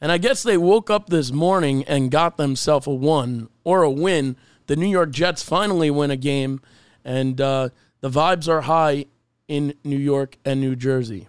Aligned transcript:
And 0.00 0.12
I 0.12 0.18
guess 0.18 0.44
they 0.44 0.56
woke 0.56 0.90
up 0.90 1.08
this 1.08 1.32
morning 1.32 1.82
and 1.84 2.10
got 2.10 2.36
themselves 2.36 2.86
a 2.86 2.90
one 2.90 3.48
or 3.64 3.82
a 3.82 3.90
win. 3.90 4.36
The 4.66 4.76
New 4.76 4.86
York 4.86 5.10
Jets 5.10 5.42
finally 5.42 5.90
win 5.90 6.10
a 6.12 6.16
game, 6.16 6.60
and 7.04 7.40
uh, 7.40 7.70
the 8.00 8.08
vibes 8.10 8.48
are 8.48 8.60
high 8.60 9.06
in 9.48 9.74
New 9.82 9.96
York 9.96 10.36
and 10.44 10.60
New 10.60 10.76
Jersey. 10.76 11.26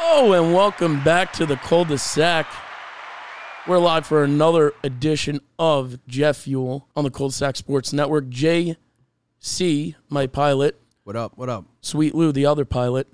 Oh, 0.00 0.32
and 0.32 0.52
welcome 0.52 1.04
back 1.04 1.32
to 1.34 1.46
the 1.46 1.56
cul-de-sac. 1.56 2.50
We're 3.68 3.78
live 3.78 4.06
for 4.06 4.24
another 4.24 4.72
edition 4.82 5.40
of 5.58 5.98
Jet 6.08 6.34
Fuel 6.36 6.88
on 6.96 7.04
the 7.04 7.10
Cul-de-sac 7.10 7.56
Sports 7.56 7.92
Network. 7.92 8.30
JC, 8.30 9.94
my 10.08 10.26
pilot, 10.26 10.80
What 11.04 11.14
up? 11.14 11.36
What 11.36 11.48
up? 11.48 11.66
Sweet 11.82 12.14
Lou, 12.14 12.32
the 12.32 12.46
other 12.46 12.64
pilot. 12.64 13.06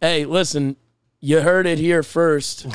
Hey, 0.00 0.24
listen, 0.24 0.76
you 1.20 1.40
heard 1.40 1.66
it 1.66 1.78
here 1.78 2.02
first. 2.02 2.66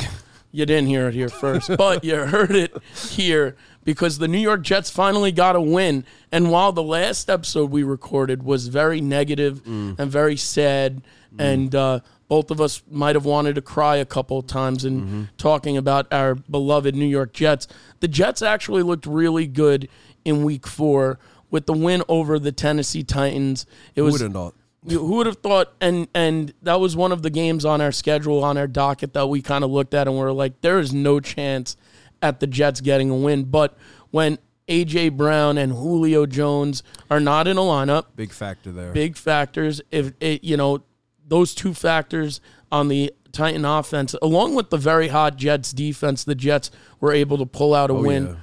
You 0.52 0.66
didn't 0.66 0.88
hear 0.88 1.10
it 1.10 1.14
here 1.14 1.30
first, 1.30 1.70
but 1.78 2.04
you 2.04 2.16
heard 2.16 2.56
it 2.56 2.74
here 2.96 3.58
because 3.84 4.18
the 4.20 4.28
New 4.28 4.40
York 4.40 4.62
Jets 4.62 4.90
finally 4.90 5.32
got 5.32 5.56
a 5.56 5.62
win. 5.62 6.06
And 6.32 6.50
while 6.50 6.72
the 6.72 6.84
last 6.84 7.30
episode 7.30 7.72
we 7.72 7.84
recorded 7.84 8.44
was 8.44 8.70
very 8.70 9.02
negative 9.02 9.64
mm. 9.64 10.00
and 10.00 10.10
very 10.10 10.38
sad, 10.38 11.04
mm. 11.36 11.44
and 11.44 11.76
uh, 11.76 12.00
both 12.28 12.52
of 12.52 12.62
us 12.62 12.82
might 12.90 13.16
have 13.16 13.26
wanted 13.26 13.56
to 13.56 13.62
cry 13.62 13.98
a 13.98 14.06
couple 14.06 14.40
of 14.40 14.48
times 14.48 14.86
in 14.86 15.02
mm-hmm. 15.02 15.24
talking 15.38 15.78
about 15.78 16.12
our 16.12 16.36
beloved 16.36 16.96
New 16.96 17.06
York 17.06 17.34
Jets, 17.34 17.68
the 18.00 18.08
Jets 18.08 18.42
actually 18.42 18.82
looked 18.84 19.06
really 19.06 19.48
good 19.48 19.90
in 20.24 20.44
week 20.44 20.66
four 20.66 21.20
with 21.52 21.66
the 21.66 21.74
win 21.74 22.02
over 22.08 22.40
the 22.40 22.52
Tennessee 22.52 23.04
Titans. 23.04 23.66
It 23.94 24.00
Who 24.00 24.06
was 24.06 24.14
would 24.14 24.22
have 24.22 24.34
thought? 24.34 24.54
you- 24.58 24.65
who 24.88 25.16
would 25.18 25.26
have 25.28 25.38
thought? 25.38 25.74
And 25.82 26.08
and 26.14 26.54
that 26.62 26.80
was 26.80 26.96
one 26.96 27.12
of 27.12 27.22
the 27.22 27.30
games 27.30 27.66
on 27.66 27.82
our 27.82 27.92
schedule, 27.92 28.44
on 28.44 28.58
our 28.58 28.68
docket 28.68 29.14
that 29.14 29.28
we 29.28 29.42
kind 29.42 29.64
of 29.64 29.72
looked 29.72 29.94
at, 29.94 30.08
and 30.08 30.16
we 30.18 30.24
are 30.24 30.32
like, 30.32 30.62
there 30.62 30.80
is 30.80 30.94
no 30.94 31.20
chance 31.20 31.76
at 32.22 32.40
the 32.40 32.48
Jets 32.48 32.82
getting 32.82 33.10
a 33.10 33.16
win. 33.16 33.44
But 33.46 33.78
when 34.12 34.38
AJ 34.68 35.16
Brown 35.18 35.58
and 35.58 35.72
Julio 35.72 36.26
Jones 36.26 36.82
are 37.12 37.20
not 37.20 37.48
in 37.48 37.58
a 37.58 37.62
lineup, 37.62 38.06
Big 38.16 38.32
factor 38.32 38.72
there. 38.72 38.92
big 38.92 39.16
factors. 39.18 39.82
If 39.92 40.14
it, 40.20 40.44
you 40.44 40.58
know 40.58 40.84
those 41.28 41.54
two 41.56 41.74
factors 41.74 42.40
on 42.72 42.88
the 42.88 43.14
Titan 43.32 43.66
offense, 43.66 44.16
along 44.22 44.56
with 44.56 44.70
the 44.70 44.78
very 44.78 45.10
hot 45.10 45.36
Jets 45.36 45.74
defense, 45.74 46.24
the 46.24 46.36
Jets 46.36 46.72
were 47.00 47.12
able 47.12 47.38
to 47.38 47.46
pull 47.46 47.74
out 47.74 47.90
a 47.90 47.94
win. 47.94 48.28
yeah. 48.28 48.36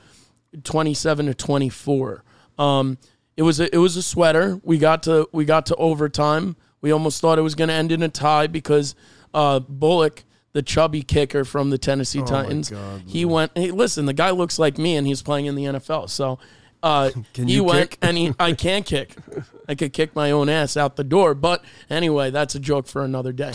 27 0.65 1.27
to 1.27 1.35
24. 1.35 2.25
Um, 2.59 2.99
it 3.37 3.43
was 3.43 3.61
a, 3.61 3.75
it 3.75 3.79
was 3.79 3.97
a 3.97 4.03
sweater. 4.03 4.61
We 4.63 4.79
got 4.79 5.03
to 5.05 5.29
we 5.33 5.45
got 5.45 5.67
to 5.67 5.77
overtime. 5.77 6.57
We 6.81 6.91
almost 6.91 7.21
thought 7.21 7.39
it 7.39 7.43
was 7.43 7.55
going 7.55 7.69
to 7.69 7.75
end 7.75 7.93
in 7.93 8.03
a 8.03 8.09
tie 8.09 8.47
because 8.47 8.95
uh, 9.33 9.61
Bullock, 9.61 10.25
the 10.53 10.63
chubby 10.63 11.03
kicker 11.03 11.45
from 11.45 11.71
the 11.71 11.79
Tennessee 11.79 12.23
Titans, 12.23 12.71
God, 12.71 13.03
he 13.07 13.25
went. 13.25 13.53
Hey, 13.55 13.71
listen, 13.71 14.07
the 14.07 14.13
guy 14.13 14.31
looks 14.31 14.59
like 14.59 14.79
me, 14.79 14.97
and 14.97 15.07
he's 15.07 15.23
playing 15.23 15.47
in 15.47 15.55
the 15.55 15.65
NFL. 15.65 16.11
So 16.11 16.39
uh, 16.83 17.11
Can 17.35 17.49
he 17.49 17.61
went, 17.61 17.91
kick? 17.91 17.99
and 18.03 18.17
he 18.17 18.35
I 18.39 18.53
can 18.55 18.83
kick. 18.83 19.15
I 19.69 19.75
could 19.75 19.93
kick 19.93 20.15
my 20.15 20.31
own 20.33 20.49
ass 20.49 20.77
out 20.77 20.97
the 20.97 21.05
door. 21.05 21.35
But 21.35 21.65
anyway, 21.89 22.31
that's 22.31 22.55
a 22.55 22.61
joke 22.61 22.87
for 22.87 23.05
another 23.05 23.33
day. 23.33 23.53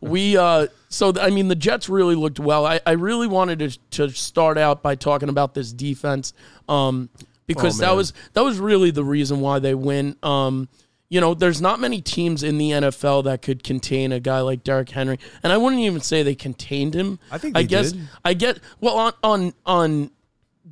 We 0.00 0.36
uh, 0.36 0.68
so 0.88 1.12
I 1.20 1.30
mean 1.30 1.48
the 1.48 1.54
Jets 1.54 1.88
really 1.88 2.14
looked 2.14 2.40
well. 2.40 2.64
I, 2.66 2.80
I 2.86 2.92
really 2.92 3.26
wanted 3.26 3.58
to 3.58 3.78
to 3.90 4.10
start 4.10 4.56
out 4.58 4.82
by 4.82 4.94
talking 4.94 5.28
about 5.28 5.54
this 5.54 5.72
defense. 5.72 6.32
Um, 6.68 7.10
because 7.54 7.80
Oh, 7.80 7.86
that 7.86 7.96
was 7.96 8.12
that 8.32 8.42
was 8.42 8.58
really 8.58 8.90
the 8.90 9.04
reason 9.04 9.40
why 9.40 9.58
they 9.58 9.74
win. 9.74 10.16
Um, 10.22 10.68
you 11.08 11.20
know, 11.20 11.34
there's 11.34 11.60
not 11.60 11.78
many 11.78 12.00
teams 12.00 12.42
in 12.42 12.56
the 12.56 12.70
NFL 12.70 13.24
that 13.24 13.42
could 13.42 13.62
contain 13.62 14.12
a 14.12 14.20
guy 14.20 14.40
like 14.40 14.64
Derrick 14.64 14.88
Henry, 14.88 15.18
and 15.42 15.52
I 15.52 15.58
wouldn't 15.58 15.82
even 15.82 16.00
say 16.00 16.22
they 16.22 16.34
contained 16.34 16.94
him. 16.94 17.18
I 17.30 17.36
think 17.36 17.56
I 17.56 17.64
guess 17.64 17.92
did. 17.92 18.08
I 18.24 18.32
get 18.34 18.60
well 18.80 18.96
on 18.96 19.12
on 19.22 19.52
on 19.66 20.10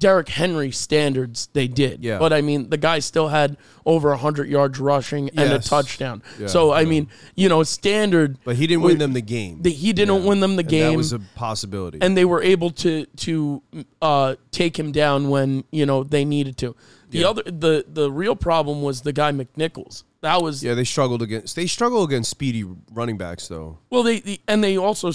Derrick 0.01 0.29
Henry 0.31 0.73
standards 0.73 1.48
they 1.53 1.69
did. 1.69 2.03
Yeah. 2.03 2.19
But 2.19 2.33
I 2.33 2.41
mean, 2.41 2.70
the 2.70 2.77
guy 2.77 2.98
still 2.98 3.29
had 3.29 3.56
over 3.87 4.12
hundred 4.16 4.49
yards 4.49 4.81
rushing 4.81 5.28
and 5.31 5.53
a 5.53 5.59
touchdown. 5.61 6.22
Yeah, 6.38 6.49
so 6.49 6.72
I 6.72 6.81
yeah. 6.81 6.88
mean, 6.88 7.09
you 7.37 7.49
know, 7.49 7.62
standard. 7.62 8.38
But 8.44 8.56
he 8.56 8.66
didn't 8.66 8.83
win 8.83 8.99
them 8.99 9.12
the 9.12 9.21
game. 9.21 9.62
the- 9.62 9.71
he 9.71 9.93
didn't 9.93 10.25
win 10.25 10.41
them 10.41 10.56
the 10.56 10.62
And 10.62 10.69
game 10.69 10.91
That 10.93 10.97
was 10.97 11.12
a 11.12 11.21
possibility. 11.37 11.99
and 12.00 12.16
they 12.16 12.25
were 12.25 12.43
able 12.43 12.71
to 12.71 13.06
to 13.19 13.62
uh, 14.03 14.34
take 14.50 14.77
him 14.78 14.91
down 14.91 15.28
when 15.28 15.62
you 15.71 15.87
know 15.87 16.03
they 16.03 16.25
needed 16.25 16.56
to. 16.59 16.75
The 17.11 17.25
other 17.25 17.43
the 17.44 17.84
the 17.87 18.11
real 18.11 18.34
problem 18.37 18.82
was 18.82 19.03
the 19.03 19.12
guy 19.12 19.31
McNichols. 19.32 20.05
That 20.22 20.42
was 20.42 20.62
yeah, 20.62 20.75
they 20.75 20.84
struggled 20.84 21.22
against. 21.22 21.56
They 21.56 21.66
struggle 21.66 22.03
against 22.04 22.31
speedy 22.31 22.64
running 22.92 23.16
backs, 23.16 23.48
though. 23.48 23.78
well 23.88 24.03
they, 24.03 24.20
the 24.20 24.41
and 24.47 24.62
they 24.62 24.76
also 24.76 25.12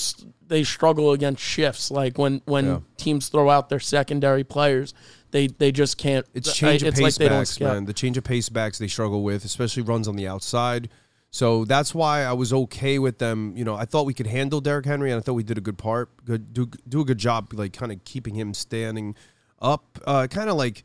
they 0.47 0.63
struggle 0.63 1.11
against 1.11 1.41
shifts 1.43 1.91
like 1.91 2.17
when 2.17 2.41
when 2.45 2.65
Yeah. 2.65 2.79
teams 2.97 3.29
throw 3.29 3.49
out 3.49 3.69
their 3.69 3.79
secondary 3.79 4.43
players 4.43 4.93
they 5.31 5.47
they 5.47 5.71
just 5.71 5.97
can't. 5.97 6.25
It's 6.33 6.49
I- 6.49 6.53
change 6.53 6.81
of 6.81 6.87
it's 6.89 6.99
pace 6.99 7.19
like 7.19 7.29
backs, 7.29 7.59
man. 7.59 7.85
The 7.85 7.93
change 7.93 8.17
of 8.17 8.23
pace 8.23 8.49
backs 8.49 8.77
they 8.79 8.87
struggle 8.87 9.21
with, 9.23 9.43
especially 9.45 9.83
runs 9.83 10.07
on 10.07 10.15
the 10.15 10.27
outside. 10.27 10.89
So 11.29 11.65
that's 11.65 11.93
why 11.93 12.23
I 12.23 12.31
was 12.31 12.53
okay 12.53 12.97
with 12.97 13.17
them. 13.17 13.53
You 13.57 13.65
know, 13.65 13.75
I 13.75 13.83
thought 13.83 14.05
we 14.05 14.13
could 14.13 14.27
handle 14.27 14.61
Derrick 14.61 14.85
Henry, 14.85 15.11
and 15.11 15.19
I 15.19 15.21
thought 15.21 15.33
we 15.33 15.43
did 15.43 15.57
a 15.57 15.61
good 15.61 15.77
part, 15.77 16.09
good 16.25 16.53
do 16.53 16.67
do 16.87 17.01
a 17.01 17.05
good 17.05 17.17
job, 17.17 17.51
like 17.53 17.73
kind 17.73 17.91
of 17.91 18.03
keeping 18.05 18.33
him 18.35 18.53
standing 18.53 19.13
up, 19.61 19.99
uh, 20.07 20.27
kind 20.29 20.49
of 20.49 20.55
like 20.55 20.83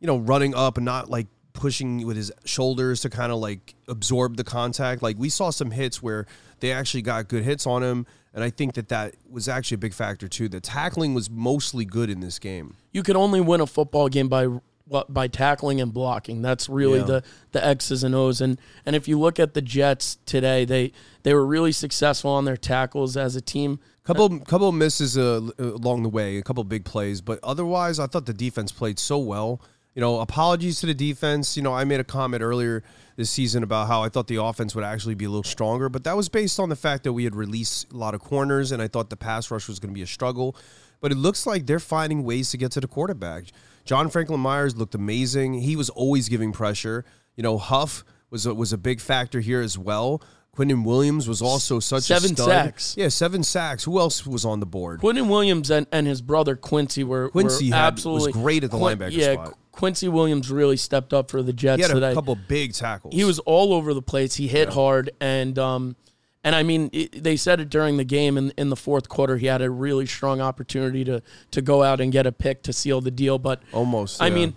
you 0.00 0.06
know 0.06 0.18
running 0.18 0.54
up 0.54 0.76
and 0.78 0.84
not 0.84 1.10
like 1.10 1.26
pushing 1.58 2.06
with 2.06 2.16
his 2.16 2.32
shoulders 2.44 3.00
to 3.02 3.10
kind 3.10 3.30
of 3.32 3.38
like 3.38 3.74
absorb 3.88 4.36
the 4.36 4.44
contact. 4.44 5.02
Like 5.02 5.18
we 5.18 5.28
saw 5.28 5.50
some 5.50 5.70
hits 5.72 6.02
where 6.02 6.26
they 6.60 6.72
actually 6.72 7.02
got 7.02 7.28
good 7.28 7.42
hits 7.44 7.66
on 7.66 7.82
him, 7.82 8.06
and 8.32 8.42
I 8.44 8.50
think 8.50 8.74
that 8.74 8.88
that 8.88 9.14
was 9.30 9.48
actually 9.48 9.76
a 9.76 9.78
big 9.78 9.94
factor 9.94 10.28
too. 10.28 10.48
The 10.48 10.60
tackling 10.60 11.14
was 11.14 11.28
mostly 11.28 11.84
good 11.84 12.08
in 12.10 12.20
this 12.20 12.38
game. 12.38 12.74
you 12.92 13.02
can 13.02 13.16
only 13.16 13.40
win 13.40 13.60
a 13.60 13.66
football 13.66 14.08
game 14.08 14.28
by 14.28 14.46
what 14.86 15.12
by 15.12 15.28
tackling 15.28 15.80
and 15.82 15.92
blocking. 15.92 16.40
That's 16.40 16.68
really 16.68 17.00
Yeah. 17.00 17.04
the 17.04 17.22
the 17.52 17.66
X's 17.66 18.02
and 18.04 18.14
O's. 18.14 18.40
And 18.40 18.58
and 18.86 18.96
if 18.96 19.06
you 19.06 19.18
look 19.20 19.38
at 19.38 19.52
the 19.54 19.60
Jets 19.60 20.16
today, 20.24 20.64
they 20.64 20.92
they 21.24 21.34
were 21.34 21.44
really 21.46 21.72
successful 21.72 22.30
on 22.30 22.44
their 22.46 22.56
tackles 22.56 23.16
as 23.16 23.36
a 23.36 23.40
team. 23.42 23.80
Couple 24.04 24.38
couple 24.40 24.72
misses 24.72 25.18
uh, 25.18 25.42
uh, 25.60 25.74
along 25.74 26.02
the 26.04 26.08
way, 26.08 26.38
a 26.38 26.42
couple 26.42 26.64
big 26.64 26.84
plays, 26.86 27.20
but 27.20 27.38
otherwise, 27.42 27.98
I 27.98 28.06
thought 28.06 28.24
the 28.24 28.32
defense 28.32 28.72
played 28.72 28.98
so 28.98 29.18
well. 29.18 29.60
You 29.94 30.00
know, 30.00 30.20
apologies 30.20 30.80
to 30.80 30.86
the 30.86 30.94
defense. 30.94 31.56
You 31.56 31.62
know, 31.62 31.74
I 31.74 31.84
made 31.84 32.00
a 32.00 32.04
comment 32.04 32.42
earlier 32.42 32.82
this 33.16 33.30
season 33.30 33.62
about 33.62 33.88
how 33.88 34.02
I 34.02 34.08
thought 34.08 34.28
the 34.28 34.40
offense 34.42 34.74
would 34.74 34.84
actually 34.84 35.16
be 35.16 35.24
a 35.24 35.28
little 35.28 35.42
stronger, 35.42 35.88
but 35.88 36.04
that 36.04 36.16
was 36.16 36.28
based 36.28 36.60
on 36.60 36.68
the 36.68 36.76
fact 36.76 37.02
that 37.04 37.12
we 37.12 37.24
had 37.24 37.34
released 37.34 37.92
a 37.92 37.96
lot 37.96 38.14
of 38.14 38.20
corners, 38.20 38.70
and 38.70 38.80
I 38.80 38.86
thought 38.86 39.10
the 39.10 39.16
pass 39.16 39.50
rush 39.50 39.66
was 39.66 39.80
going 39.80 39.90
to 39.90 39.94
be 39.94 40.02
a 40.02 40.06
struggle. 40.06 40.54
But 41.00 41.12
it 41.12 41.16
looks 41.16 41.46
like 41.46 41.66
they're 41.66 41.80
finding 41.80 42.24
ways 42.24 42.50
to 42.50 42.56
get 42.56 42.70
to 42.72 42.80
the 42.80 42.88
quarterback. 42.88 43.44
John 43.84 44.08
Franklin 44.08 44.40
Myers 44.40 44.76
looked 44.76 44.94
amazing. 44.94 45.54
He 45.54 45.74
was 45.74 45.90
always 45.90 46.28
giving 46.28 46.52
pressure. 46.52 47.04
You 47.36 47.42
know, 47.42 47.58
Huff 47.58 48.04
was 48.30 48.46
a, 48.46 48.54
was 48.54 48.72
a 48.72 48.78
big 48.78 49.00
factor 49.00 49.40
here 49.40 49.60
as 49.60 49.78
well. 49.78 50.22
Quinnen 50.58 50.82
Williams 50.82 51.28
was 51.28 51.40
also 51.40 51.78
such 51.78 52.02
Seven 52.02 52.32
a 52.32 52.34
stud. 52.34 52.46
sacks. 52.48 52.94
Yeah, 52.98 53.08
seven 53.08 53.44
sacks. 53.44 53.84
Who 53.84 54.00
else 54.00 54.26
was 54.26 54.44
on 54.44 54.58
the 54.58 54.66
board? 54.66 55.00
Quinnen 55.00 55.28
Williams 55.28 55.70
and, 55.70 55.86
and 55.92 56.06
his 56.08 56.20
brother 56.20 56.56
Quincy 56.56 57.04
were, 57.04 57.30
Quincy 57.30 57.70
were 57.70 57.76
had- 57.76 57.86
absolutely 57.92 58.32
was 58.32 58.36
great 58.42 58.64
at 58.64 58.72
the 58.72 58.76
linebacker 58.76 59.12
yeah, 59.12 59.34
spot. 59.34 59.54
Quincy 59.70 60.08
Williams 60.08 60.50
really 60.50 60.76
stepped 60.76 61.14
up 61.14 61.30
for 61.30 61.44
the 61.44 61.52
Jets 61.52 61.76
He 61.76 61.82
had 61.82 61.94
today. 61.94 62.10
a 62.10 62.14
couple 62.14 62.34
big 62.34 62.74
tackles. 62.74 63.14
he 63.14 63.22
was 63.22 63.38
all 63.40 63.72
over 63.72 63.94
the 63.94 64.02
place. 64.02 64.34
He 64.34 64.48
hit 64.48 64.70
hard, 64.70 65.10
and 65.20 65.56
um, 65.60 65.94
and 66.42 66.56
I 66.56 66.64
mean, 66.64 66.90
it, 66.92 67.22
they 67.22 67.36
said 67.36 67.60
it 67.60 67.68
during 67.70 67.96
the 67.96 68.02
game 68.04 68.36
in 68.36 68.52
in 68.58 68.68
the 68.70 68.76
fourth 68.76 69.08
quarter. 69.08 69.36
He 69.36 69.46
had 69.46 69.62
a 69.62 69.70
really 69.70 70.06
strong 70.06 70.40
opportunity 70.40 71.04
to 71.04 71.22
to 71.52 71.62
go 71.62 71.84
out 71.84 72.00
and 72.00 72.10
get 72.10 72.26
a 72.26 72.32
pick 72.32 72.64
to 72.64 72.72
seal 72.72 73.00
the 73.00 73.12
deal. 73.12 73.38
But 73.38 73.62
almost. 73.72 74.20
I 74.20 74.26
yeah. 74.26 74.34
mean, 74.34 74.54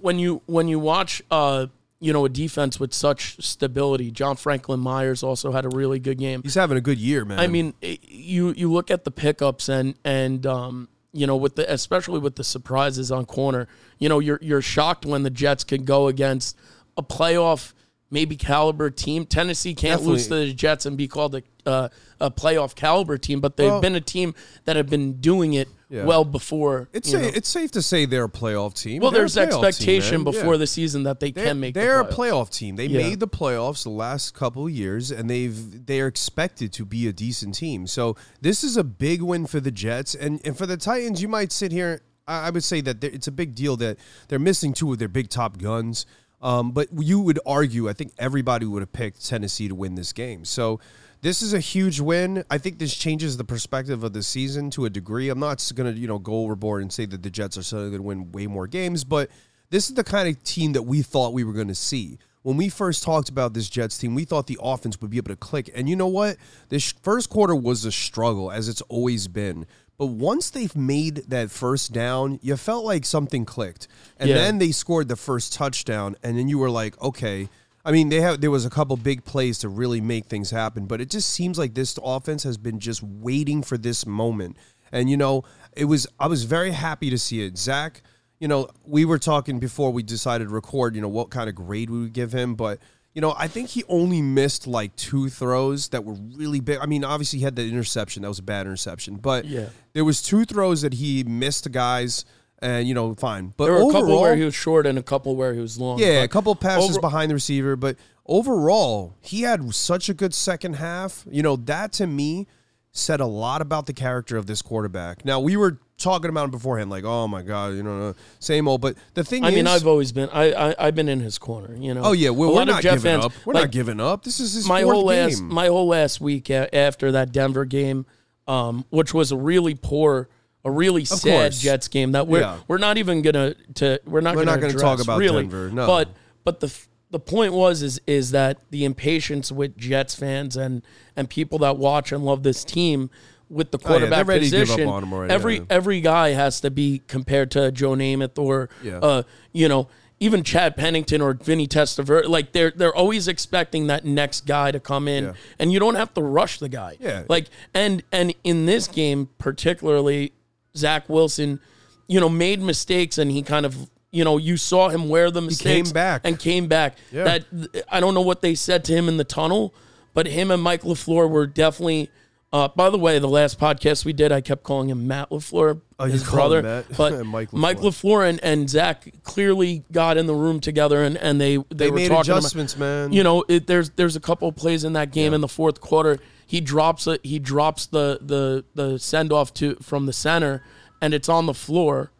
when 0.00 0.18
you 0.18 0.42
when 0.46 0.66
you 0.66 0.80
watch, 0.80 1.22
uh, 1.30 1.66
you 2.04 2.12
know, 2.12 2.26
a 2.26 2.28
defense 2.28 2.78
with 2.78 2.92
such 2.92 3.42
stability, 3.42 4.10
John 4.10 4.36
Franklin 4.36 4.78
Myers 4.80 5.22
also 5.22 5.52
had 5.52 5.64
a 5.64 5.70
really 5.70 5.98
good 5.98 6.18
game. 6.18 6.42
he's 6.42 6.54
having 6.54 6.76
a 6.76 6.80
good 6.82 6.98
year, 6.98 7.24
man. 7.24 7.40
I 7.40 7.46
mean, 7.46 7.72
you 7.80 8.52
you 8.52 8.70
look 8.70 8.90
at 8.90 9.04
the 9.04 9.10
pickups 9.10 9.70
and 9.70 9.94
and 10.04 10.44
um, 10.46 10.88
you 11.14 11.26
know 11.26 11.36
with 11.36 11.56
the 11.56 11.64
especially 11.72 12.18
with 12.18 12.36
the 12.36 12.44
surprises 12.44 13.10
on 13.10 13.24
corner, 13.24 13.68
you 13.98 14.10
know 14.10 14.18
you're 14.18 14.38
you're 14.42 14.60
shocked 14.60 15.06
when 15.06 15.22
the 15.22 15.30
Jets 15.30 15.64
could 15.64 15.86
go 15.86 16.08
against 16.08 16.58
a 16.98 17.02
playoff 17.02 17.72
maybe 18.10 18.36
caliber 18.36 18.90
team. 18.90 19.24
Tennessee 19.24 19.74
can't 19.74 20.02
lose 20.02 20.28
to 20.28 20.34
the 20.34 20.52
Jets 20.52 20.84
and 20.84 20.98
be 20.98 21.08
called 21.08 21.34
a 21.36 21.42
uh, 21.64 21.88
a 22.20 22.30
playoff 22.30 22.74
caliber 22.74 23.16
team, 23.16 23.40
but 23.40 23.56
they've 23.56 23.70
Well- 23.70 23.80
been 23.80 23.94
a 23.94 24.00
team 24.02 24.34
that 24.66 24.76
have 24.76 24.90
been 24.90 25.14
doing 25.22 25.54
it 25.54 25.68
Yeah. 25.94 26.04
well 26.04 26.24
before. 26.24 26.88
it's 26.92 27.12
you 27.12 27.18
know. 27.20 27.24
it's 27.28 27.48
safe 27.48 27.70
to 27.72 27.82
say 27.82 28.04
they're 28.04 28.24
a 28.24 28.28
playoff 28.28 28.74
team. 28.74 29.00
well, 29.00 29.10
They're 29.12 29.20
there's 29.28 29.36
playoff 29.36 29.50
team, 29.50 29.64
expectation 29.64 30.24
before 30.24 30.54
Yeah. 30.54 30.58
the 30.58 30.66
season 30.66 31.04
that 31.04 31.20
they 31.20 31.30
They're, 31.30 31.46
can 31.46 31.60
make. 31.60 31.74
they're 31.74 32.02
the 32.02 32.08
a 32.08 32.12
playoff 32.12 32.50
team. 32.50 32.76
They 32.76 32.86
Yeah. 32.86 32.98
made 32.98 33.20
the 33.20 33.28
playoffs 33.28 33.84
the 33.84 33.90
last 33.90 34.34
couple 34.34 34.66
of 34.66 34.72
years, 34.72 35.10
and 35.10 35.30
they've 35.30 35.86
they 35.86 36.00
are 36.00 36.06
expected 36.08 36.72
to 36.74 36.84
be 36.84 37.06
a 37.06 37.12
decent 37.12 37.54
team. 37.54 37.86
So 37.86 38.16
this 38.40 38.64
is 38.64 38.76
a 38.76 38.84
big 38.84 39.22
win 39.22 39.46
for 39.46 39.60
the 39.60 39.70
Jets, 39.70 40.14
and 40.14 40.40
and 40.44 40.58
for 40.58 40.66
the 40.66 40.76
Titans. 40.76 41.22
You 41.22 41.28
might 41.28 41.52
sit 41.52 41.70
here. 41.70 42.02
I 42.26 42.46
I 42.46 42.50
would 42.50 42.64
say 42.64 42.80
that 42.80 43.04
it's 43.04 43.26
a 43.28 43.32
big 43.32 43.54
deal 43.54 43.76
that 43.76 43.96
they're 44.28 44.38
missing 44.38 44.72
two 44.72 44.92
of 44.92 44.98
their 44.98 45.08
big 45.08 45.28
top 45.28 45.58
guns. 45.58 46.06
Um, 46.42 46.72
but 46.72 46.88
you 46.98 47.20
would 47.20 47.38
argue, 47.46 47.88
I 47.88 47.94
think 47.94 48.12
everybody 48.18 48.66
would 48.66 48.82
have 48.82 48.92
picked 48.92 49.24
Tennessee 49.26 49.66
to 49.68 49.74
win 49.74 49.94
this 49.94 50.12
game. 50.12 50.44
So 50.44 50.78
this 51.24 51.40
is 51.40 51.54
a 51.54 51.58
huge 51.58 52.00
win. 52.00 52.44
I 52.50 52.58
think 52.58 52.78
this 52.78 52.94
changes 52.94 53.38
the 53.38 53.44
perspective 53.44 54.04
of 54.04 54.12
the 54.12 54.22
season 54.22 54.68
to 54.72 54.84
a 54.84 54.90
degree. 54.90 55.30
I'm 55.30 55.38
not 55.38 55.72
going 55.74 55.90
to, 55.92 55.98
you 55.98 56.06
know, 56.06 56.18
go 56.18 56.42
overboard 56.42 56.82
and 56.82 56.92
say 56.92 57.06
that 57.06 57.22
the 57.22 57.30
Jets 57.30 57.56
are 57.56 57.62
suddenly 57.62 57.92
going 57.96 58.02
to 58.02 58.06
win 58.06 58.32
way 58.32 58.46
more 58.46 58.66
games, 58.66 59.04
but 59.04 59.30
this 59.70 59.88
is 59.88 59.94
the 59.94 60.04
kind 60.04 60.28
of 60.28 60.44
team 60.44 60.74
that 60.74 60.82
we 60.82 61.00
thought 61.00 61.32
we 61.32 61.42
were 61.42 61.54
going 61.54 61.68
to 61.68 61.74
see. 61.74 62.18
When 62.42 62.58
we 62.58 62.68
first 62.68 63.02
talked 63.02 63.30
about 63.30 63.54
this 63.54 63.70
Jets 63.70 63.96
team, 63.96 64.14
we 64.14 64.26
thought 64.26 64.48
the 64.48 64.58
offense 64.60 65.00
would 65.00 65.10
be 65.10 65.16
able 65.16 65.30
to 65.30 65.36
click. 65.36 65.70
And 65.74 65.88
you 65.88 65.96
know 65.96 66.08
what? 66.08 66.36
This 66.68 66.92
first 66.92 67.30
quarter 67.30 67.56
was 67.56 67.86
a 67.86 67.90
struggle, 67.90 68.52
as 68.52 68.68
it's 68.68 68.82
always 68.82 69.26
been. 69.26 69.64
But 69.96 70.08
once 70.08 70.50
they've 70.50 70.76
made 70.76 71.22
that 71.28 71.50
first 71.50 71.94
down, 71.94 72.38
you 72.42 72.54
felt 72.58 72.84
like 72.84 73.06
something 73.06 73.46
clicked. 73.46 73.88
And 74.18 74.28
Yeah. 74.28 74.34
then 74.34 74.58
they 74.58 74.72
scored 74.72 75.08
the 75.08 75.16
first 75.16 75.54
touchdown, 75.54 76.16
and 76.22 76.36
then 76.36 76.50
you 76.50 76.58
were 76.58 76.68
like, 76.68 77.00
okay. 77.00 77.48
I 77.84 77.92
mean, 77.92 78.08
they 78.08 78.20
have 78.20 78.40
there 78.40 78.50
was 78.50 78.64
a 78.64 78.70
couple 78.70 78.96
big 78.96 79.24
plays 79.24 79.58
to 79.58 79.68
really 79.68 80.00
make 80.00 80.26
things 80.26 80.50
happen, 80.50 80.86
but 80.86 81.00
it 81.00 81.10
just 81.10 81.30
seems 81.30 81.58
like 81.58 81.74
this 81.74 81.98
offense 82.02 82.42
has 82.44 82.56
been 82.56 82.78
just 82.80 83.02
waiting 83.02 83.62
for 83.62 83.76
this 83.76 84.06
moment. 84.06 84.56
And 84.90 85.10
you 85.10 85.16
know, 85.16 85.44
it 85.76 85.84
was 85.84 86.06
I 86.18 86.26
was 86.26 86.44
very 86.44 86.70
happy 86.70 87.10
to 87.10 87.18
see 87.18 87.42
it. 87.44 87.58
Zach, 87.58 88.02
you 88.40 88.48
know, 88.48 88.68
we 88.86 89.04
were 89.04 89.18
talking 89.18 89.58
before 89.58 89.90
we 89.92 90.02
decided 90.02 90.48
to 90.48 90.54
record, 90.54 90.94
you 90.94 91.02
know, 91.02 91.08
what 91.08 91.30
kind 91.30 91.48
of 91.48 91.54
grade 91.54 91.90
we 91.90 92.00
would 92.00 92.12
give 92.12 92.32
him, 92.32 92.54
but 92.54 92.78
you 93.14 93.20
know, 93.20 93.32
I 93.38 93.46
think 93.46 93.68
he 93.68 93.84
only 93.88 94.20
missed 94.22 94.66
like 94.66 94.96
two 94.96 95.28
throws 95.28 95.88
that 95.90 96.04
were 96.04 96.14
really 96.14 96.58
big. 96.58 96.78
I 96.80 96.86
mean, 96.86 97.04
obviously 97.04 97.38
he 97.38 97.44
had 97.44 97.54
the 97.54 97.62
interception, 97.62 98.22
that 98.22 98.28
was 98.28 98.40
a 98.40 98.42
bad 98.42 98.66
interception, 98.66 99.16
but 99.18 99.44
Yeah. 99.44 99.68
there 99.92 100.04
was 100.04 100.20
two 100.20 100.44
throws 100.44 100.82
that 100.82 100.94
he 100.94 101.22
missed 101.22 101.70
guys 101.70 102.24
and 102.64 102.88
you 102.88 102.94
know, 102.94 103.14
fine. 103.14 103.52
But 103.56 103.64
There 103.66 103.74
were 103.74 103.80
a 103.80 103.92
couple 103.92 104.02
overall- 104.04 104.22
where 104.22 104.36
he 104.36 104.44
was 104.44 104.54
short 104.54 104.86
and 104.86 104.98
a 104.98 105.02
couple 105.02 105.36
where 105.36 105.54
he 105.54 105.60
was 105.60 105.78
long. 105.78 105.98
yeah, 105.98 106.22
a 106.22 106.28
couple 106.28 106.54
passes 106.56 106.90
over- 106.92 107.00
behind 107.00 107.30
the 107.30 107.34
receiver, 107.34 107.76
but 107.76 107.96
overall, 108.26 109.14
he 109.20 109.42
had 109.42 109.74
such 109.74 110.08
a 110.08 110.14
good 110.14 110.34
second 110.34 110.74
half. 110.74 111.24
You 111.30 111.42
know, 111.42 111.56
that 111.56 111.92
to 111.94 112.06
me 112.06 112.46
said 112.92 113.20
a 113.20 113.26
lot 113.26 113.60
about 113.60 113.86
the 113.86 113.92
character 113.92 114.36
of 114.36 114.46
this 114.46 114.62
quarterback. 114.62 115.24
Now, 115.24 115.40
we 115.40 115.56
were 115.56 115.78
talking 115.98 116.28
about 116.28 116.44
him 116.44 116.50
beforehand, 116.52 116.90
like, 116.90 117.04
oh 117.04 117.26
my 117.28 117.42
God, 117.42 117.74
you 117.74 117.82
know, 117.82 118.14
same 118.38 118.68
old. 118.68 118.80
But 118.80 118.96
the 119.14 119.24
thing 119.24 119.44
I 119.44 119.48
is, 119.48 119.54
mean, 119.54 119.66
I've 119.66 119.86
always 119.86 120.12
been. 120.12 120.28
I, 120.32 120.52
I 120.70 120.74
I've 120.78 120.94
been 120.94 121.08
in 121.08 121.20
his 121.20 121.36
corner. 121.38 121.76
You 121.76 121.94
know. 121.94 122.02
oh 122.04 122.12
yeah, 122.12 122.30
well, 122.30 122.54
we're 122.54 122.64
not 122.64 122.82
giving 122.82 123.00
fans, 123.00 123.24
up. 123.26 123.32
We're 123.44 123.54
like, 123.54 123.64
not 123.64 123.70
giving 123.72 124.00
up. 124.00 124.22
This 124.24 124.40
is 124.40 124.54
his 124.54 124.68
my 124.68 124.82
whole 124.82 125.08
game. 125.08 125.28
last 125.28 125.42
my 125.42 125.66
whole 125.66 125.86
last 125.88 126.20
week 126.20 126.50
after 126.50 127.12
that 127.12 127.32
Denver 127.32 127.64
game, 127.64 128.06
um, 128.46 128.84
which 128.90 129.12
was 129.12 129.32
a 129.32 129.36
really 129.36 129.74
poor, 129.74 130.28
a 130.64 130.70
really 130.70 131.04
sad 131.04 131.22
course. 131.22 131.60
Jets 131.60 131.88
game 131.88 132.12
that 132.12 132.26
we're 132.26 132.40
Yeah. 132.40 132.58
we're 132.68 132.78
not 132.78 132.98
even 132.98 133.22
gonna 133.22 133.54
to 133.74 134.00
we're 134.06 134.20
not 134.20 134.34
We're 134.36 134.44
gonna 134.44 134.52
not 134.56 134.60
gonna 134.60 134.66
address, 134.70 134.82
talk 134.82 135.00
about 135.02 135.18
really. 135.18 135.42
Denver, 135.42 135.70
no. 135.70 135.86
But 135.86 136.08
but 136.44 136.60
the 136.60 136.72
the 137.10 137.20
point 137.20 137.52
was 137.52 137.82
is 137.82 138.00
is 138.06 138.30
that 138.32 138.58
the 138.70 138.84
impatience 138.84 139.52
with 139.52 139.76
Jets 139.76 140.14
fans 140.14 140.56
and 140.56 140.82
and 141.16 141.28
people 141.28 141.58
that 141.60 141.76
watch 141.76 142.12
and 142.12 142.24
love 142.24 142.42
this 142.42 142.64
team 142.64 143.10
with 143.50 143.70
the 143.70 143.78
Oh, 143.78 143.80
yeah, 143.82 143.88
quarterback 143.88 144.26
give 144.26 144.30
up 144.36 144.40
position, 144.40 144.88
on 144.88 145.02
'em 145.04 145.12
already, 145.12 145.32
every 145.32 145.56
yeah. 145.58 145.64
every 145.70 146.00
guy 146.00 146.30
has 146.30 146.60
to 146.62 146.70
be 146.70 147.02
compared 147.06 147.50
to 147.52 147.70
Joe 147.70 147.90
Namath 147.92 148.38
or 148.38 148.68
Yeah. 148.82 148.98
uh, 148.98 149.22
you 149.52 149.68
know 149.68 149.88
even 150.20 150.42
Chad 150.42 150.76
Pennington 150.76 151.20
or 151.20 151.34
Vinny 151.34 151.66
Testaverde. 151.68 152.28
Like 152.28 152.52
they're 152.52 152.72
they're 152.74 152.94
always 152.94 153.28
expecting 153.28 153.88
that 153.88 154.04
next 154.04 154.46
guy 154.46 154.70
to 154.72 154.80
come 154.80 155.06
in, 155.08 155.24
Yeah. 155.24 155.32
and 155.58 155.72
you 155.72 155.78
don't 155.78 155.96
have 155.96 156.14
to 156.14 156.22
rush 156.22 156.58
the 156.58 156.68
guy. 156.68 156.96
Yeah. 157.00 157.24
Like 157.28 157.48
and 157.74 158.02
and 158.10 158.34
in 158.44 158.64
this 158.66 158.88
game 158.88 159.28
particularly, 159.38 160.32
Zach 160.76 161.08
Wilson, 161.08 161.60
you 162.06 162.20
know, 162.20 162.28
made 162.28 162.60
mistakes, 162.60 163.18
and 163.18 163.30
he 163.30 163.42
kind 163.42 163.66
of. 163.66 163.76
You 164.10 164.22
know, 164.22 164.38
you 164.38 164.56
saw 164.56 164.90
him 164.90 165.08
wear 165.08 165.32
the 165.32 165.40
mistakes 165.40 165.88
came 165.88 165.92
back. 165.92 166.20
and 166.22 166.38
came 166.38 166.68
back. 166.68 166.98
Yeah. 167.10 167.24
That 167.24 167.84
I 167.90 167.98
don't 167.98 168.14
know 168.14 168.20
what 168.20 168.42
they 168.42 168.54
said 168.54 168.84
to 168.84 168.92
him 168.92 169.08
in 169.08 169.16
the 169.16 169.24
tunnel, 169.24 169.74
but 170.12 170.26
him 170.28 170.52
and 170.52 170.62
Mike 170.62 170.82
Lafleur 170.82 171.28
were 171.28 171.48
definitely. 171.48 172.10
Uh, 172.52 172.68
by 172.68 172.88
the 172.90 172.96
way, 172.98 173.18
the 173.18 173.26
last 173.26 173.58
podcast 173.58 174.04
we 174.04 174.12
did, 174.12 174.30
I 174.30 174.40
kept 174.40 174.62
calling 174.62 174.88
him 174.88 175.08
Matt 175.08 175.30
Lafleur, 175.30 175.80
Oh, 175.98 176.04
his 176.04 176.22
brother. 176.22 176.84
But 176.96 177.26
Mike 177.26 177.52
Mike 177.52 177.78
LaFleur. 177.78 177.82
Lafleur 177.82 178.28
and, 178.28 178.44
and 178.44 178.70
Zach 178.70 179.12
clearly 179.24 179.82
got 179.90 180.16
in 180.16 180.28
the 180.28 180.34
room 180.36 180.60
together, 180.60 181.02
and, 181.02 181.16
and 181.16 181.40
they 181.40 181.56
they, 181.56 181.64
They 181.72 181.90
were 181.90 181.96
made 181.96 182.08
talking 182.10 182.30
adjustments, 182.30 182.74
about, 182.74 182.84
man. 182.84 183.12
You 183.12 183.24
know, 183.24 183.44
it, 183.48 183.66
there's 183.66 183.90
there's 183.90 184.14
a 184.14 184.20
couple 184.20 184.46
of 184.46 184.54
plays 184.54 184.84
in 184.84 184.92
that 184.92 185.10
game 185.10 185.34
in 185.34 185.40
the 185.40 185.48
fourth 185.48 185.80
quarter. 185.80 186.20
He 186.46 186.60
drops 186.60 187.06
it. 187.06 187.20
He 187.24 187.38
drops 187.38 187.86
the 187.86 188.18
the 188.20 188.64
the 188.74 188.98
send 188.98 189.32
off 189.32 189.52
to 189.54 189.76
from 189.76 190.06
the 190.06 190.12
center, 190.12 190.62
and 191.00 191.14
it's 191.14 191.28
on 191.28 191.46
the 191.46 191.54
floor, 191.54 192.10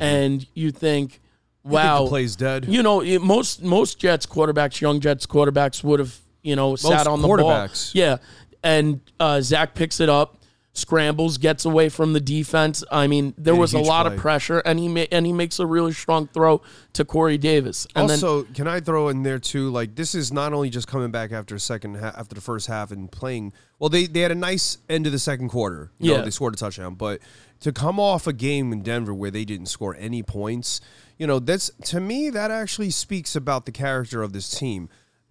and 0.00 0.46
you 0.54 0.70
think, 0.70 1.20
Mm-hmm. 1.64 1.74
Wow, 1.74 2.06
play's 2.06 2.34
dead. 2.36 2.64
you 2.66 2.82
know, 2.82 3.02
it, 3.02 3.20
most 3.20 3.62
most 3.62 3.98
Jets 3.98 4.24
quarterbacks, 4.24 4.80
young 4.80 5.00
Jets 5.00 5.26
quarterbacks, 5.26 5.84
would 5.84 5.98
have 6.00 6.16
you 6.42 6.56
know 6.56 6.76
sat 6.76 7.06
on 7.06 7.20
the 7.20 7.26
ball. 7.28 7.50
Yeah, 7.94 8.18
and 8.62 9.00
uh, 9.20 9.40
Zach 9.42 9.74
picks 9.74 10.00
it 10.00 10.08
up, 10.08 10.37
scrambles, 10.78 11.36
gets 11.38 11.64
away 11.64 11.88
from 11.88 12.12
the 12.12 12.20
defense. 12.20 12.82
I 12.90 13.06
mean, 13.06 13.34
there 13.36 13.54
a 13.54 13.56
was 13.56 13.74
a 13.74 13.78
lot 13.78 14.06
play. 14.06 14.14
of 14.14 14.20
pressure, 14.20 14.58
and 14.60 14.78
he 14.78 14.88
ma- 14.88 15.06
and 15.12 15.26
he 15.26 15.32
makes 15.32 15.58
a 15.58 15.66
really 15.66 15.92
strong 15.92 16.28
throw 16.28 16.62
to 16.94 17.04
Corey 17.04 17.36
Davis. 17.38 17.86
And 17.94 18.08
then 18.08 18.14
also, 18.16 18.44
can 18.44 18.66
I 18.68 18.80
throw 18.80 19.08
in 19.08 19.22
there 19.22 19.38
too? 19.38 19.70
Like 19.70 19.94
this 19.94 20.14
is 20.14 20.32
not 20.32 20.52
only 20.52 20.70
just 20.70 20.88
coming 20.88 21.10
back 21.10 21.32
after 21.32 21.54
a 21.54 21.60
second 21.60 21.96
after 21.96 22.34
the 22.34 22.40
first 22.40 22.66
half 22.66 22.90
and 22.90 23.10
playing. 23.10 23.52
Well, 23.78 23.90
they 23.90 24.06
they 24.06 24.20
had 24.20 24.30
a 24.30 24.34
nice 24.36 24.78
end 24.88 25.06
of 25.06 25.12
the 25.12 25.18
second 25.18 25.48
quarter. 25.50 25.90
You 25.98 26.12
know, 26.12 26.18
Yeah. 26.18 26.24
they 26.24 26.30
scored 26.30 26.54
a 26.54 26.56
touchdown, 26.56 26.94
but 26.94 27.20
to 27.60 27.72
come 27.72 27.98
off 27.98 28.26
a 28.26 28.32
game 28.32 28.72
in 28.72 28.82
Denver 28.82 29.12
where 29.12 29.30
they 29.32 29.44
didn't 29.44 29.66
score 29.66 29.96
any 29.98 30.22
points, 30.22 30.80
you 31.18 31.26
know, 31.26 31.38
that's 31.40 31.70
to 31.86 32.00
me 32.00 32.30
that 32.30 32.50
actually 32.50 32.90
speaks 32.90 33.34
about 33.36 33.66
the 33.66 33.72
character 33.72 34.22
of 34.22 34.32
this 34.32 34.48
team. 34.56 34.88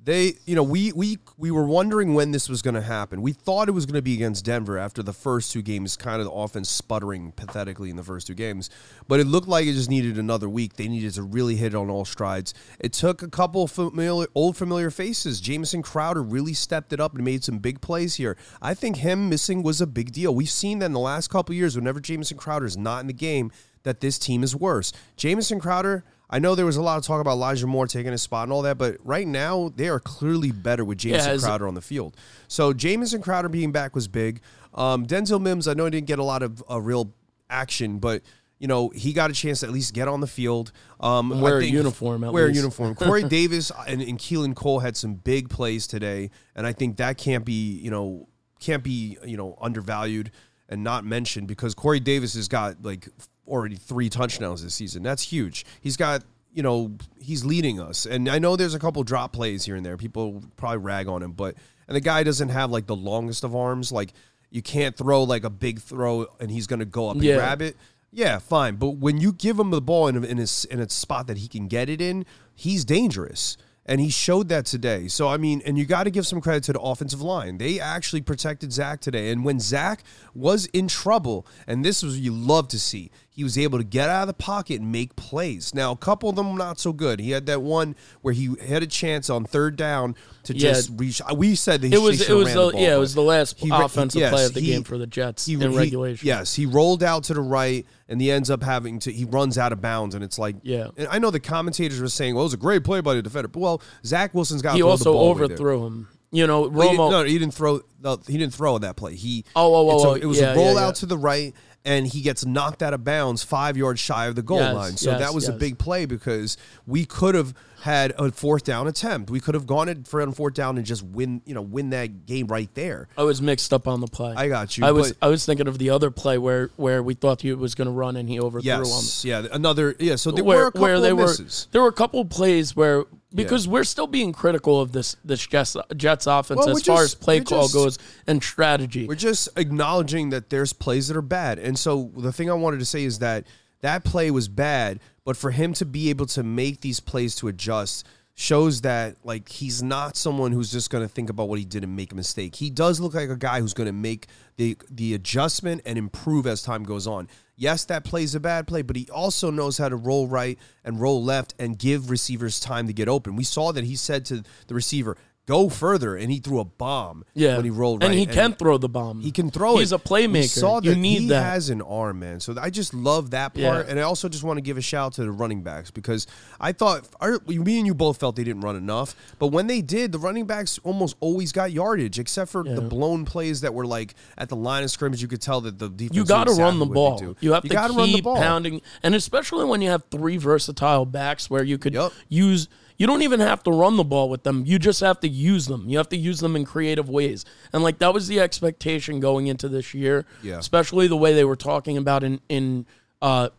They, 0.07 0.35
you 0.45 0.55
know, 0.55 0.63
we 0.63 0.93
we 0.93 1.17
we 1.37 1.51
were 1.51 1.65
wondering 1.65 2.13
when 2.13 2.31
this 2.31 2.47
was 2.47 2.61
going 2.61 2.75
to 2.75 2.81
happen. 2.81 3.21
We 3.21 3.33
thought 3.33 3.67
it 3.67 3.73
was 3.73 3.85
going 3.85 3.95
to 3.95 4.01
be 4.01 4.13
against 4.13 4.45
Denver 4.45 4.77
after 4.77 5.03
the 5.03 5.11
first 5.11 5.51
two 5.51 5.61
games, 5.61 5.97
kind 5.97 6.21
of 6.21 6.25
the 6.25 6.31
offense 6.31 6.69
sputtering 6.69 7.33
pathetically 7.33 7.89
in 7.89 7.97
the 7.97 8.03
first 8.03 8.25
two 8.25 8.33
games. 8.33 8.69
But 9.09 9.19
it 9.19 9.27
looked 9.27 9.49
like 9.49 9.65
it 9.65 9.73
just 9.73 9.89
needed 9.89 10.17
another 10.17 10.47
week. 10.47 10.77
They 10.77 10.87
needed 10.87 11.15
to 11.15 11.23
really 11.23 11.57
hit 11.57 11.75
on 11.75 11.89
all 11.89 12.05
strides. 12.05 12.53
It 12.79 12.93
took 12.93 13.21
a 13.21 13.27
couple 13.27 13.67
familiar, 13.67 14.27
old 14.33 14.55
familiar 14.55 14.91
faces. 14.91 15.41
Jamison 15.41 15.81
Crowder 15.81 16.23
really 16.23 16.53
stepped 16.53 16.93
it 16.93 17.01
up 17.01 17.13
and 17.13 17.25
made 17.25 17.43
some 17.43 17.57
big 17.57 17.81
plays 17.81 18.15
here. 18.15 18.37
I 18.61 18.75
think 18.75 18.95
him 18.95 19.27
missing 19.27 19.61
was 19.61 19.81
a 19.81 19.87
big 19.87 20.13
deal. 20.13 20.33
We've 20.33 20.49
seen 20.49 20.79
that 20.79 20.85
in 20.85 20.93
the 20.93 20.99
last 21.01 21.29
couple 21.29 21.53
years. 21.53 21.75
Whenever 21.75 21.99
Jamison 21.99 22.37
Crowder 22.37 22.65
is 22.65 22.77
not 22.77 23.01
in 23.01 23.07
the 23.07 23.13
game, 23.13 23.51
that 23.83 23.99
this 23.99 24.17
team 24.17 24.41
is 24.41 24.55
worse. 24.55 24.93
Jamison 25.17 25.59
Crowder. 25.59 26.05
I 26.29 26.39
know 26.39 26.55
there 26.55 26.65
was 26.65 26.77
a 26.77 26.81
lot 26.81 26.97
of 26.97 27.05
talk 27.05 27.21
about 27.21 27.31
Elijah 27.31 27.67
Moore 27.67 27.87
taking 27.87 28.11
his 28.11 28.21
spot 28.21 28.43
and 28.43 28.51
all 28.53 28.61
that, 28.63 28.77
but 28.77 28.97
right 29.03 29.27
now 29.27 29.71
they 29.75 29.87
are 29.87 29.99
clearly 29.99 30.51
better 30.51 30.83
with 30.83 30.97
Jamison 30.97 31.31
as- 31.31 31.43
Crowder 31.43 31.67
on 31.67 31.73
the 31.73 31.81
field. 31.81 32.17
So 32.47 32.73
Jamison 32.73 33.21
Crowder 33.21 33.49
being 33.49 33.71
back 33.71 33.95
was 33.95 34.07
big. 34.07 34.41
Um, 34.73 35.05
Denzel 35.05 35.41
Mims, 35.41 35.67
I 35.67 35.73
know 35.73 35.85
he 35.85 35.91
didn't 35.91 36.07
get 36.07 36.19
a 36.19 36.23
lot 36.23 36.43
of 36.43 36.63
uh, 36.69 36.79
real 36.81 37.13
action, 37.49 37.99
but 37.99 38.21
you 38.59 38.67
know 38.67 38.89
he 38.89 39.13
got 39.13 39.29
a 39.29 39.33
chance 39.33 39.61
to 39.61 39.67
at 39.67 39.71
least 39.71 39.93
get 39.93 40.07
on 40.07 40.19
the 40.19 40.27
field. 40.27 40.71
Um, 40.99 41.31
I 41.31 41.41
wear 41.41 41.57
a 41.59 41.65
uniform 41.65 42.23
at 42.23 42.33
wear 42.33 42.47
a 42.47 42.53
uniform. 42.53 42.95
Corey 42.95 43.23
Davis 43.23 43.71
and, 43.87 44.01
and 44.01 44.19
Keelan 44.19 44.55
Cole 44.55 44.79
had 44.79 44.97
some 44.97 45.13
big 45.15 45.49
plays 45.49 45.87
today, 45.87 46.29
and 46.55 46.67
I 46.67 46.73
think 46.73 46.97
that 46.97 47.17
can't 47.17 47.45
be 47.45 47.77
you 47.77 47.91
know 47.91 48.27
can't 48.59 48.83
be 48.83 49.17
you 49.25 49.37
know 49.37 49.57
undervalued 49.61 50.31
and 50.69 50.83
not 50.83 51.05
mentioned 51.05 51.47
because 51.47 51.73
Corey 51.73 51.99
Davis 51.99 52.33
has 52.33 52.47
got 52.47 52.83
like 52.83 53.07
already 53.47 53.75
three 53.75 54.09
touchdowns 54.09 54.63
this 54.63 54.73
season. 54.75 55.03
That's 55.03 55.23
huge. 55.23 55.65
He's 55.81 55.97
got 55.97 56.23
you 56.53 56.63
know 56.63 56.91
he's 57.19 57.45
leading 57.45 57.79
us, 57.79 58.05
and 58.05 58.27
I 58.29 58.39
know 58.39 58.55
there's 58.55 58.73
a 58.73 58.79
couple 58.79 59.03
drop 59.03 59.33
plays 59.33 59.65
here 59.65 59.75
and 59.75 59.85
there. 59.85 59.97
People 59.97 60.43
probably 60.57 60.79
rag 60.79 61.07
on 61.07 61.21
him, 61.23 61.31
but 61.31 61.55
and 61.87 61.95
the 61.95 62.01
guy 62.01 62.23
doesn't 62.23 62.49
have 62.49 62.71
like 62.71 62.87
the 62.87 62.95
longest 62.95 63.43
of 63.43 63.55
arms. 63.55 63.91
Like 63.91 64.13
you 64.49 64.61
can't 64.61 64.95
throw 64.95 65.23
like 65.23 65.43
a 65.43 65.49
big 65.49 65.79
throw 65.81 66.25
and 66.39 66.49
he's 66.49 66.67
going 66.67 66.79
to 66.79 66.85
go 66.85 67.09
up 67.09 67.15
and 67.15 67.23
Yeah. 67.23 67.35
grab 67.35 67.61
it. 67.61 67.75
Yeah, 68.13 68.39
fine. 68.39 68.77
But 68.77 68.91
when 68.91 69.17
you 69.19 69.33
give 69.33 69.59
him 69.59 69.69
the 69.71 69.81
ball 69.81 70.07
in 70.07 70.15
a, 70.15 70.21
in, 70.21 70.39
a, 70.39 70.47
in 70.71 70.79
a 70.79 70.89
spot 70.89 71.27
that 71.27 71.37
he 71.39 71.49
can 71.49 71.67
get 71.67 71.89
it 71.89 71.99
in, 71.99 72.25
he's 72.55 72.85
dangerous. 72.85 73.57
And 73.85 73.99
he 74.01 74.09
showed 74.09 74.47
that 74.49 74.65
today. 74.65 75.07
So, 75.09 75.27
I 75.27 75.35
mean, 75.37 75.61
and 75.65 75.77
you 75.77 75.85
got 75.85 76.05
to 76.05 76.09
give 76.09 76.25
some 76.25 76.39
credit 76.41 76.63
to 76.65 76.73
the 76.73 76.79
offensive 76.79 77.21
line. 77.21 77.57
They 77.57 77.79
actually 77.79 78.21
protected 78.21 78.71
Zach 78.73 79.01
today. 79.01 79.31
And 79.31 79.43
when 79.45 79.59
Zach 79.59 80.03
was 80.33 80.65
in 80.67 80.87
trouble, 80.87 81.45
and 81.67 81.83
this 81.85 82.01
was 82.03 82.13
what 82.15 82.21
you 82.23 82.31
love 82.33 82.67
to 82.69 82.79
see, 82.79 83.11
he 83.37 83.43
was 83.43 83.55
able 83.55 83.77
to 83.77 83.83
get 83.83 84.09
out 84.09 84.23
of 84.23 84.27
the 84.27 84.33
pocket 84.33 84.81
and 84.81 84.91
make 84.91 85.15
plays. 85.15 85.73
Now, 85.75 85.91
a 85.91 85.95
couple 85.95 86.27
of 86.27 86.35
them 86.35 86.55
not 86.57 86.79
so 86.79 86.91
good. 86.91 87.19
He 87.19 87.29
had 87.31 87.45
that 87.45 87.61
one 87.61 87.95
where 88.23 88.33
he 88.33 88.55
had 88.67 88.81
a 88.81 88.87
chance 88.87 89.29
on 89.29 89.45
third 89.45 89.75
down 89.75 90.15
to 90.45 90.53
Yeah. 90.57 90.73
just 90.73 90.91
reach. 90.95 91.21
Uh, 91.21 91.35
we 91.35 91.53
said 91.53 91.81
that 91.81 91.89
he 91.89 91.93
it 91.93 91.99
was 92.01 92.27
it 92.27 92.33
was 92.33 92.49
the, 92.51 92.55
ball, 92.55 92.73
yeah 92.73 92.95
it 92.95 92.99
was 92.99 93.13
the 93.13 93.21
last 93.21 93.59
he 93.59 93.69
offensive 93.71 94.19
yes, 94.21 94.33
play 94.33 94.45
of 94.45 94.53
the 94.55 94.59
he- 94.59 94.71
game 94.71 94.83
for 94.83 94.97
the 94.97 95.05
Jets 95.05 95.45
he- 95.45 95.53
in 95.53 95.75
regulation. 95.75 96.27
Yes, 96.27 96.55
he 96.55 96.65
rolled 96.65 97.03
out 97.03 97.25
to 97.25 97.35
the 97.35 97.41
right, 97.41 97.85
and 98.09 98.19
he 98.19 98.31
ends 98.31 98.49
up 98.49 98.63
having 98.63 98.97
to. 98.99 99.11
He 99.13 99.23
runs 99.23 99.59
out 99.59 99.71
of 99.71 99.81
bounds, 99.81 100.15
and 100.15 100.23
it's 100.23 100.39
like, 100.39 100.55
Yeah. 100.63 100.87
And 100.97 101.07
I 101.11 101.19
know 101.19 101.29
the 101.29 101.39
commentators 101.39 102.01
were 102.01 102.09
saying, 102.09 102.33
"Well, 102.33 102.41
it 102.41 102.47
was 102.47 102.53
a 102.55 102.57
great 102.57 102.83
play 102.83 103.01
by 103.01 103.13
the 103.13 103.21
defender." 103.21 103.49
But 103.49 103.59
well, 103.59 103.81
Zach 104.03 104.33
Wilson's 104.33 104.63
got. 104.63 104.75
he 104.75 104.81
also 104.81 105.03
the 105.03 105.11
ball 105.13 105.29
away 105.29 105.37
there. 105.37 105.45
overthrew 105.45 105.85
him. 105.85 106.07
You 106.29 106.45
know, 106.45 106.67
Well, 106.67 106.89
he 106.89 106.97
Romo. 106.97 107.09
no, 107.11 107.23
he 107.23 107.39
didn't 107.39 107.53
throw. 107.53 107.79
No, 108.03 108.19
he 108.27 108.37
didn't 108.37 108.53
throw 108.53 108.77
that 108.79 108.97
play. 108.97 109.15
He. 109.15 109.45
Oh, 109.55 109.73
oh, 109.73 109.89
oh, 109.89 110.03
a- 110.03 110.07
oh, 110.09 110.13
it 110.15 110.25
was 110.25 110.39
yeah, 110.41 110.51
a 110.51 110.55
roll 110.57 110.73
yeah, 110.73 110.81
out 110.81 110.87
yeah. 110.87 110.91
to 110.93 111.05
the 111.05 111.17
right, 111.17 111.53
and 111.85 112.07
he 112.07 112.21
gets 112.21 112.45
knocked 112.45 112.83
out 112.83 112.93
of 112.93 113.03
bounds 113.03 113.43
five 113.43 113.77
yards 113.77 113.99
shy 113.99 114.25
of 114.25 114.35
the 114.35 114.41
goal 114.41 114.59
Yes, 114.59 114.75
line. 114.75 114.97
So 114.97 115.11
yes, 115.11 115.19
that 115.19 115.33
was 115.33 115.47
a 115.47 115.53
big 115.53 115.77
play 115.77 116.05
because 116.05 116.57
we 116.85 117.05
could 117.05 117.35
have 117.35 117.53
had 117.81 118.13
a 118.17 118.31
fourth 118.31 118.63
down 118.63 118.87
attempt. 118.87 119.29
We 119.29 119.39
could 119.39 119.53
have 119.53 119.65
gone 119.67 119.87
it 119.87 120.07
for 120.07 120.19
a 120.19 120.31
fourth 120.31 120.53
down 120.53 120.77
and 120.77 120.85
just 120.85 121.03
win, 121.03 121.41
you 121.45 121.53
know, 121.53 121.61
win 121.61 121.91
that 121.91 122.25
game 122.25 122.47
right 122.47 122.69
there. 122.73 123.07
I 123.17 123.23
was 123.23 123.41
mixed 123.41 123.71
up 123.71 123.87
on 123.87 124.01
the 124.01 124.07
play. 124.07 124.33
I 124.35 124.49
got 124.49 124.77
you, 124.77 124.85
I 124.85 124.91
was 124.91 125.13
I 125.21 125.27
was 125.27 125.45
thinking 125.45 125.67
of 125.67 125.77
the 125.77 125.89
other 125.89 126.11
play 126.11 126.37
where 126.37 126.69
where 126.75 127.01
we 127.01 127.13
thought 127.13 127.41
he 127.41 127.53
was 127.53 127.75
going 127.75 127.87
to 127.87 127.93
run 127.93 128.15
and 128.15 128.27
he 128.27 128.39
overthrew 128.39 128.71
him. 128.71 128.83
Yes, 128.83 129.23
yeah, 129.23 129.45
another 129.51 129.95
yeah. 129.99 130.15
So 130.15 130.31
there 130.31 130.43
where, 130.43 130.57
were 130.57 130.63
a 130.63 130.71
couple 130.71 130.81
where 130.81 130.99
they 130.99 131.11
of 131.11 131.17
were 131.17 131.35
there 131.71 131.81
were 131.81 131.87
a 131.87 131.93
couple 131.93 132.19
of 132.19 132.29
plays 132.29 132.75
where 132.75 133.05
because 133.37 133.67
we're 133.67 133.83
still 133.85 134.07
being 134.07 134.33
critical 134.33 134.81
of 134.81 134.91
this 134.91 135.15
this 135.23 135.45
Jets, 135.47 135.77
Jets 135.95 136.27
offense 136.27 136.57
Well, 136.59 136.69
as 136.75 136.83
far 136.83 137.03
just- 137.03 137.15
as 137.15 137.15
play 137.15 137.39
call 137.41 137.63
just- 137.63 137.73
goes 137.73 137.97
and 138.27 138.43
strategy. 138.43 139.07
We're 139.07 139.15
just 139.15 139.49
acknowledging 139.55 140.31
that 140.31 140.49
there's 140.49 140.73
plays 140.73 141.07
that 141.07 141.15
are 141.17 141.21
bad. 141.21 141.59
And 141.59 141.77
so 141.79 142.11
the 142.17 142.31
thing 142.33 142.49
I 142.49 142.53
wanted 142.53 142.79
to 142.79 142.85
say 142.85 143.03
is 143.03 143.19
that 143.19 143.45
that 143.81 144.03
play 144.03 144.31
was 144.31 144.47
bad, 144.47 144.99
but 145.23 145.37
for 145.37 145.51
him 145.51 145.73
to 145.73 145.85
be 145.85 146.09
able 146.09 146.25
to 146.27 146.43
make 146.43 146.81
these 146.81 146.99
plays 146.99 147.35
to 147.37 147.47
adjust 147.47 148.05
shows 148.39 148.81
that 148.81 149.15
like 149.23 149.49
he's 149.49 149.81
not 149.81 150.15
someone 150.15 150.51
who's 150.51 150.71
just 150.71 150.91
going 150.91 151.03
to 151.03 151.07
think 151.07 151.27
about 151.29 151.49
what 151.49 151.57
he 151.57 151.65
did 151.65 151.83
and 151.83 151.95
make 151.95 152.11
a 152.11 152.15
mistake. 152.15 152.55
He 152.55 152.69
does 152.69 152.99
look 152.99 153.15
like 153.15 153.29
a 153.29 153.35
guy 153.35 153.61
who's 153.61 153.73
going 153.73 153.87
to 153.87 153.93
make 153.93 154.27
the 154.57 154.77
the 154.91 155.13
adjustment 155.15 155.81
and 155.85 155.97
improve 155.97 156.45
as 156.45 156.61
time 156.61 156.83
goes 156.83 157.07
on. 157.07 157.27
Yes, 157.59 157.85
that 157.85 158.03
play's 158.03 158.35
a 158.35 158.39
bad 158.39 158.67
play, 158.67 158.83
but 158.83 158.95
he 158.95 159.09
also 159.09 159.49
knows 159.49 159.79
how 159.79 159.89
to 159.89 159.95
roll 159.95 160.27
right 160.27 160.59
and 160.85 161.01
roll 161.01 161.23
left 161.23 161.55
and 161.57 161.77
give 161.77 162.11
receivers 162.11 162.59
time 162.59 162.85
to 162.85 162.93
get 162.93 163.09
open. 163.09 163.35
We 163.35 163.43
saw 163.43 163.71
that 163.71 163.83
he 163.83 163.95
said 163.95 164.25
to 164.25 164.43
the 164.67 164.75
receiver, 164.75 165.17
"Go 165.47 165.69
further," 165.69 166.15
and 166.15 166.31
he 166.31 166.37
threw 166.39 166.59
a 166.59 166.65
bomb 166.65 167.25
yeah, 167.33 167.55
when 167.55 167.65
he 167.65 167.71
rolled 167.71 168.03
and 168.03 168.11
right. 168.11 168.19
he 168.19 168.25
can 168.27 168.53
throw 168.53 168.77
the 168.77 168.89
bomb. 168.89 169.21
He 169.21 169.31
can 169.31 169.49
throw 169.49 169.77
it. 169.77 169.79
He's 169.79 169.91
a 169.93 169.97
playmaker. 169.97 170.33
We 170.33 170.43
saw 170.43 170.79
that 170.79 170.87
you 170.89 170.95
need 170.95 171.21
he 171.21 171.27
that. 171.29 171.41
has 171.41 171.69
an 171.69 171.81
arm, 171.81 172.19
man. 172.19 172.39
So 172.39 172.53
I 172.61 172.69
just 172.69 172.93
love 172.93 173.31
that 173.31 173.53
part, 173.55 173.85
Yeah. 173.85 173.89
and 173.89 173.99
I 173.99 174.03
also 174.03 174.29
just 174.29 174.43
want 174.43 174.57
to 174.57 174.61
give 174.61 174.77
a 174.77 174.81
shout 174.81 175.07
out 175.07 175.13
to 175.13 175.23
the 175.23 175.31
running 175.31 175.63
backs 175.63 175.89
because 175.89 176.27
I 176.59 176.71
thought 176.73 177.07
our, 177.21 177.39
me 177.47 177.77
and 177.77 177.87
you 177.87 177.93
both 177.95 178.19
felt 178.19 178.35
they 178.35 178.43
didn't 178.43 178.61
run 178.61 178.75
enough, 178.75 179.15
but 179.39 179.47
when 179.47 179.67
they 179.67 179.81
did, 179.81 180.11
the 180.11 180.19
running 180.19 180.45
backs 180.45 180.79
almost 180.83 181.15
always 181.19 181.51
got 181.51 181.71
yardage, 181.71 182.19
except 182.19 182.51
for 182.51 182.63
the 182.63 182.81
blown 182.81 183.25
plays 183.25 183.61
that 183.61 183.73
were 183.73 183.85
like 183.87 184.13
at 184.37 184.49
the 184.49 184.55
line 184.55 184.83
of 184.83 184.91
scrimmage. 184.91 185.21
You 185.21 185.27
could 185.27 185.41
tell 185.41 185.61
that 185.61 185.79
the 185.79 185.89
defense. 185.89 186.15
you 186.15 186.25
got 186.25 186.47
to 186.47 186.53
run 186.53 186.77
the 186.79 186.85
ball. 186.85 187.35
You 187.39 187.53
have 187.53 187.63
to 187.63 187.69
keep 187.69 187.77
run 187.77 188.11
the 188.11 188.21
ball. 188.21 188.35
pounding, 188.35 188.81
and 189.01 189.15
especially 189.15 189.65
when 189.65 189.81
you 189.81 189.89
have 189.89 190.03
three 190.11 190.37
versatile 190.37 191.05
backs 191.05 191.49
where 191.49 191.63
you 191.63 191.77
could 191.77 191.93
Yup. 191.93 192.11
use. 192.27 192.67
You 192.97 193.05
don't 193.07 193.21
even 193.21 193.39
have 193.39 193.61
to 193.63 193.71
run 193.71 193.95
the 193.97 194.03
ball 194.03 194.27
with 194.29 194.43
them. 194.43 194.63
You 194.65 194.79
just 194.79 195.01
have 195.01 195.19
to 195.19 195.27
use 195.27 195.67
them. 195.67 195.87
You 195.87 195.97
have 195.97 196.09
to 196.09 196.17
use 196.17 196.39
them 196.39 196.55
in 196.55 196.65
creative 196.65 197.09
ways. 197.09 197.45
And 197.71 197.83
like 197.83 197.99
that 197.99 198.13
was 198.13 198.27
the 198.27 198.39
expectation 198.39 199.19
going 199.19 199.47
into 199.47 199.69
this 199.69 199.93
year. 199.93 200.25
Yeah. 200.41 200.57
Especially 200.57 201.07
the 201.07 201.17
way 201.17 201.33
they 201.33 201.45
were 201.45 201.55
talking 201.55 201.97
about 201.97 202.23
in 202.23 202.39
in 202.49 202.85
uh, 203.21 203.49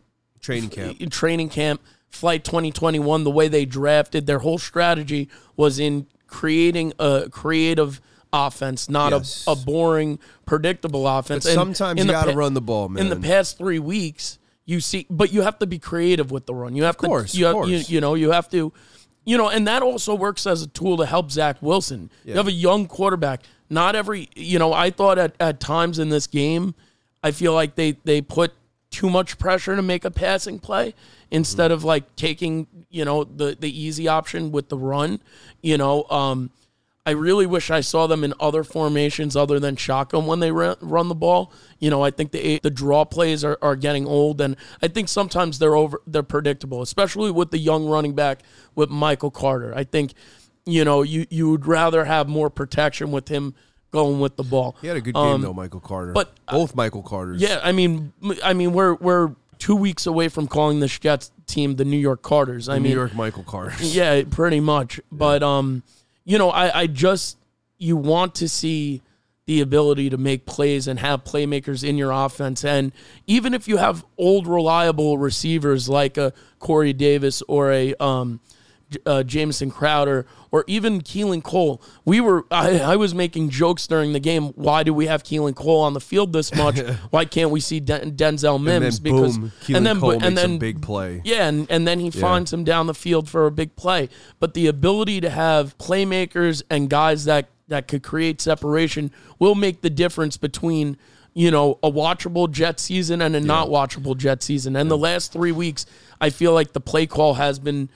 Training 0.41 0.69
camp. 0.69 1.01
in 1.01 1.09
training 1.09 1.49
camp, 1.49 1.81
flight 2.07 2.43
2021, 2.45 3.23
the 3.23 3.29
way 3.31 3.47
they 3.49 3.65
drafted, 3.65 4.25
their 4.25 4.39
whole 4.39 4.57
strategy 4.57 5.27
was 5.57 5.79
in 5.79 6.07
creating 6.27 6.93
a 6.99 7.27
creative 7.29 7.99
offense, 8.31 8.89
not 8.89 9.11
Yes. 9.11 9.43
a, 9.47 9.51
a 9.51 9.55
boring, 9.55 10.19
predictable 10.45 11.07
offense. 11.07 11.43
But 11.45 11.49
And 11.51 11.55
sometimes 11.55 11.99
you 12.03 12.09
got 12.11 12.25
to 12.25 12.31
pa- 12.33 12.37
run 12.37 12.53
the 12.53 12.61
ball, 12.61 12.87
man. 12.89 13.03
In 13.03 13.09
the 13.09 13.15
past 13.27 13.57
three 13.57 13.79
weeks, 13.79 14.37
you 14.65 14.79
see, 14.79 15.07
but 15.09 15.33
you 15.33 15.41
have 15.41 15.59
to 15.59 15.67
be 15.67 15.79
creative 15.79 16.29
with 16.31 16.45
the 16.45 16.53
run. 16.53 16.75
You 16.75 16.83
have 16.83 16.97
course, 16.97 17.31
to, 17.33 17.37
you, 17.37 17.47
of 17.47 17.55
have, 17.55 17.69
you, 17.69 17.77
you 17.95 17.99
know, 18.01 18.13
you 18.13 18.31
have 18.31 18.47
to, 18.49 18.71
you 19.29 19.37
know, 19.37 19.47
and 19.47 19.67
that 19.67 19.83
also 19.83 20.15
works 20.15 20.47
as 20.47 20.63
a 20.63 20.67
tool 20.67 20.97
to 20.97 21.05
help 21.05 21.29
Zach 21.29 21.57
Wilson. 21.61 22.09
You 22.23 22.37
have 22.37 22.47
a 22.47 22.51
young 22.51 22.87
quarterback. 22.87 23.43
Not 23.69 23.95
every, 23.95 24.27
you 24.35 24.57
know, 24.57 24.73
I 24.73 24.89
thought 24.89 25.19
at, 25.19 25.35
at 25.39 25.59
times 25.59 25.99
in 25.99 26.09
this 26.09 26.25
game, 26.25 26.73
I 27.21 27.29
feel 27.29 27.53
like 27.53 27.75
they 27.75 27.91
they 28.05 28.21
put 28.21 28.53
too 28.89 29.07
much 29.07 29.37
pressure 29.37 29.75
to 29.75 29.83
make 29.83 30.03
a 30.03 30.09
passing 30.09 30.57
play 30.57 30.95
instead 31.29 31.71
of 31.71 31.83
like 31.83 32.15
taking, 32.15 32.65
you 32.89 33.05
know, 33.05 33.23
the 33.23 33.55
the 33.59 33.69
easy 33.69 34.07
option 34.07 34.51
with 34.51 34.69
the 34.69 34.77
run. 34.79 35.19
You 35.61 35.77
know, 35.77 36.05
um, 36.09 36.49
I 37.05 37.11
really 37.11 37.45
wish 37.47 37.71
I 37.71 37.81
saw 37.81 38.05
them 38.07 38.23
in 38.23 38.33
other 38.39 38.63
formations 38.63 39.35
other 39.35 39.59
than 39.59 39.75
shotgun 39.77 40.25
when 40.27 40.41
they 40.41 40.51
run, 40.51 40.75
the 41.07 41.15
ball. 41.15 41.51
You 41.79 41.89
know, 41.89 42.03
I 42.03 42.11
think 42.11 42.31
the 42.31 42.59
the 42.61 42.69
draw 42.69 43.05
plays 43.05 43.43
are, 43.43 43.57
are 43.61 43.75
getting 43.75 44.05
old, 44.05 44.41
and 44.41 44.55
I 44.81 44.89
think 44.89 45.07
sometimes 45.07 45.59
they're 45.59 45.75
over 45.75 46.01
they're 46.05 46.23
predictable, 46.23 46.81
especially 46.81 47.31
with 47.31 47.51
the 47.51 47.57
young 47.57 47.87
running 47.87 48.13
back 48.13 48.41
with 48.75 48.89
Michael 48.89 49.31
Carter. 49.31 49.73
I 49.75 49.85
think, 49.85 50.13
you 50.65 50.83
know, 50.85 51.01
you 51.01 51.25
you 51.29 51.49
would 51.49 51.65
rather 51.65 52.05
have 52.05 52.27
more 52.27 52.49
protection 52.49 53.11
with 53.11 53.29
him 53.29 53.55
going 53.91 54.19
with 54.19 54.35
the 54.35 54.43
ball. 54.43 54.75
he 54.81 54.87
had 54.87 54.97
a 54.97 55.01
good 55.01 55.15
game 55.15 55.23
Um, 55.23 55.41
though, 55.41 55.53
Michael 55.53 55.79
Carter. 55.79 56.11
but, 56.11 56.31
both 56.51 56.75
Michael 56.75 57.01
Carters. 57.01 57.41
Yeah, 57.41 57.59
I 57.63 57.71
mean, 57.71 58.13
I 58.43 58.53
mean, 58.53 58.71
we're 58.73 58.93
we're 58.95 59.33
two 59.57 59.75
weeks 59.75 60.05
away 60.05 60.29
from 60.29 60.47
calling 60.47 60.79
the 60.79 60.87
Jets 60.87 61.31
team 61.47 61.75
the 61.77 61.85
New 61.85 61.97
York 61.97 62.21
Carters. 62.21 62.69
I 62.69 62.75
New 62.77 62.81
mean, 62.83 62.91
New 62.91 62.97
York 62.99 63.15
Michael 63.15 63.43
Carters. 63.43 63.95
yeah, 63.95 64.21
pretty 64.29 64.59
much. 64.59 64.99
But 65.11 65.41
um, 65.41 65.81
you 66.29 66.37
know, 66.37 66.51
I 66.51 66.81
I 66.81 66.87
just 66.87 67.37
you 67.79 67.97
want 67.97 68.35
to 68.35 68.47
see 68.47 69.01
the 69.47 69.61
ability 69.61 70.11
to 70.11 70.17
make 70.17 70.45
plays 70.45 70.87
and 70.87 70.99
have 70.99 71.23
playmakers 71.23 71.83
in 71.83 71.97
your 71.97 72.11
offense, 72.11 72.63
and 72.63 72.91
even 73.25 73.55
if 73.55 73.67
you 73.67 73.77
have 73.77 74.05
old 74.15 74.45
reliable 74.47 75.17
receivers 75.17 75.89
like 75.89 76.17
a 76.17 76.31
Corey 76.59 76.93
Davis 76.93 77.41
or 77.47 77.71
a 77.71 77.95
um. 77.95 78.39
Uh, 79.05 79.21
Jamison 79.21 79.69
Crowder 79.69 80.25
or 80.49 80.63
even 80.65 81.01
Keelan 81.01 81.43
Cole. 81.43 81.79
We 82.05 82.19
were 82.21 82.45
I, 82.49 82.79
I 82.79 82.95
was 82.95 83.13
making 83.13 83.49
jokes 83.49 83.85
during 83.85 84.13
the 84.13 84.19
game. 84.19 84.45
Why 84.55 84.81
do 84.81 84.95
we 84.95 85.05
have 85.05 85.21
Keelan 85.23 85.53
Cole 85.53 85.81
on 85.81 85.93
the 85.93 85.99
field 85.99 86.33
this 86.33 86.51
much? 86.55 86.79
Why 87.11 87.25
can't 87.25 87.51
we 87.51 87.59
see 87.59 87.79
Den- 87.79 88.15
Denzel 88.17 88.55
And 88.55 88.67
then 88.67 88.81
Mims? 88.81 88.99
because 88.99 89.37
boom, 89.37 89.51
Keelan 89.61 89.99
Cole 89.99 90.19
makes 90.19 90.43
a 90.43 90.57
big 90.57 90.81
play. 90.81 91.21
yeah, 91.23 91.47
and, 91.47 91.69
and 91.69 91.87
then 91.87 91.99
he 91.99 92.09
finds 92.09 92.51
him 92.51 92.63
down 92.63 92.87
the 92.87 92.95
field 92.95 93.29
for 93.29 93.45
a 93.45 93.51
big 93.51 93.75
play. 93.75 94.09
But 94.39 94.55
the 94.55 94.65
ability 94.65 95.21
to 95.21 95.29
have 95.29 95.77
playmakers 95.77 96.63
and 96.71 96.89
guys 96.89 97.25
that, 97.25 97.49
that 97.67 97.87
could 97.87 98.01
create 98.01 98.41
separation 98.41 99.11
will 99.37 99.53
make 99.55 99.81
the 99.81 99.89
difference 99.91 100.35
between, 100.37 100.97
you 101.35 101.51
know, 101.51 101.77
a 101.83 101.91
watchable 101.91 102.49
Jet 102.49 102.79
season 102.79 103.21
and 103.21 103.35
a 103.35 103.39
not 103.39 103.67
watchable 103.67 104.17
Jet 104.17 104.41
season. 104.41 104.75
And 104.75 104.89
the 104.89 104.97
last 104.97 105.31
three 105.31 105.51
weeks, 105.51 105.85
I 106.19 106.31
feel 106.31 106.53
like 106.53 106.73
the 106.73 106.81
play 106.81 107.05
call 107.05 107.35
has 107.35 107.59
been, 107.59 107.89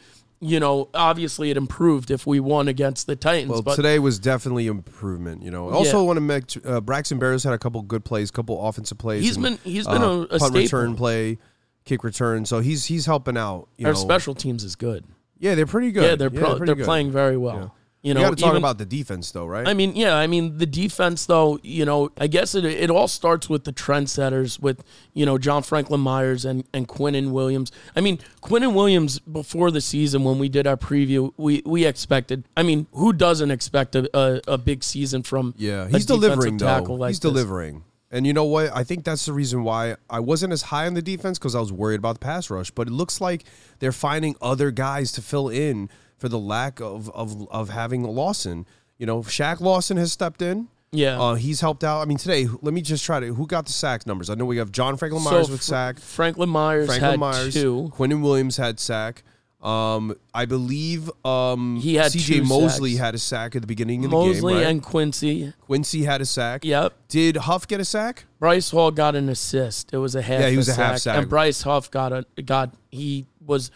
you 0.44 0.60
know, 0.60 0.90
obviously 0.94 1.50
it 1.52 1.58
improved 1.58 2.12
if 2.12 2.28
we 2.28 2.40
won 2.40 2.68
against 2.68 3.08
the 3.08 3.16
Titans. 3.16 3.50
Well, 3.52 3.62
but 3.62 3.76
today 3.76 3.98
was 4.00 4.20
definitely 4.20 4.68
improvement. 4.68 5.42
You 5.44 5.52
know, 5.52 5.70
also 5.70 6.00
Yeah. 6.02 6.06
want 6.08 6.18
to 6.18 6.22
make 6.22 6.44
uh, 6.66 6.82
Braxton 6.82 7.20
Berrios 7.20 7.44
had 7.44 7.54
a 7.54 7.58
couple 7.58 7.82
good 7.82 8.04
plays, 8.06 8.30
couple 8.32 8.66
offensive 8.68 8.98
plays. 8.98 9.24
He's 9.24 9.36
and, 9.38 9.44
been- 9.44 9.60
he's 9.64 9.86
been 9.88 10.02
uh, 10.02 10.08
a- 10.08 10.22
a 10.22 10.28
punt 10.28 10.42
staple. 10.42 10.60
return 10.62 10.96
play, 10.96 11.38
kick 11.86 12.04
return. 12.04 12.46
So 12.46 12.60
he's 12.60 12.86
he's 12.86 13.06
helping 13.06 13.38
out. 13.38 13.68
You 13.78 13.88
our 13.88 13.94
know, 13.94 14.00
special 14.00 14.36
teams 14.36 14.64
is 14.64 14.76
good. 14.76 15.06
yeah, 15.40 15.56
they're 15.56 15.66
pretty 15.66 15.92
good. 15.92 16.04
Yeah, 16.04 16.16
they're 16.16 16.30
pro- 16.30 16.58
pretty 16.58 16.66
they're 16.68 16.76
good. 16.76 16.86
playing 16.86 17.12
very 17.12 17.38
well. 17.38 17.58
Yeah. 17.58 17.68
You 18.04 18.14
know, 18.14 18.20
got 18.20 18.32
to 18.32 18.36
talk 18.36 18.50
even- 18.50 18.58
about 18.58 18.78
the 18.78 18.86
defense 18.86 19.32
though, 19.32 19.46
right? 19.46 19.66
I 19.66 19.74
mean, 19.74 19.96
yeah, 19.96 20.16
I 20.16 20.28
mean 20.28 20.58
the 20.58 20.66
defense 20.66 21.26
though, 21.26 21.58
you 21.64 21.86
know, 21.86 22.12
I 22.18 22.28
guess 22.28 22.54
it 22.54 22.66
it 22.66 22.90
all 22.90 23.08
starts 23.08 23.48
with 23.50 23.64
the 23.64 23.72
trendsetters 23.72 24.60
with, 24.60 24.84
you 25.14 25.26
know, 25.26 25.38
John 25.38 25.64
Franklin 25.64 26.02
Myers 26.02 26.44
and 26.44 26.66
and 26.74 26.86
Quinnen 26.86 27.32
Williams. 27.32 27.72
I 27.96 28.02
mean, 28.02 28.20
Quinnen 28.42 28.74
Williams 28.74 29.20
before 29.20 29.72
the 29.72 29.80
season 29.80 30.26
when 30.26 30.38
we 30.38 30.50
did 30.50 30.68
our 30.68 30.76
preview, 30.76 31.32
we 31.38 31.64
we 31.66 31.86
expected. 31.86 32.44
I 32.58 32.64
mean, 32.64 32.88
who 32.92 33.14
doesn't 33.14 33.52
expect 33.52 33.96
a 33.96 34.10
a, 34.14 34.42
a 34.50 34.58
big 34.58 34.84
season 34.84 35.24
from 35.24 35.54
yeah, 35.58 35.88
he's 35.88 36.06
delivering 36.06 36.58
tackle 36.58 36.98
though. 36.98 37.02
like 37.04 37.10
he's 37.12 37.22
this? 37.22 37.32
delivering. 37.32 37.86
And 38.12 38.28
you 38.28 38.34
know 38.34 38.44
what? 38.44 38.70
I 38.76 38.84
think 38.84 39.06
that's 39.06 39.26
the 39.26 39.34
reason 39.34 39.64
why 39.64 39.96
I 40.08 40.20
wasn't 40.20 40.54
as 40.54 40.62
high 40.62 40.86
on 40.86 40.94
the 40.94 41.02
defense 41.02 41.40
because 41.40 41.56
I 41.56 41.60
was 41.60 41.72
worried 41.72 41.98
about 42.00 42.16
the 42.16 42.20
pass 42.20 42.50
rush. 42.50 42.70
But 42.70 42.88
it 42.88 42.92
looks 42.92 43.20
like 43.20 43.44
they're 43.80 43.92
finding 43.92 44.36
other 44.40 44.70
guys 44.70 45.12
to 45.14 45.22
fill 45.22 45.50
in 45.50 45.90
for 46.24 46.30
the 46.30 46.40
lack 46.40 46.80
of 46.80 47.10
of, 47.10 47.50
of 47.52 47.68
having 47.68 48.04
Lawson. 48.04 48.66
You 48.98 49.06
know, 49.06 49.24
Shaq 49.24 49.60
Lawson 49.60 49.98
has 49.98 50.14
stepped 50.14 50.42
in. 50.42 50.70
Yeah. 50.94 51.20
Uh, 51.20 51.34
he's 51.36 51.60
helped 51.60 51.84
out. 51.84 52.02
I 52.02 52.06
mean, 52.06 52.18
today, 52.18 52.48
let 52.62 52.74
me 52.74 52.82
just 52.82 53.04
try 53.04 53.20
to. 53.20 53.34
Who 53.34 53.46
got 53.46 53.66
the 53.66 53.74
sack 53.74 54.08
numbers? 54.08 54.30
I 54.30 54.36
know 54.36 54.46
we 54.46 54.56
have 54.56 54.72
John 54.72 54.96
Franklin 54.96 55.22
So 55.22 55.32
Myers 55.32 55.50
with 55.50 55.60
Fr- 55.60 55.66
sack. 55.66 56.00
Franklin 56.00 56.50
Myers 56.50 56.86
Franklin 56.86 57.12
had 57.12 57.20
Myers, 57.20 57.54
two. 57.54 57.92
Quinnen 57.94 58.22
Williams 58.22 58.56
had 58.56 58.80
sack. 58.80 59.24
Um, 59.62 60.16
I 60.34 60.46
believe 60.46 61.12
um, 61.26 61.78
He 61.82 61.96
had 61.96 62.14
C.J. 62.14 62.42
Mosley 62.42 62.92
sacks. 62.92 63.02
had 63.02 63.16
a 63.16 63.18
sack 63.18 63.56
at 63.58 63.62
the 63.62 63.68
beginning 63.68 64.06
of 64.06 64.12
Mosley 64.12 64.34
the 64.34 64.48
game. 64.48 64.58
Right? 64.60 64.68
and 64.68 64.82
Quincy. 64.84 65.52
Quincy 65.60 66.04
had 66.04 66.22
a 66.22 66.26
sack. 66.26 66.64
Yep. 66.64 66.94
Did 67.10 67.36
Huff 67.36 67.68
get 67.68 67.82
a 67.82 67.86
sack? 67.86 68.24
Bryce 68.40 68.70
Hall 68.72 68.92
got 68.92 69.16
an 69.16 69.28
assist. 69.28 69.94
It 69.94 69.98
was 69.98 70.16
a 70.16 70.22
half. 70.22 70.40
Yeah, 70.40 70.50
he 70.50 70.56
was 70.58 70.70
a 70.70 70.72
a 70.72 70.76
half 70.76 70.92
sack. 70.94 71.00
sack. 71.02 71.18
And 71.18 71.30
Bryce 71.30 71.64
Huff 71.64 71.92
got 71.92 72.14
a 72.14 72.26
got 72.42 72.74
he 72.92 73.26
was 73.46 73.72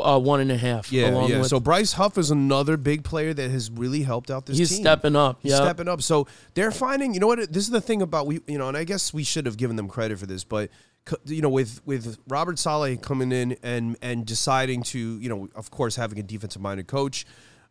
uh, 0.00 0.18
one 0.18 0.40
and 0.40 0.50
a 0.52 0.56
half. 0.56 0.92
Yeah, 0.92 1.10
along 1.10 1.30
yeah. 1.30 1.38
with- 1.38 1.48
So 1.48 1.60
Bryce 1.60 1.92
Huff 1.94 2.16
is 2.18 2.30
another 2.30 2.76
big 2.76 3.04
player 3.04 3.34
that 3.34 3.50
has 3.50 3.70
really 3.70 4.02
helped 4.02 4.30
out 4.30 4.46
this 4.46 4.58
he's 4.58 4.70
team. 4.70 4.80
stepping 4.80 5.16
up. 5.16 5.40
Yeah, 5.42 5.56
stepping 5.56 5.88
up. 5.88 6.02
So 6.02 6.26
they're 6.54 6.70
finding, 6.70 7.14
you 7.14 7.20
know 7.20 7.26
what? 7.26 7.38
This 7.52 7.64
is 7.64 7.70
the 7.70 7.80
thing 7.80 8.02
about 8.02 8.26
we, 8.26 8.40
you 8.46 8.58
know, 8.58 8.68
and 8.68 8.76
I 8.76 8.84
guess 8.84 9.12
we 9.12 9.24
should 9.24 9.46
have 9.46 9.56
given 9.56 9.76
them 9.76 9.88
credit 9.88 10.18
for 10.18 10.26
this, 10.26 10.44
but 10.44 10.70
you 11.24 11.42
know, 11.42 11.48
with 11.48 11.80
with 11.84 12.18
Robert 12.28 12.58
Saleh 12.58 13.00
coming 13.00 13.32
in 13.32 13.56
and 13.62 13.96
and 14.02 14.24
deciding 14.24 14.82
to, 14.84 15.18
you 15.18 15.28
know, 15.28 15.48
of 15.54 15.70
course, 15.70 15.96
having 15.96 16.18
a 16.18 16.22
defensive 16.22 16.62
minded 16.62 16.86
coach, 16.86 17.26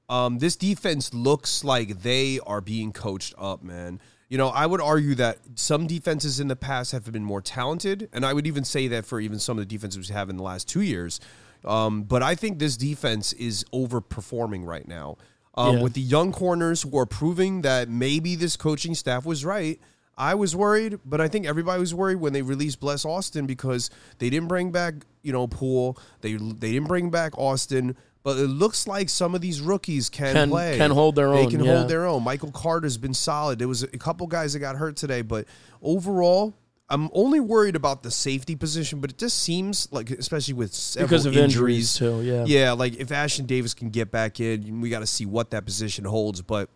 um, 0.09 0.39
this 0.39 0.55
defense 0.55 1.13
looks 1.13 1.63
like 1.63 2.01
they 2.01 2.39
are 2.45 2.61
being 2.61 2.91
coached 2.91 3.33
up, 3.37 3.63
man. 3.63 4.01
You 4.27 4.37
know, 4.37 4.47
I 4.47 4.65
would 4.65 4.81
argue 4.81 5.15
that 5.15 5.39
some 5.55 5.87
defenses 5.87 6.39
in 6.39 6.47
the 6.47 6.55
past 6.55 6.91
have 6.93 7.09
been 7.11 7.23
more 7.23 7.41
talented, 7.41 8.09
and 8.13 8.25
I 8.25 8.33
would 8.33 8.47
even 8.47 8.63
say 8.63 8.87
that 8.89 9.05
for 9.05 9.19
even 9.19 9.39
some 9.39 9.57
of 9.57 9.61
the 9.67 9.73
defenses 9.73 10.09
we 10.09 10.13
have 10.13 10.29
in 10.29 10.37
the 10.37 10.43
last 10.43 10.67
two 10.69 10.81
years. 10.81 11.19
Um, 11.65 12.03
but 12.03 12.23
I 12.23 12.35
think 12.35 12.59
this 12.59 12.75
defense 12.77 13.33
is 13.33 13.63
overperforming 13.73 14.65
right 14.65 14.87
now. 14.87 15.17
Um, 15.55 15.77
Yeah. 15.77 15.83
With 15.83 15.93
the 15.93 16.01
young 16.01 16.31
corners 16.31 16.81
who 16.83 16.97
are 16.97 17.05
proving 17.05 17.61
that 17.61 17.89
maybe 17.89 18.35
this 18.35 18.55
coaching 18.57 18.95
staff 18.95 19.25
was 19.25 19.43
right. 19.45 19.79
I 20.17 20.35
was 20.35 20.55
worried, 20.55 20.99
but 21.05 21.19
I 21.21 21.27
think 21.27 21.45
everybody 21.47 21.79
was 21.79 21.93
worried 21.95 22.17
when 22.19 22.31
they 22.33 22.41
released 22.41 22.79
Bless 22.79 23.05
Austin 23.05 23.45
because 23.47 23.89
they 24.19 24.29
didn't 24.29 24.47
bring 24.49 24.71
back, 24.71 24.93
you 25.23 25.31
know, 25.31 25.47
Poole. 25.47 25.97
They 26.21 26.33
they 26.33 26.71
didn't 26.73 26.87
bring 26.87 27.09
back 27.09 27.37
Austin. 27.37 27.95
But 28.23 28.37
it 28.37 28.47
looks 28.49 28.85
like 28.85 29.09
some 29.09 29.33
of 29.33 29.41
these 29.41 29.61
rookies 29.61 30.07
can, 30.07 30.33
Can- 30.35 30.49
play. 30.51 30.77
can 30.77 30.91
hold 30.91 31.15
their 31.15 31.31
They 31.31 31.45
own, 31.45 31.49
can 31.49 31.63
yeah. 31.63 31.77
hold 31.77 31.87
their 31.89 32.05
own. 32.05 32.21
Michael 32.23 32.51
Carter's 32.51 32.97
been 32.97 33.15
solid. 33.15 33.57
There 33.57 33.67
was 33.67 33.81
a 33.81 33.87
couple 33.97 34.27
guys 34.27 34.53
that 34.53 34.59
got 34.59 34.75
hurt 34.75 34.95
today, 34.95 35.23
but 35.23 35.47
overall, 35.81 36.53
I'm 36.91 37.09
only 37.13 37.39
worried 37.39 37.75
about 37.75 38.03
the 38.03 38.11
safety 38.11 38.55
position. 38.55 38.99
But 38.99 39.11
it 39.11 39.17
just 39.17 39.39
seems 39.39 39.87
like, 39.91 40.11
especially 40.11 40.53
with 40.53 40.73
several 40.73 41.07
Because 41.07 41.25
of 41.25 41.35
injuries, 41.37 41.95
too, 41.95 42.21
yeah. 42.21 42.43
yeah, 42.45 42.71
like 42.73 42.95
if 42.97 43.07
Ashtyn 43.09 43.47
Davis 43.47 43.73
can 43.73 43.89
get 43.89 44.11
back 44.11 44.39
in, 44.39 44.81
we 44.81 44.89
got 44.89 44.99
to 44.99 45.07
see 45.07 45.25
what 45.25 45.51
that 45.51 45.65
position 45.65 46.05
holds. 46.05 46.41
But 46.41 46.69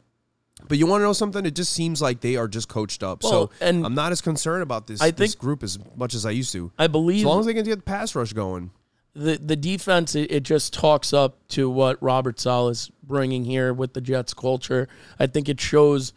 but 0.68 0.78
you 0.78 0.88
want 0.88 1.02
to 1.02 1.04
know 1.04 1.14
something? 1.14 1.46
It 1.46 1.54
just 1.54 1.74
seems 1.74 2.02
like 2.02 2.22
they 2.22 2.38
are 2.38 2.48
just 2.48 2.70
coached 2.70 3.04
up. 3.04 3.24
Well, 3.24 3.32
so 3.32 3.52
and 3.60 3.86
I'm 3.86 3.94
not 3.94 4.12
as 4.14 4.22
concerned 4.22 4.64
about 4.64 4.88
this, 4.88 5.02
I 5.02 5.12
this 5.12 5.36
group 5.36 5.64
as 5.64 5.78
much 5.96 6.14
as 6.16 6.26
I 6.26 6.32
used 6.32 6.54
to. 6.54 6.72
I 6.80 6.88
believe 6.88 7.20
As 7.20 7.26
long 7.26 7.42
as 7.42 7.46
they 7.46 7.54
can 7.54 7.66
get 7.66 7.76
the 7.76 7.84
pass 7.84 8.16
rush 8.16 8.32
going. 8.34 8.72
the 9.14 9.38
the 9.38 9.58
defense 9.58 10.16
it, 10.16 10.32
it 10.32 10.44
just 10.44 10.74
talks 10.74 11.12
up 11.14 11.46
to 11.50 11.70
what 11.70 12.02
Robert 12.02 12.40
Saleh 12.40 12.72
is 12.72 12.92
bringing 13.04 13.44
here 13.44 13.74
with 13.74 13.94
the 13.94 14.02
Jets 14.02 14.34
culture. 14.34 14.88
I 15.20 15.28
think 15.28 15.50
it 15.50 15.60
shows 15.60 16.14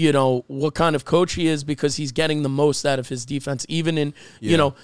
you 0.00 0.12
know 0.12 0.44
what 0.48 0.74
kind 0.74 0.94
of 0.96 1.04
coach 1.04 1.32
he 1.34 1.44
is 1.54 1.64
because 1.64 1.92
he's 1.96 2.12
getting 2.12 2.42
the 2.42 2.48
most 2.48 2.84
out 2.90 2.98
of 2.98 3.08
his 3.08 3.24
defense 3.26 3.66
even 3.68 3.98
in 3.98 4.08
Yeah. 4.40 4.50
you 4.52 4.56
know 4.56 4.74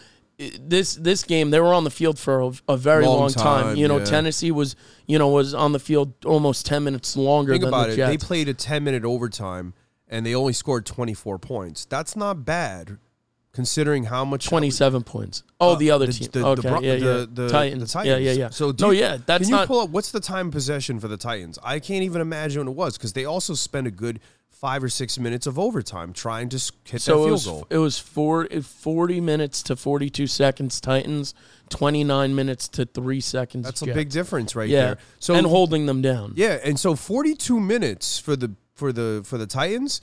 this 0.61 0.97
this 0.97 1.23
game 1.25 1.49
they 1.51 1.61
were 1.61 1.73
on 1.73 1.85
the 1.85 1.91
field 1.91 2.19
for 2.19 2.41
a, 2.41 2.53
a 2.69 2.77
very 2.77 3.07
Long 3.07 3.21
long, 3.21 3.31
time. 3.31 3.65
time, 3.65 3.77
You 3.77 3.89
know 3.89 3.99
yeah. 3.99 4.05
Tennessee 4.05 4.51
was 4.51 4.77
you 5.07 5.19
know 5.19 5.29
was 5.29 5.55
on 5.55 5.73
the 5.73 5.79
field 5.79 6.13
almost 6.27 6.67
10 6.67 6.85
minutes 6.85 7.17
longer 7.17 7.53
Think 7.53 7.63
than 7.63 7.69
about 7.69 7.87
the 7.87 7.93
it. 7.95 7.97
Jets. 7.97 8.11
They 8.11 8.27
played 8.27 8.49
a 8.49 8.55
10 8.55 8.85
minute 8.85 9.05
overtime 9.05 9.73
and 10.09 10.27
they 10.27 10.35
only 10.35 10.53
scored 10.53 10.85
24 10.87 11.39
points. 11.39 11.87
That's 11.87 12.15
not 12.15 12.45
bad 12.45 12.99
considering 13.53 14.05
how 14.05 14.23
much 14.27 14.47
27 14.47 15.03
points. 15.03 15.43
Oh, 15.59 15.77
the 15.77 15.91
other 15.91 16.05
Uh, 16.05 16.09
the- 16.09 16.13
team. 16.13 16.29
the- 16.31 16.39
the 16.41 16.47
okay, 16.47 16.69
Bro- 16.69 16.81
yeah, 16.83 16.93
yeah. 16.93 16.99
the- 16.99 17.29
the- 17.33 17.49
Titans. 17.49 17.93
the 17.95 18.05
Yeah, 18.05 18.17
yeah, 18.19 18.33
yeah. 18.33 18.51
So 18.51 18.75
no, 18.79 18.91
you- 18.91 19.01
yeah, 19.01 19.17
that's 19.25 19.45
can 19.45 19.49
you 19.49 19.57
not 19.57 19.67
pull 19.67 19.81
up 19.81 19.89
what's 19.91 20.11
the 20.13 20.21
time 20.21 20.51
possession 20.51 21.01
for 21.01 21.09
the 21.09 21.17
Titans? 21.17 21.59
I 21.65 21.79
can't 21.81 22.05
even 22.05 22.21
imagine 22.21 22.67
what 22.67 22.71
it 22.73 22.77
was 22.77 22.99
because 22.99 23.15
they 23.15 23.25
also 23.25 23.55
spent 23.55 23.87
a 23.87 23.91
good 23.91 24.21
five 24.67 24.83
or 24.83 24.89
six 24.89 25.17
minutes 25.17 25.47
of 25.47 25.61
overtime 25.61 26.13
trying 26.13 26.49
to 26.49 26.57
hit 26.57 27.01
So 27.01 27.19
that 27.19 27.21
it 27.21 27.23
field 27.23 27.31
was 27.31 27.47
goal. 27.47 27.67
it 27.71 27.79
was 27.79 28.01
four, 28.01 28.49
40 28.49 29.21
minutes 29.21 29.63
to 29.63 29.77
42 29.77 30.27
seconds 30.27 30.81
Titans, 30.81 31.35
29 31.69 32.35
minutes 32.35 32.67
to 32.71 32.85
3 32.85 33.21
seconds 33.21 33.65
That's 33.65 33.83
a 33.83 33.87
big 33.87 34.11
difference 34.11 34.57
right 34.57 34.69
yeah. 34.69 34.81
there. 34.87 34.99
So 35.21 35.37
and 35.37 35.47
holding 35.47 35.87
them 35.87 36.03
down. 36.03 36.33
yeah, 36.35 36.59
and 36.65 36.81
so 36.81 36.97
42 36.97 37.61
minutes 37.61 38.19
for 38.19 38.35
the 38.35 38.57
for 38.75 38.93
the 38.93 39.23
for 39.25 39.39
the 39.39 39.47
Titans. 39.47 40.01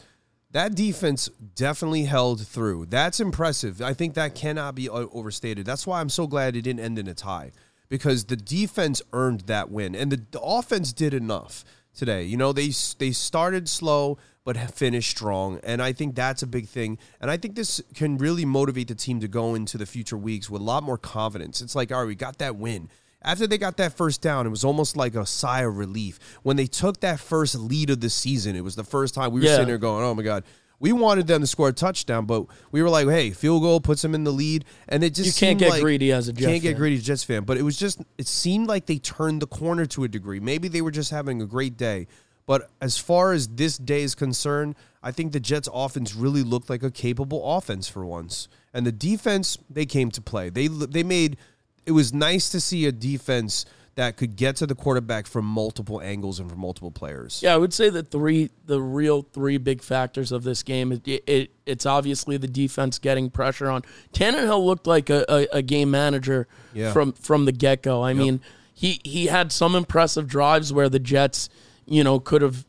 That 0.52 0.76
defense 0.76 1.28
definitely 1.56 2.04
held 2.04 2.48
through. 2.48 2.86
That's 2.86 3.20
impressive. 3.20 3.82
I 3.82 3.94
think 3.94 4.14
that 4.14 4.34
cannot 4.34 4.76
be 4.76 4.88
uh, 4.88 5.08
overstated. 5.12 5.66
That's 5.66 5.86
why 5.86 6.00
I'm 6.00 6.10
so 6.10 6.26
glad 6.26 6.56
it 6.56 6.62
didn't 6.62 6.80
end 6.80 6.98
in 7.00 7.08
a 7.10 7.14
tie 7.14 7.52
because 7.90 8.26
the 8.26 8.38
defense 8.38 9.02
earned 9.12 9.42
that 9.42 9.72
win 9.72 9.94
and 9.94 10.10
the, 10.10 10.22
the 10.32 10.40
offense 10.40 10.94
did 10.94 11.14
enough 11.14 11.66
today. 11.94 12.24
You 12.24 12.38
know, 12.38 12.54
they 12.54 12.72
they 12.98 13.12
started 13.12 13.68
slow 13.68 14.18
but 14.46 14.58
finish 14.72 15.08
strong, 15.10 15.60
and 15.64 15.82
I 15.82 15.94
think 15.94 16.16
that's 16.16 16.44
a 16.44 16.48
big 16.48 16.68
thing. 16.68 16.98
And 17.22 17.32
I 17.32 17.38
think 17.38 17.56
this 17.56 17.82
can 17.96 18.18
really 18.18 18.46
motivate 18.46 18.90
the 18.90 18.96
team 18.96 19.20
to 19.22 19.28
go 19.28 19.56
into 19.56 19.78
the 19.78 19.86
future 19.86 20.18
weeks 20.18 20.50
with 20.50 20.62
a 20.62 20.66
lot 20.66 20.84
more 20.84 20.98
confidence. 20.98 21.62
It's 21.62 21.76
like, 21.76 21.92
all 21.92 22.00
right, 22.00 22.08
we 22.08 22.16
got 22.16 22.40
that 22.40 22.58
win. 22.58 22.90
After 23.22 23.48
they 23.48 23.58
got 23.58 23.78
that 23.78 23.96
first 23.96 24.22
down, 24.22 24.46
it 24.46 24.50
was 24.50 24.66
almost 24.66 24.98
like 24.98 25.16
a 25.16 25.26
sigh 25.26 25.62
of 25.62 25.78
relief. 25.78 26.20
When 26.44 26.58
they 26.58 26.66
took 26.68 27.00
that 27.00 27.22
first 27.22 27.56
lead 27.56 27.90
of 27.90 28.02
the 28.02 28.10
season, 28.10 28.58
it 28.58 28.66
was 28.66 28.76
the 28.76 28.84
first 28.84 29.16
time 29.16 29.32
we 29.32 29.40
were 29.40 29.46
Yeah. 29.46 29.54
sitting 29.54 29.68
there 29.68 29.78
going, 29.78 30.04
"Oh 30.04 30.14
my 30.14 30.24
god." 30.24 30.44
We 30.80 30.92
wanted 30.92 31.28
them 31.28 31.40
to 31.40 31.48
score 31.48 31.70
a 31.70 31.74
touchdown, 31.74 32.26
but 32.26 32.46
we 32.74 32.82
were 32.82 32.90
like, 32.90 33.08
"Hey, 33.08 33.30
field 33.32 33.62
goal 33.62 33.80
puts 33.80 34.02
them 34.02 34.14
in 34.14 34.26
the 34.26 34.34
lead," 34.34 34.66
and 34.90 35.02
it 35.02 35.14
just 35.14 35.40
You 35.40 35.48
can't 35.48 35.58
get 35.58 35.70
like- 35.70 35.82
greedy 35.82 36.12
as 36.12 36.28
a 36.28 36.34
Jet 36.34 36.46
can't 36.48 36.62
get 36.62 36.76
greedy 36.76 36.98
as 36.98 37.04
a 37.04 37.06
Jets 37.06 37.24
fan. 37.24 37.44
But 37.46 37.58
it 37.58 37.62
was 37.62 37.78
just 37.78 38.02
it 38.18 38.28
seemed 38.28 38.68
like 38.68 38.88
they 38.88 38.98
turned 38.98 39.42
the 39.42 39.48
corner 39.48 39.86
to 39.86 40.04
a 40.04 40.10
degree. 40.10 40.42
Maybe 40.42 40.68
they 40.68 40.82
were 40.82 40.92
just 40.92 41.12
having 41.12 41.42
a 41.42 41.46
great 41.46 41.78
day, 41.78 42.08
but 42.46 42.70
as 42.82 42.98
far 42.98 43.34
as 43.34 43.48
this 43.48 43.78
day 43.78 44.02
is 44.04 44.16
concerned, 44.16 44.76
I 45.02 45.12
think 45.12 45.32
the 45.32 45.40
Jets' 45.40 45.70
offense 45.74 46.16
really 46.16 46.44
looked 46.44 46.70
like 46.70 46.84
a 46.84 46.92
capable 46.92 47.58
offense 47.58 47.88
for 47.90 48.06
once, 48.06 48.48
and 48.74 48.86
the 48.86 48.92
defense 48.92 49.58
they 49.70 49.86
came 49.86 50.12
to 50.12 50.22
play. 50.22 50.50
They 50.50 50.68
they 50.68 51.04
made 51.04 51.38
it 51.86 51.92
was 51.92 52.14
nice 52.14 52.50
to 52.50 52.60
see 52.62 52.86
a 52.86 52.92
defense 52.92 53.66
that 53.96 54.18
could 54.18 54.36
get 54.36 54.56
to 54.56 54.66
the 54.66 54.74
quarterback 54.74 55.28
from 55.28 55.46
multiple 55.46 56.02
angles 56.02 56.40
and 56.40 56.50
from 56.50 56.60
multiple 56.60 56.90
players. 56.90 57.42
Yeah, 57.44 57.54
I 57.54 57.58
would 57.58 57.74
say 57.74 57.90
the 57.92 58.02
three, 58.02 58.50
the 58.66 58.82
real 58.82 59.22
three 59.22 59.58
big 59.58 59.84
factors 59.84 60.32
of 60.32 60.44
this 60.44 60.64
game. 60.64 60.92
It, 61.06 61.08
it 61.28 61.52
it's 61.68 61.86
obviously 61.86 62.38
the 62.38 62.48
defense 62.48 62.98
getting 62.98 63.30
pressure 63.30 63.70
on. 63.70 63.84
Tannehill 64.12 64.66
looked 64.66 64.88
like 64.88 65.12
a, 65.12 65.24
a, 65.30 65.48
a 65.58 65.62
game 65.62 65.92
manager 65.92 66.48
Yeah. 66.74 66.92
from 66.92 67.12
from 67.14 67.46
the 67.46 67.52
get 67.52 67.84
go. 67.84 68.04
I 68.04 68.14
mean, 68.14 68.42
he 68.74 69.00
he 69.04 69.28
had 69.28 69.52
some 69.52 69.76
impressive 69.76 70.28
drives 70.28 70.74
where 70.74 70.90
the 70.90 71.00
Jets, 71.00 71.50
you 71.86 72.04
know, 72.04 72.20
could 72.20 72.42
have 72.42 72.66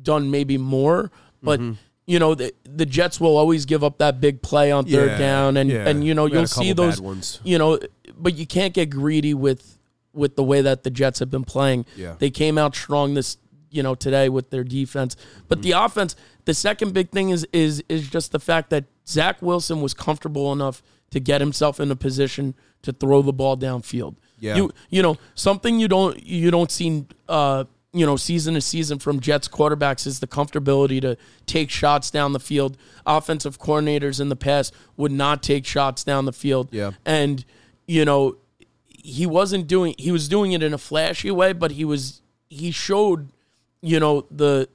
done 0.00 0.30
maybe 0.30 0.58
more, 0.58 1.10
but. 1.42 1.60
Mm-hmm. 1.60 1.72
You 2.08 2.20
know 2.20 2.36
the, 2.36 2.54
the 2.62 2.86
Jets 2.86 3.18
will 3.18 3.36
always 3.36 3.64
give 3.64 3.82
up 3.82 3.98
that 3.98 4.20
big 4.20 4.40
play 4.40 4.70
on 4.70 4.84
third 4.84 5.10
Yeah, 5.10 5.18
down, 5.18 5.56
and 5.56 5.68
yeah. 5.68 5.88
and 5.88 6.04
you 6.04 6.14
know 6.14 6.26
you'll 6.26 6.46
see 6.46 6.72
those 6.72 7.00
ones. 7.00 7.40
you 7.42 7.58
know, 7.58 7.80
but 8.16 8.36
you 8.36 8.46
can't 8.46 8.72
get 8.72 8.90
greedy 8.90 9.34
with 9.34 9.76
with 10.12 10.36
the 10.36 10.44
way 10.44 10.60
that 10.60 10.84
the 10.84 10.90
Jets 10.90 11.18
have 11.18 11.32
been 11.32 11.42
playing. 11.42 11.84
Yeah. 11.96 12.14
They 12.16 12.30
came 12.30 12.58
out 12.58 12.76
strong 12.76 13.14
this, 13.14 13.38
you 13.72 13.82
know, 13.82 13.96
today 13.96 14.28
with 14.28 14.50
their 14.50 14.62
defense. 14.62 15.16
But 15.48 15.62
the 15.62 15.72
offense, 15.72 16.14
the 16.44 16.54
second 16.54 16.94
big 16.94 17.10
thing 17.10 17.30
is 17.30 17.44
is 17.52 17.82
is 17.88 18.08
just 18.08 18.30
the 18.30 18.38
fact 18.38 18.70
that 18.70 18.84
Zach 19.08 19.42
Wilson 19.42 19.80
was 19.82 19.92
comfortable 19.92 20.52
enough 20.52 20.84
to 21.10 21.18
get 21.18 21.40
himself 21.40 21.80
in 21.80 21.90
a 21.90 21.96
position 21.96 22.54
to 22.82 22.92
throw 22.92 23.20
the 23.20 23.32
ball 23.32 23.56
downfield. 23.56 24.14
Yeah. 24.38 24.54
You 24.54 24.70
you 24.90 25.02
know, 25.02 25.16
something 25.34 25.80
you 25.80 25.88
don't 25.88 26.22
you 26.22 26.52
don't 26.52 26.70
see 26.70 27.04
uh 27.28 27.64
you 27.96 28.04
know, 28.04 28.16
season 28.16 28.54
to 28.54 28.60
season 28.60 28.98
from 28.98 29.20
Jets 29.20 29.48
quarterbacks 29.48 30.06
is 30.06 30.20
the 30.20 30.26
comfortability 30.26 31.00
to 31.00 31.16
take 31.46 31.70
shots 31.70 32.10
down 32.10 32.32
the 32.32 32.40
field. 32.40 32.76
Offensive 33.06 33.58
coordinators 33.58 34.20
in 34.20 34.28
the 34.28 34.36
past 34.36 34.74
would 34.96 35.12
not 35.12 35.42
take 35.42 35.64
shots 35.64 36.04
down 36.04 36.24
the 36.26 36.32
field. 36.32 36.68
Yeah. 36.72 36.90
And, 37.04 37.44
you 37.86 38.04
know, 38.04 38.36
he 38.88 39.24
wasn't 39.26 39.66
doing 39.68 39.94
he 39.98 40.10
was 40.10 40.28
doing 40.28 40.52
it 40.52 40.62
in 40.62 40.74
a 40.74 40.78
flashy 40.78 41.30
way, 41.30 41.52
but 41.52 41.70
he 41.72 41.84
was 41.84 42.20
he 42.50 42.70
showed, 42.70 43.30
you 43.80 43.98
know, 44.00 44.26
the 44.30 44.68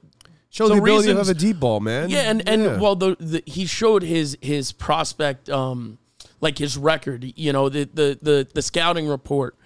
Show 0.50 0.68
the, 0.68 0.74
the 0.74 0.80
ability 0.82 1.08
to 1.08 1.12
reasons- 1.14 1.28
have 1.28 1.36
a 1.36 1.40
deep 1.40 1.60
ball, 1.60 1.80
man. 1.80 2.10
yeah, 2.10 2.30
and 2.30 2.46
and 2.48 2.62
Yeah. 2.64 2.78
well, 2.80 2.94
the, 2.96 3.16
the 3.20 3.42
he 3.46 3.64
showed 3.66 4.02
his 4.02 4.36
his 4.42 4.72
prospect, 4.72 5.48
um, 5.48 5.98
like 6.42 6.58
his 6.58 6.76
record. 6.76 7.32
You 7.36 7.52
know, 7.54 7.68
the 7.70 7.84
the 7.92 8.18
the 8.20 8.48
the 8.52 8.60
scouting 8.62 9.06
report. 9.06 9.56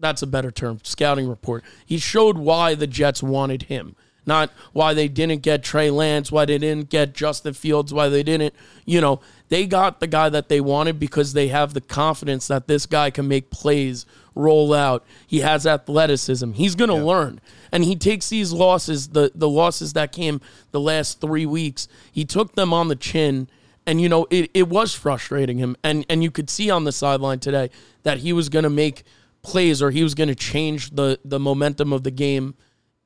That's 0.00 0.22
a 0.22 0.26
better 0.26 0.50
term, 0.50 0.80
scouting 0.82 1.28
report. 1.28 1.62
He 1.84 1.98
showed 1.98 2.38
why 2.38 2.74
the 2.74 2.86
Jets 2.86 3.22
wanted 3.22 3.64
him, 3.64 3.94
not 4.24 4.50
why 4.72 4.94
they 4.94 5.08
didn't 5.08 5.42
get 5.42 5.62
Trey 5.62 5.90
Lance, 5.90 6.32
why 6.32 6.46
they 6.46 6.58
didn't 6.58 6.88
get 6.88 7.12
Justin 7.12 7.52
Fields, 7.52 7.92
why 7.92 8.08
they 8.08 8.22
didn't. 8.22 8.54
You 8.86 9.00
know, 9.00 9.20
they 9.50 9.66
got 9.66 10.00
the 10.00 10.06
guy 10.06 10.30
that 10.30 10.48
they 10.48 10.60
wanted 10.60 10.98
because 10.98 11.34
they 11.34 11.48
have 11.48 11.74
the 11.74 11.80
confidence 11.82 12.48
that 12.48 12.66
this 12.66 12.86
guy 12.86 13.10
can 13.10 13.28
make 13.28 13.50
plays, 13.50 14.06
roll 14.34 14.72
out. 14.72 15.04
He 15.26 15.40
has 15.40 15.66
athleticism. 15.66 16.52
He's 16.52 16.74
going 16.74 16.90
to 16.90 16.96
learn. 16.96 17.40
And 17.70 17.84
he 17.84 17.94
takes 17.94 18.30
these 18.30 18.52
losses, 18.52 19.08
the 19.08 19.30
the 19.34 19.48
losses 19.48 19.92
that 19.92 20.12
came 20.12 20.40
the 20.70 20.80
last 20.80 21.20
3 21.20 21.44
weeks. 21.46 21.88
He 22.10 22.24
took 22.24 22.54
them 22.54 22.72
on 22.72 22.88
the 22.88 22.96
chin 22.96 23.48
and 23.86 24.00
you 24.00 24.08
know, 24.08 24.26
it, 24.30 24.50
it 24.54 24.68
was 24.68 24.94
frustrating 24.94 25.58
him 25.58 25.76
and 25.82 26.06
and 26.08 26.22
you 26.22 26.30
could 26.30 26.48
see 26.48 26.70
on 26.70 26.84
the 26.84 26.92
sideline 26.92 27.38
today 27.38 27.70
that 28.02 28.18
he 28.18 28.32
was 28.32 28.48
going 28.48 28.62
to 28.62 28.70
make 28.70 29.04
plays 29.42 29.80
or 29.82 29.90
he 29.90 30.02
was 30.02 30.14
going 30.14 30.28
to 30.28 30.34
change 30.34 30.90
the 30.90 31.18
the 31.24 31.38
momentum 31.40 31.92
of 31.92 32.02
the 32.04 32.10
game 32.10 32.54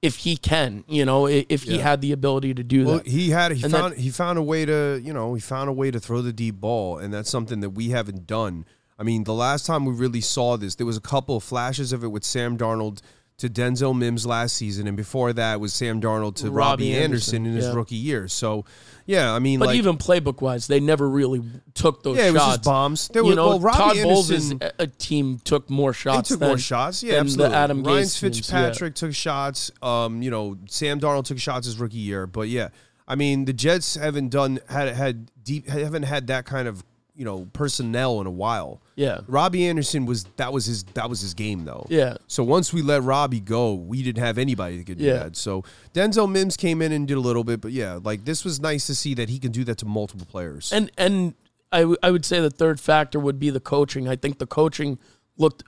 if 0.03 0.17
he 0.17 0.37
can, 0.37 0.85
you 0.87 1.05
know, 1.05 1.27
if 1.27 1.63
he 1.63 1.77
Yeah. 1.77 1.83
had 1.83 2.01
the 2.03 2.13
ability 2.13 2.53
to 2.55 2.63
do 2.63 2.85
Well, 2.85 2.97
that. 2.99 3.07
he 3.07 3.31
had 3.31 3.53
he 3.53 3.65
And 3.65 3.73
found 3.73 3.95
he 3.97 4.11
found 4.11 4.39
a 4.39 4.43
way 4.43 4.67
to 4.67 5.01
you 5.03 5.13
know 5.15 5.33
he 5.35 5.41
found 5.41 5.71
a 5.71 5.73
way 5.73 5.91
to 5.91 5.99
throw 5.99 6.21
the 6.21 6.33
deep 6.33 6.57
ball, 6.61 6.99
and 6.99 7.13
that's 7.15 7.31
something 7.31 7.61
that 7.61 7.71
we 7.71 7.89
haven't 7.91 8.27
done. 8.27 8.67
I 8.99 9.03
mean, 9.03 9.25
the 9.25 9.35
last 9.35 9.65
time 9.67 9.85
we 9.87 9.93
really 9.93 10.21
saw 10.21 10.57
this, 10.57 10.75
there 10.77 10.87
was 10.87 10.97
a 10.97 11.01
couple 11.01 11.37
of 11.37 11.43
flashes 11.43 11.93
of 11.93 12.05
it 12.05 12.09
with 12.09 12.23
Sam 12.25 12.57
Darnold 12.59 13.01
to 13.39 13.49
Denzel 13.49 13.97
Mims 13.97 14.25
last 14.25 14.57
season, 14.57 14.87
and 14.87 14.97
before 14.97 15.33
that 15.33 15.61
was 15.61 15.75
Sam 15.75 16.01
Darnold 16.01 16.37
to 16.37 16.51
Robbie, 16.51 16.57
Robbie 16.57 16.97
Anderson, 16.97 17.37
Anderson, 17.37 17.47
in 17.47 17.53
his 17.55 17.65
yeah. 17.67 17.73
rookie 17.75 17.97
year. 17.97 18.29
So, 18.29 18.65
yeah, 19.07 19.33
I 19.33 19.41
mean, 19.41 19.59
But 19.59 19.69
like, 19.69 19.77
even 19.77 19.99
playbook 19.99 20.41
wise, 20.41 20.69
they 20.69 20.79
never 20.79 21.09
really 21.09 21.43
took 21.75 22.05
those 22.05 22.17
yeah, 22.17 22.29
it 22.29 22.33
was 22.33 22.43
shots. 22.43 22.57
just 22.57 22.65
bombs. 22.65 23.09
There 23.09 23.23
you 23.23 23.29
was, 23.29 23.37
know, 23.37 23.49
well, 23.49 23.61
Robbie 23.61 23.79
Todd 23.79 24.03
Bowles' 24.05 24.31
Anderson, 24.31 24.61
a 24.79 24.87
team 24.87 25.41
took 25.43 25.69
more 25.69 25.93
shots. 25.93 26.05
They 26.05 26.17
shots. 26.17 26.29
took 26.29 26.39
than, 26.41 26.49
more 26.49 26.59
shots. 26.59 27.03
Yeah, 27.03 27.15
absolutely. 27.15 27.57
Adam 27.57 27.83
Ryan 27.83 28.05
Gase 28.05 28.21
teams, 28.21 28.21
yeah. 28.21 28.29
Fitzpatrick 28.29 28.95
took 28.95 29.15
shots. 29.15 29.73
Um, 29.83 30.23
you 30.23 30.31
know, 30.31 30.57
Sam 30.69 31.01
Darnold 31.01 31.25
took 31.25 31.39
shots 31.39 31.67
his 31.67 31.79
rookie 31.81 31.99
year. 31.99 32.29
But 32.29 32.49
yeah, 32.49 32.69
I 33.09 33.17
mean, 33.17 33.47
the 33.47 33.53
Jets 33.53 33.97
haven't 33.97 34.29
done 34.29 34.61
had 34.69 34.95
had 34.95 35.31
deep 35.43 35.69
haven't 35.69 36.05
had 36.05 36.29
that 36.29 36.47
kind 36.47 36.69
of 36.69 36.85
you 37.17 37.25
know 37.25 37.49
personnel 37.53 38.21
in 38.21 38.27
a 38.27 38.31
while. 38.31 38.81
Yeah. 38.97 39.21
Robbie 39.29 39.67
Anderson 39.67 40.05
was 40.07 40.25
that 40.37 40.53
was 40.53 40.67
his 40.67 40.83
that 40.95 41.09
was 41.09 41.21
his 41.21 41.35
game 41.35 41.65
though. 41.65 41.87
Yeah. 41.89 42.17
So 42.27 42.43
once 42.43 42.73
we 42.73 42.83
let 42.83 43.03
Robbie 43.03 43.41
go, 43.41 43.75
we 43.75 44.03
didn't 44.03 44.23
have 44.23 44.37
anybody 44.39 44.79
that 44.79 44.87
could 44.87 44.99
do 44.99 45.05
Yeah. 45.05 45.15
that. 45.25 45.37
So 45.37 45.65
Denzel 45.93 46.31
Mims 46.31 46.57
came 46.57 46.83
in 46.83 46.93
and 46.93 47.07
did 47.07 47.17
a 47.17 47.21
little 47.21 47.45
bit, 47.45 47.61
but 47.61 47.73
yeah, 47.73 47.99
like 48.03 48.25
this 48.25 48.45
was 48.45 48.61
nice 48.61 48.87
to 48.89 48.95
see 48.95 49.15
that 49.15 49.29
he 49.29 49.39
can 49.39 49.53
do 49.53 49.65
that 49.65 49.79
to 49.79 49.87
multiple 49.87 50.27
players. 50.31 50.73
And 50.73 50.91
and 50.99 51.35
I, 51.73 51.81
w- 51.81 51.97
I 52.03 52.11
would 52.11 52.25
say 52.25 52.41
the 52.41 52.51
third 52.51 52.79
factor 52.81 53.19
would 53.19 53.39
be 53.39 53.51
the 53.51 53.61
coaching. 53.61 54.09
I 54.09 54.17
think 54.17 54.39
the 54.39 54.47
coaching 54.47 54.99
looked 55.37 55.65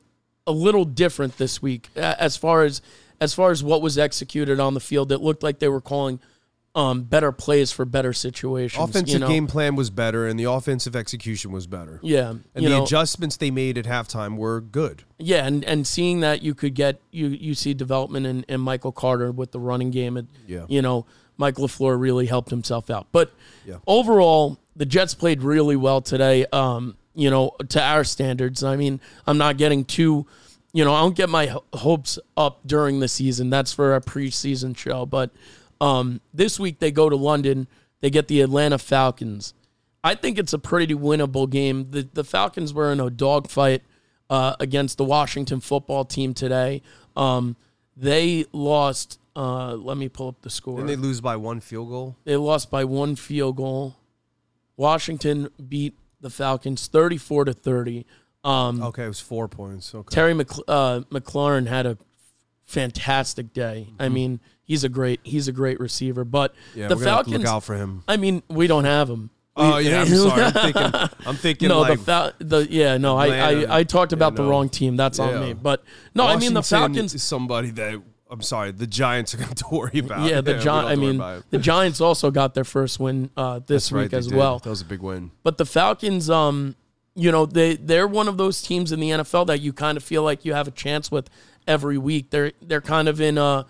a 0.46 0.52
little 0.52 0.84
different 0.84 1.38
this 1.38 1.60
week 1.60 1.88
as 1.96 2.36
far 2.36 2.62
as 2.64 2.80
as 3.20 3.34
far 3.34 3.50
as 3.50 3.64
what 3.64 3.82
was 3.82 3.98
executed 3.98 4.60
on 4.60 4.74
the 4.74 4.80
field. 4.80 5.10
It 5.10 5.20
looked 5.20 5.42
like 5.42 5.58
they 5.58 5.68
were 5.68 5.80
calling 5.80 6.20
um, 6.76 7.04
better 7.04 7.32
plays 7.32 7.72
for 7.72 7.86
better 7.86 8.12
situations. 8.12 8.78
offensive 8.80 9.08
you 9.14 9.18
know? 9.18 9.28
game 9.28 9.46
plan 9.46 9.74
was 9.76 9.88
better, 9.88 10.26
and 10.26 10.38
the 10.38 10.44
offensive 10.44 10.94
execution 10.94 11.50
was 11.50 11.66
better. 11.66 11.98
Yeah, 12.02 12.28
And 12.28 12.42
the 12.54 12.68
know, 12.68 12.84
adjustments 12.84 13.38
they 13.38 13.50
made 13.50 13.78
at 13.78 13.86
halftime 13.86 14.36
were 14.36 14.60
good. 14.60 15.02
Yeah, 15.18 15.46
and, 15.46 15.64
and 15.64 15.86
seeing 15.86 16.20
that 16.20 16.42
you 16.42 16.54
could 16.54 16.74
get 16.74 17.00
you 17.10 17.28
you 17.28 17.54
see 17.54 17.72
development 17.72 18.26
in, 18.26 18.42
in 18.44 18.60
Michael 18.60 18.92
Carter 18.92 19.32
with 19.32 19.52
the 19.52 19.58
running 19.58 19.90
game 19.90 20.18
and 20.18 20.28
Yeah. 20.46 20.66
you 20.68 20.82
know, 20.82 21.06
Mike 21.38 21.54
LaFleur 21.54 21.98
really 21.98 22.26
helped 22.26 22.50
himself 22.50 22.90
out. 22.90 23.06
But 23.10 23.32
Yeah. 23.66 23.76
overall, 23.86 24.58
the 24.76 24.84
Jets 24.84 25.14
played 25.14 25.42
really 25.42 25.76
well 25.76 26.02
today, 26.02 26.44
um, 26.52 26.98
you 27.14 27.30
know, 27.30 27.52
to 27.70 27.82
our 27.82 28.04
standards. 28.04 28.62
I 28.62 28.76
mean, 28.76 29.00
I'm 29.26 29.38
not 29.38 29.56
getting 29.56 29.84
too 29.86 30.26
you 30.74 30.84
know, 30.84 30.92
I 30.92 31.00
don't 31.00 31.16
get 31.16 31.30
my 31.30 31.56
hopes 31.72 32.18
up 32.36 32.60
during 32.66 33.00
the 33.00 33.08
season. 33.08 33.48
That's 33.48 33.72
for 33.72 33.96
a 33.96 34.00
preseason 34.02 34.76
show. 34.76 35.06
But 35.06 35.30
um, 35.80 36.20
this 36.32 36.58
week 36.58 36.78
they 36.78 36.90
go 36.90 37.08
to 37.08 37.16
London. 37.16 37.66
They 38.00 38.10
get 38.10 38.28
the 38.28 38.40
Atlanta 38.40 38.78
Falcons. 38.78 39.54
I 40.04 40.14
think 40.14 40.38
it's 40.38 40.52
a 40.52 40.58
pretty 40.58 40.94
winnable 40.94 41.48
game. 41.50 41.90
The 41.90 42.08
the 42.12 42.24
Falcons 42.24 42.72
were 42.72 42.92
in 42.92 43.00
a 43.00 43.10
dogfight 43.10 43.82
uh, 44.30 44.54
against 44.60 44.98
the 44.98 45.04
Washington 45.04 45.60
football 45.60 46.04
team 46.04 46.34
today. 46.34 46.82
Um, 47.16 47.56
they 47.96 48.44
lost. 48.52 49.18
Uh, 49.34 49.74
let 49.74 49.96
me 49.96 50.08
pull 50.08 50.28
up 50.28 50.40
the 50.42 50.50
score. 50.50 50.76
Didn't 50.76 50.88
they 50.88 50.96
lose 50.96 51.20
by 51.20 51.36
one 51.36 51.60
field 51.60 51.88
goal? 51.90 52.16
They 52.24 52.36
lost 52.36 52.70
by 52.70 52.84
one 52.84 53.16
field 53.16 53.56
goal. 53.56 53.96
Washington 54.76 55.48
beat 55.68 55.94
the 56.20 56.30
Falcons 56.30 56.86
thirty-four 56.86 57.44
to 57.46 57.52
thirty. 57.52 58.06
Um, 58.44 58.82
Okay, 58.82 59.04
it 59.04 59.08
was 59.08 59.20
four 59.20 59.48
points. 59.48 59.94
Okay. 59.94 60.14
Terry 60.14 60.34
Mc, 60.34 60.48
uh, 60.68 61.00
McLaurin 61.10 61.66
had 61.66 61.84
a 61.86 61.98
fantastic 62.66 63.52
day. 63.52 63.88
I 63.98 64.08
mean, 64.08 64.40
he's 64.64 64.84
a 64.84 64.88
great 64.88 65.20
he's 65.22 65.48
a 65.48 65.52
great 65.52 65.80
receiver. 65.80 66.24
But 66.24 66.52
Mm-hmm. 66.54 66.78
yeah, 66.80 66.88
the 66.88 66.96
we're 66.96 67.04
gonna 67.04 67.16
have 67.16 67.24
to 67.24 67.30
Falcons, 67.30 67.44
look 67.44 67.52
out 67.54 67.64
for 67.64 67.76
him. 67.76 68.02
I 68.08 68.16
mean, 68.16 68.42
we 68.48 68.66
don't 68.66 68.84
have 68.84 69.08
him. 69.08 69.30
Oh 69.56 69.78
yeah, 69.78 70.02
I'm 70.02 70.06
sorry. 70.08 70.42
I'm 70.42 70.52
thinking. 70.52 70.92
I'm 71.26 71.36
thinking 71.36 71.68
no, 71.68 71.80
like 71.80 71.98
the 71.98 72.04
Fal- 72.04 72.32
the 72.38 72.66
yeah, 72.70 72.98
no, 72.98 73.16
I, 73.16 73.26
Atlanta, 73.28 73.72
I 73.72 73.78
I 73.78 73.84
talked 73.84 74.12
about 74.12 74.32
you 74.32 74.36
the 74.38 74.44
wrong 74.44 74.68
team. 74.68 74.96
That's 74.96 75.18
on 75.18 75.40
me. 75.40 75.54
But 75.54 75.82
no, 76.14 76.26
I 76.26 76.36
mean 76.36 76.52
the 76.54 76.62
Falcons. 76.62 77.14
is 77.14 77.22
somebody 77.22 77.70
that 77.70 78.02
I'm 78.30 78.42
sorry, 78.42 78.72
the 78.72 78.86
Giants 78.88 79.34
are 79.34 79.38
going 79.38 79.54
to 79.54 79.64
worry 79.70 79.98
about. 80.00 80.28
Yeah, 80.28 80.40
the 80.40 80.54
we 80.54 80.58
don't 80.58 80.62
Gi- 80.62 80.68
have 80.68 80.84
I 80.86 80.94
mean, 80.96 81.42
the 81.50 81.58
Giants 81.58 82.00
also 82.00 82.30
got 82.30 82.54
their 82.54 82.64
first 82.64 82.98
win 83.00 83.30
uh, 83.36 83.60
this 83.66 83.92
right, 83.92 84.02
week 84.02 84.12
as 84.14 84.26
did. 84.26 84.36
well. 84.36 84.58
That 84.58 84.68
was 84.70 84.80
a 84.82 84.84
big 84.84 85.00
win. 85.00 85.30
But 85.44 85.56
the 85.58 85.64
Falcons, 85.64 86.28
um, 86.28 86.74
you 87.14 87.30
know, 87.32 87.46
they 87.46 87.76
they're 87.76 88.08
one 88.08 88.26
of 88.28 88.36
those 88.36 88.60
teams 88.60 88.90
in 88.92 89.00
the 89.00 89.10
NFL 89.10 89.46
that 89.46 89.60
you 89.60 89.72
kind 89.72 89.96
of 89.96 90.02
feel 90.04 90.22
like 90.24 90.44
you 90.44 90.52
have 90.54 90.66
a 90.68 90.72
chance 90.72 91.10
with 91.10 91.30
every 91.66 91.98
week. 91.98 92.30
They're 92.30 92.52
they're 92.62 92.80
kind 92.80 93.08
of 93.08 93.20
in 93.20 93.38
a 93.38 93.66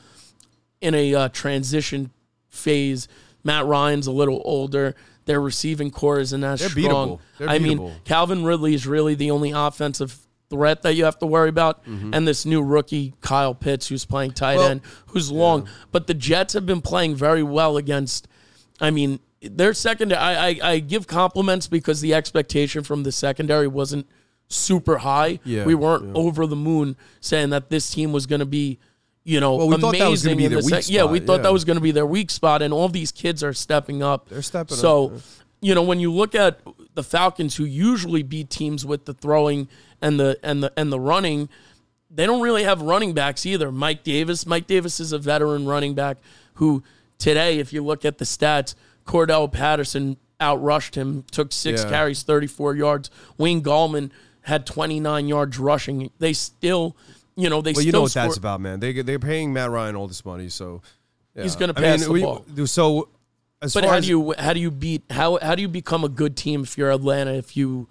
in 0.80 0.94
a 0.94 1.14
uh, 1.14 1.28
transition 1.30 2.10
phase. 2.48 3.08
Matt 3.44 3.66
Ryan's 3.66 4.06
a 4.06 4.12
little 4.12 4.42
older. 4.44 4.94
Their 5.24 5.40
receiving 5.40 5.90
core 5.90 6.20
isn't 6.20 6.44
as 6.44 6.60
They're 6.60 6.68
strong. 6.84 7.18
I 7.40 7.58
mean. 7.58 7.92
Calvin 8.04 8.44
Ridley 8.44 8.74
is 8.74 8.86
really 8.86 9.14
the 9.14 9.30
only 9.32 9.50
offensive 9.50 10.16
threat 10.48 10.82
that 10.82 10.94
you 10.94 11.04
have 11.04 11.18
to 11.18 11.26
worry 11.26 11.48
about, 11.48 11.84
Mm-hmm. 11.84 12.14
and 12.14 12.28
this 12.28 12.46
new 12.46 12.62
rookie 12.62 13.14
Kyle 13.20 13.52
Pitts, 13.54 13.88
who's 13.88 14.04
playing 14.04 14.30
tight 14.32 14.56
Well, 14.58 14.68
end, 14.70 14.80
who's 15.06 15.32
long. 15.32 15.68
But 15.90 16.06
the 16.06 16.14
Jets 16.14 16.54
have 16.54 16.64
been 16.66 16.80
playing 16.80 17.16
very 17.16 17.42
well 17.42 17.76
against. 17.76 18.28
I 18.80 18.90
mean, 18.92 19.18
their 19.42 19.74
secondary. 19.74 20.20
I, 20.20 20.48
I 20.50 20.58
I 20.62 20.78
give 20.78 21.06
compliments 21.08 21.66
because 21.66 22.00
the 22.00 22.14
expectation 22.14 22.84
from 22.84 23.02
the 23.02 23.10
secondary 23.10 23.66
wasn't 23.66 24.06
super 24.48 24.98
high. 24.98 25.40
Yeah, 25.44 25.64
we 25.64 25.74
weren't 25.74 26.14
over 26.16 26.46
the 26.46 26.56
moon 26.56 26.96
saying 27.20 27.50
that 27.50 27.70
this 27.70 27.90
team 27.90 28.12
was 28.12 28.26
going 28.26 28.40
to 28.40 28.46
be. 28.46 28.78
You 29.24 29.40
know, 29.40 29.56
Well, 29.56 29.68
we 29.68 29.74
amazing 29.74 29.98
that 29.98 30.08
was 30.10 30.22
be 30.24 30.30
in 30.30 30.38
their 30.52 30.60
the 30.60 30.66
weak 30.66 30.84
sec- 30.84 30.88
Yeah, 30.88 31.04
we 31.04 31.18
thought 31.18 31.38
yeah. 31.38 31.42
that 31.42 31.52
was 31.52 31.64
going 31.64 31.74
to 31.74 31.80
be 31.80 31.90
their 31.90 32.06
weak 32.06 32.30
spot, 32.30 32.62
and 32.62 32.72
all 32.72 32.88
these 32.88 33.10
kids 33.10 33.42
are 33.42 33.52
stepping 33.52 34.00
up. 34.00 34.28
They're 34.28 34.40
stepping 34.40 34.76
so, 34.76 35.06
up, 35.06 35.12
yeah. 35.12 35.18
you 35.62 35.74
know, 35.74 35.82
when 35.82 35.98
you 35.98 36.12
look 36.12 36.36
at 36.36 36.60
the 36.94 37.02
Falcons, 37.02 37.56
who 37.56 37.64
usually 37.64 38.22
beat 38.22 38.50
teams 38.50 38.86
with 38.86 39.04
the 39.04 39.14
throwing 39.14 39.66
and 40.00 40.20
the 40.20 40.38
and 40.44 40.62
the 40.62 40.72
and 40.76 40.92
the 40.92 41.00
running, 41.00 41.48
they 42.08 42.24
don't 42.24 42.40
really 42.40 42.62
have 42.62 42.80
running 42.82 43.14
backs 43.14 43.44
either. 43.44 43.72
Mike 43.72 44.04
Davis, 44.04 44.46
Mike 44.46 44.68
Davis 44.68 45.00
is 45.00 45.10
a 45.10 45.18
veteran 45.18 45.66
running 45.66 45.94
back 45.94 46.18
who 46.54 46.84
today, 47.18 47.58
if 47.58 47.72
you 47.72 47.82
look 47.82 48.04
at 48.04 48.18
the 48.18 48.24
stats, 48.24 48.76
Cordarrelle 49.06 49.50
Patterson 49.50 50.18
outrushed 50.40 50.94
him, 50.94 51.24
took 51.32 51.50
six 51.50 51.82
Yeah. 51.82 51.90
carries, 51.90 52.22
34 52.22 52.76
yards. 52.76 53.10
Wayne 53.38 53.60
Gallman 53.60 54.10
had 54.46 54.64
29 54.64 55.28
yards 55.28 55.58
rushing. 55.58 56.10
They 56.18 56.32
still, 56.32 56.96
you 57.34 57.50
know, 57.50 57.60
they 57.62 57.70
Well, 57.70 57.74
still 57.74 57.84
you 57.86 57.92
know 57.92 58.00
what 58.02 58.12
score- 58.12 58.22
that's 58.24 58.36
about, 58.36 58.60
man. 58.60 58.80
They 58.80 59.02
they're 59.02 59.18
paying 59.18 59.52
Matt 59.52 59.70
Ryan 59.70 59.96
all 59.96 60.06
this 60.08 60.24
money, 60.24 60.48
so 60.48 60.82
yeah. 61.34 61.42
He's 61.42 61.56
gonna 61.56 61.74
I 61.76 61.80
pass 61.80 62.00
mean, 62.00 62.08
the 62.08 62.12
we- 62.12 62.22
ball. 62.22 62.44
So 62.66 63.08
as 63.60 63.74
But 63.74 63.84
how 63.84 64.00
do 64.00 64.06
you 64.06 64.34
how 64.38 64.52
do 64.52 64.60
you 64.60 64.70
beat 64.70 65.02
how 65.10 65.38
how 65.42 65.54
do 65.54 65.62
you 65.62 65.68
become 65.68 66.04
a 66.04 66.08
good 66.08 66.36
team 66.36 66.62
if 66.62 66.78
you're 66.78 66.90
Atlanta 66.90 67.34
if 67.34 67.56
you 67.56 67.88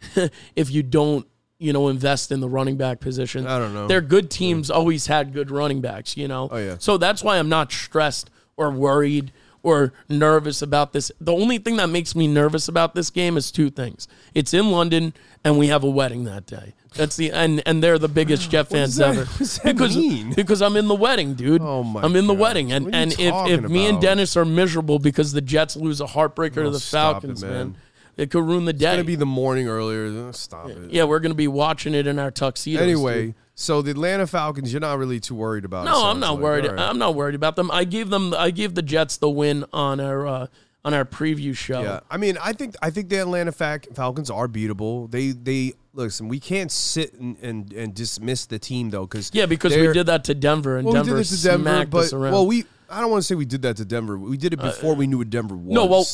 if 0.56 0.70
you 0.70 0.82
don't 0.82 1.26
you 1.58 1.72
know 1.72 1.88
invest 1.88 2.32
in 2.32 2.40
the 2.40 2.48
running 2.48 2.76
back 2.76 3.00
position? 3.00 3.46
I 3.46 3.58
don't 3.58 3.74
know. 3.74 3.86
They're 3.86 4.00
good 4.00 4.30
teams 4.30 4.70
always 4.70 5.06
had 5.06 5.32
good 5.32 5.50
running 5.50 5.80
backs, 5.80 6.16
you 6.16 6.26
know. 6.28 6.48
Oh, 6.50 6.56
yeah. 6.56 6.76
So 6.78 6.96
that's 6.96 7.22
why 7.22 7.38
I'm 7.38 7.48
not 7.48 7.70
stressed 7.72 8.30
or 8.56 8.70
worried 8.70 9.32
or 9.62 9.92
nervous 10.08 10.62
about 10.62 10.92
this. 10.92 11.10
The 11.20 11.32
only 11.32 11.58
thing 11.58 11.76
that 11.76 11.88
makes 11.88 12.14
me 12.14 12.26
nervous 12.26 12.68
about 12.68 12.94
this 12.94 13.10
game 13.10 13.36
is 13.36 13.50
two 13.50 13.70
things. 13.70 14.06
It's 14.34 14.54
in 14.54 14.70
London 14.70 15.12
and 15.44 15.58
we 15.58 15.68
have 15.68 15.84
a 15.84 15.90
wedding 15.90 16.24
that 16.24 16.46
day. 16.46 16.74
That's 16.94 17.16
the 17.16 17.30
and 17.32 17.62
and 17.66 17.82
they're 17.82 17.98
the 17.98 18.08
biggest 18.08 18.50
Jet 18.50 18.68
fans 18.68 18.96
that- 18.96 19.10
ever. 19.10 19.24
what 19.26 19.38
does 19.38 19.56
that 19.58 19.74
because 19.76 19.96
mean? 19.96 20.32
because 20.32 20.62
I'm 20.62 20.76
in 20.76 20.88
the 20.88 20.94
wedding, 20.94 21.34
dude. 21.34 21.60
Oh, 21.62 21.82
my 21.82 22.00
I'm 22.02 22.16
in 22.16 22.26
the 22.26 22.34
God. 22.34 22.40
wedding 22.40 22.72
and 22.72 22.86
What 22.86 22.94
are 22.94 22.98
you 22.98 23.02
and 23.02 23.12
if 23.52 23.64
if 23.64 23.70
me 23.70 23.86
and? 23.86 24.00
Dennis 24.00 24.36
are 24.36 24.44
miserable 24.44 24.98
because 24.98 25.32
the 25.32 25.40
Jets 25.42 25.76
lose 25.76 26.00
a 26.00 26.06
heartbreaker 26.06 26.54
to 26.54 26.64
Oh, 26.66 26.70
the 26.70 26.80
stop 26.80 27.16
it, 27.16 27.20
Falcons, 27.20 27.42
man. 27.42 27.52
man. 27.52 27.74
It 28.16 28.30
could 28.32 28.42
ruin 28.44 28.64
the 28.64 28.70
it's 28.70 28.80
day. 28.80 28.92
gonna 28.92 29.04
be 29.04 29.14
the 29.16 29.26
morning 29.26 29.68
earlier? 29.68 30.32
Stop 30.32 30.70
it. 30.70 30.90
yeah, 30.90 31.04
we're 31.04 31.20
gonna 31.20 31.34
be 31.34 31.46
watching 31.46 31.94
it 31.94 32.06
in 32.06 32.18
our 32.18 32.30
tuxedos. 32.32 32.82
Anyway, 32.82 33.26
dude. 33.26 33.34
So 33.60 33.82
the 33.82 33.90
Atlanta 33.90 34.24
Falcons, 34.28 34.72
you're 34.72 34.78
not 34.78 34.98
really 34.98 35.18
too 35.18 35.34
worried 35.34 35.64
about. 35.64 35.84
no, 35.84 36.04
I'm 36.04 36.20
not 36.20 36.34
like. 36.34 36.42
worried. 36.42 36.66
Right. 36.66 36.78
I'm 36.78 36.96
not 36.96 37.16
worried 37.16 37.34
about 37.34 37.56
them. 37.56 37.72
I 37.72 37.82
gave 37.82 38.08
them. 38.08 38.32
I 38.32 38.52
gave 38.52 38.76
the 38.76 38.82
Jets 38.82 39.16
the 39.16 39.28
win 39.28 39.64
on 39.72 39.98
our 39.98 40.28
uh, 40.28 40.46
on 40.84 40.94
our 40.94 41.04
preview 41.04 41.56
show. 41.56 41.82
Yeah, 41.82 42.00
I 42.08 42.18
mean, 42.18 42.38
I 42.40 42.52
think 42.52 42.76
I 42.80 42.90
think 42.90 43.08
the 43.08 43.16
Atlanta 43.16 43.50
Falcons 43.50 44.30
are 44.30 44.46
beatable. 44.46 45.10
They 45.10 45.32
they 45.32 45.72
listen. 45.92 46.28
We 46.28 46.38
can't 46.38 46.70
sit 46.70 47.14
and, 47.14 47.36
and, 47.42 47.72
and 47.72 47.92
dismiss 47.94 48.46
the 48.46 48.60
team 48.60 48.90
though, 48.90 49.06
because 49.06 49.32
Yeah, 49.34 49.46
because 49.46 49.76
we 49.76 49.92
did 49.92 50.06
that 50.06 50.22
to 50.24 50.34
Denver, 50.34 50.76
and 50.76 50.86
Well, 50.86 50.94
Denver 50.94 51.16
we 51.16 51.22
did 51.24 51.32
it 51.32 51.36
to 51.36 51.42
Denver, 51.42 51.62
smacked 51.64 51.90
but 51.90 51.98
us 52.04 52.12
around. 52.12 52.32
well, 52.34 52.46
we 52.46 52.64
I 52.88 53.00
don't 53.00 53.10
want 53.10 53.22
to 53.22 53.26
say 53.26 53.34
we 53.34 53.44
did 53.44 53.62
that 53.62 53.76
to 53.78 53.84
Denver. 53.84 54.16
We 54.16 54.36
did 54.36 54.52
it 54.52 54.60
before 54.60 54.94
we 54.94 55.08
knew 55.08 55.18
what 55.18 55.30
Denver 55.30 55.56
was. 55.56 55.74
no, 55.74 55.84
well, 55.84 56.06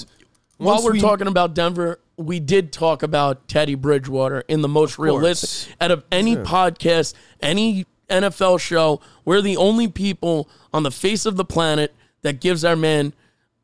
while 0.58 0.74
Once 0.74 0.84
we're 0.84 0.92
we- 0.92 1.00
talking 1.00 1.26
about 1.26 1.54
Denver, 1.54 1.98
we 2.16 2.38
did 2.40 2.72
talk 2.72 3.02
about 3.02 3.48
Teddy 3.48 3.74
Bridgewater 3.74 4.44
in 4.48 4.62
the 4.62 4.68
most 4.68 4.98
realistic 4.98 5.74
out 5.80 5.90
of 5.90 6.04
any 6.12 6.36
podcast, 6.36 7.14
any 7.42 7.86
NFL 8.08 8.60
show. 8.60 9.00
We're 9.24 9.40
the 9.40 9.56
only 9.56 9.88
people 9.88 10.48
on 10.72 10.84
the 10.84 10.90
face 10.92 11.26
of 11.26 11.36
the 11.36 11.44
planet 11.44 11.92
that 12.22 12.40
gives 12.40 12.64
our 12.64 12.76
man 12.76 13.14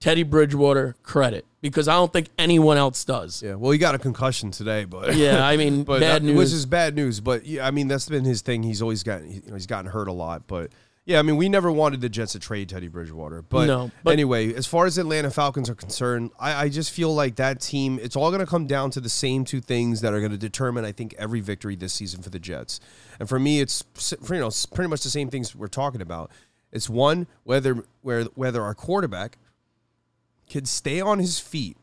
Teddy 0.01 0.23
Bridgewater 0.25 0.97
credit 1.05 1.45
because 1.61 1.87
I 1.87 1.93
don't 1.93 2.13
think 2.13 2.29
anyone 2.39 2.77
else 2.77 3.05
does. 3.05 3.43
Yeah, 3.43 3.55
well, 3.55 3.71
he 3.71 3.79
got 3.79 3.95
a 3.95 3.99
concussion 3.99 4.51
today, 4.51 4.85
but 4.85 5.15
Yeah, 5.15 5.47
I 5.47 5.57
mean, 5.57 5.85
but 5.85 6.01
bad 6.01 6.23
uh, 6.23 6.25
news. 6.25 6.37
which 6.39 6.47
is 6.53 6.67
bad 6.67 6.97
news. 6.97 7.21
But 7.21 7.47
yeah, 7.47 7.67
I 7.67 7.71
mean, 7.71 7.87
that's 7.87 8.09
been 8.09 8.25
his 8.25 8.41
thing. 8.43 8.63
He's 8.65 8.83
always 8.83 9.03
gotten 9.05 9.31
you 9.31 9.43
know, 9.47 9.55
he's 9.55 9.67
gotten 9.67 9.91
hurt 9.91 10.09
a 10.09 10.13
lot, 10.13 10.49
but. 10.49 10.71
Yeah, 11.07 11.19
I 11.19 11.23
mean, 11.23 11.37
we 11.37 11.49
never 11.49 11.73
wanted 11.73 12.03
the 12.03 12.09
Jets 12.11 12.33
to 12.33 12.39
trade 12.39 12.69
Teddy 12.69 12.89
Bridgewater, 12.89 13.43
but, 13.43 13.67
No, 13.67 13.91
but- 14.05 14.13
anyway, 14.13 14.53
as 14.55 14.67
far 14.67 14.87
as 14.87 14.99
Atlanta 14.99 15.31
Falcons 15.31 15.71
are 15.71 15.75
concerned, 15.75 16.31
I, 16.39 16.65
I 16.65 16.69
just 16.69 16.91
feel 16.91 17.15
like 17.15 17.37
that 17.37 17.61
team. 17.61 17.99
It's 18.03 18.17
all 18.17 18.31
going 18.31 18.41
to 18.41 18.47
come 18.47 18.67
down 18.67 18.91
to 18.93 19.01
the 19.01 19.09
same 19.09 19.45
two 19.45 19.61
things 19.61 20.03
that 20.03 20.13
are 20.13 20.21
going 20.21 20.31
to 20.33 20.39
determine, 20.39 20.85
I 20.85 20.93
think, 20.93 21.15
every 21.19 21.41
victory 21.41 21.75
this 21.75 21.95
season 21.95 22.23
for 22.23 22.31
the 22.31 22.39
Jets. 22.39 22.81
And 23.19 23.29
for 23.29 23.41
me, 23.41 23.61
it's 23.61 23.83
you 24.31 24.39
know 24.39 24.49
it's 24.49 24.67
pretty 24.67 24.89
much 24.89 25.03
the 25.03 25.11
same 25.11 25.31
things 25.31 25.55
we're 25.55 25.69
talking 25.69 26.03
about. 26.03 26.31
It's 26.71 26.89
one 26.89 27.27
whether 27.45 27.83
where 28.03 28.25
whether 28.35 28.63
our 28.63 28.75
quarterback 28.75 29.39
can 30.49 30.65
stay 30.67 31.01
on 31.01 31.19
his 31.19 31.41
feet 31.41 31.77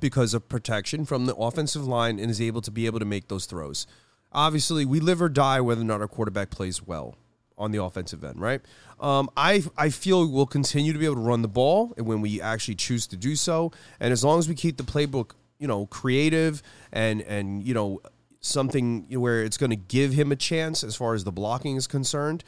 because 0.00 0.34
of 0.34 0.48
protection 0.48 1.04
from 1.04 1.26
the 1.26 1.34
offensive 1.36 1.86
line 1.86 2.18
and 2.18 2.30
is 2.30 2.40
able 2.40 2.60
to 2.62 2.70
be 2.70 2.86
able 2.86 2.98
to 2.98 3.04
make 3.04 3.28
those 3.28 3.46
throws. 3.46 3.86
Obviously, 4.32 4.84
we 4.84 4.98
live 5.00 5.22
or 5.22 5.28
die 5.28 5.60
whether 5.60 5.80
or 5.80 5.84
not 5.84 6.00
our 6.00 6.08
quarterback 6.08 6.50
plays 6.50 6.86
well 6.86 7.16
on 7.60 7.70
the 7.70 7.82
offensive 7.82 8.24
end, 8.24 8.40
right? 8.40 8.60
Um, 8.98 9.30
I 9.36 9.62
I 9.76 9.90
feel 9.90 10.26
we'll 10.28 10.46
continue 10.46 10.92
to 10.92 10.98
be 10.98 11.04
able 11.04 11.16
to 11.16 11.20
run 11.20 11.42
the 11.42 11.48
ball 11.48 11.94
and 11.96 12.06
when 12.06 12.20
we 12.20 12.40
actually 12.40 12.74
choose 12.74 13.06
to 13.08 13.16
do 13.16 13.36
so, 13.36 13.70
and 14.00 14.12
as 14.12 14.24
long 14.24 14.38
as 14.38 14.48
we 14.48 14.54
keep 14.54 14.76
the 14.76 14.82
playbook, 14.82 15.32
you 15.58 15.68
know, 15.68 15.86
creative 15.86 16.62
and 16.92 17.22
and 17.22 17.62
you 17.62 17.74
know 17.74 18.00
something 18.40 19.06
where 19.10 19.42
it's 19.44 19.58
going 19.58 19.70
to 19.70 19.76
give 19.76 20.12
him 20.12 20.32
a 20.32 20.36
chance 20.36 20.82
as 20.82 20.96
far 20.96 21.14
as 21.14 21.24
the 21.24 21.32
blocking 21.32 21.76
is 21.76 21.86
concerned. 21.86 22.42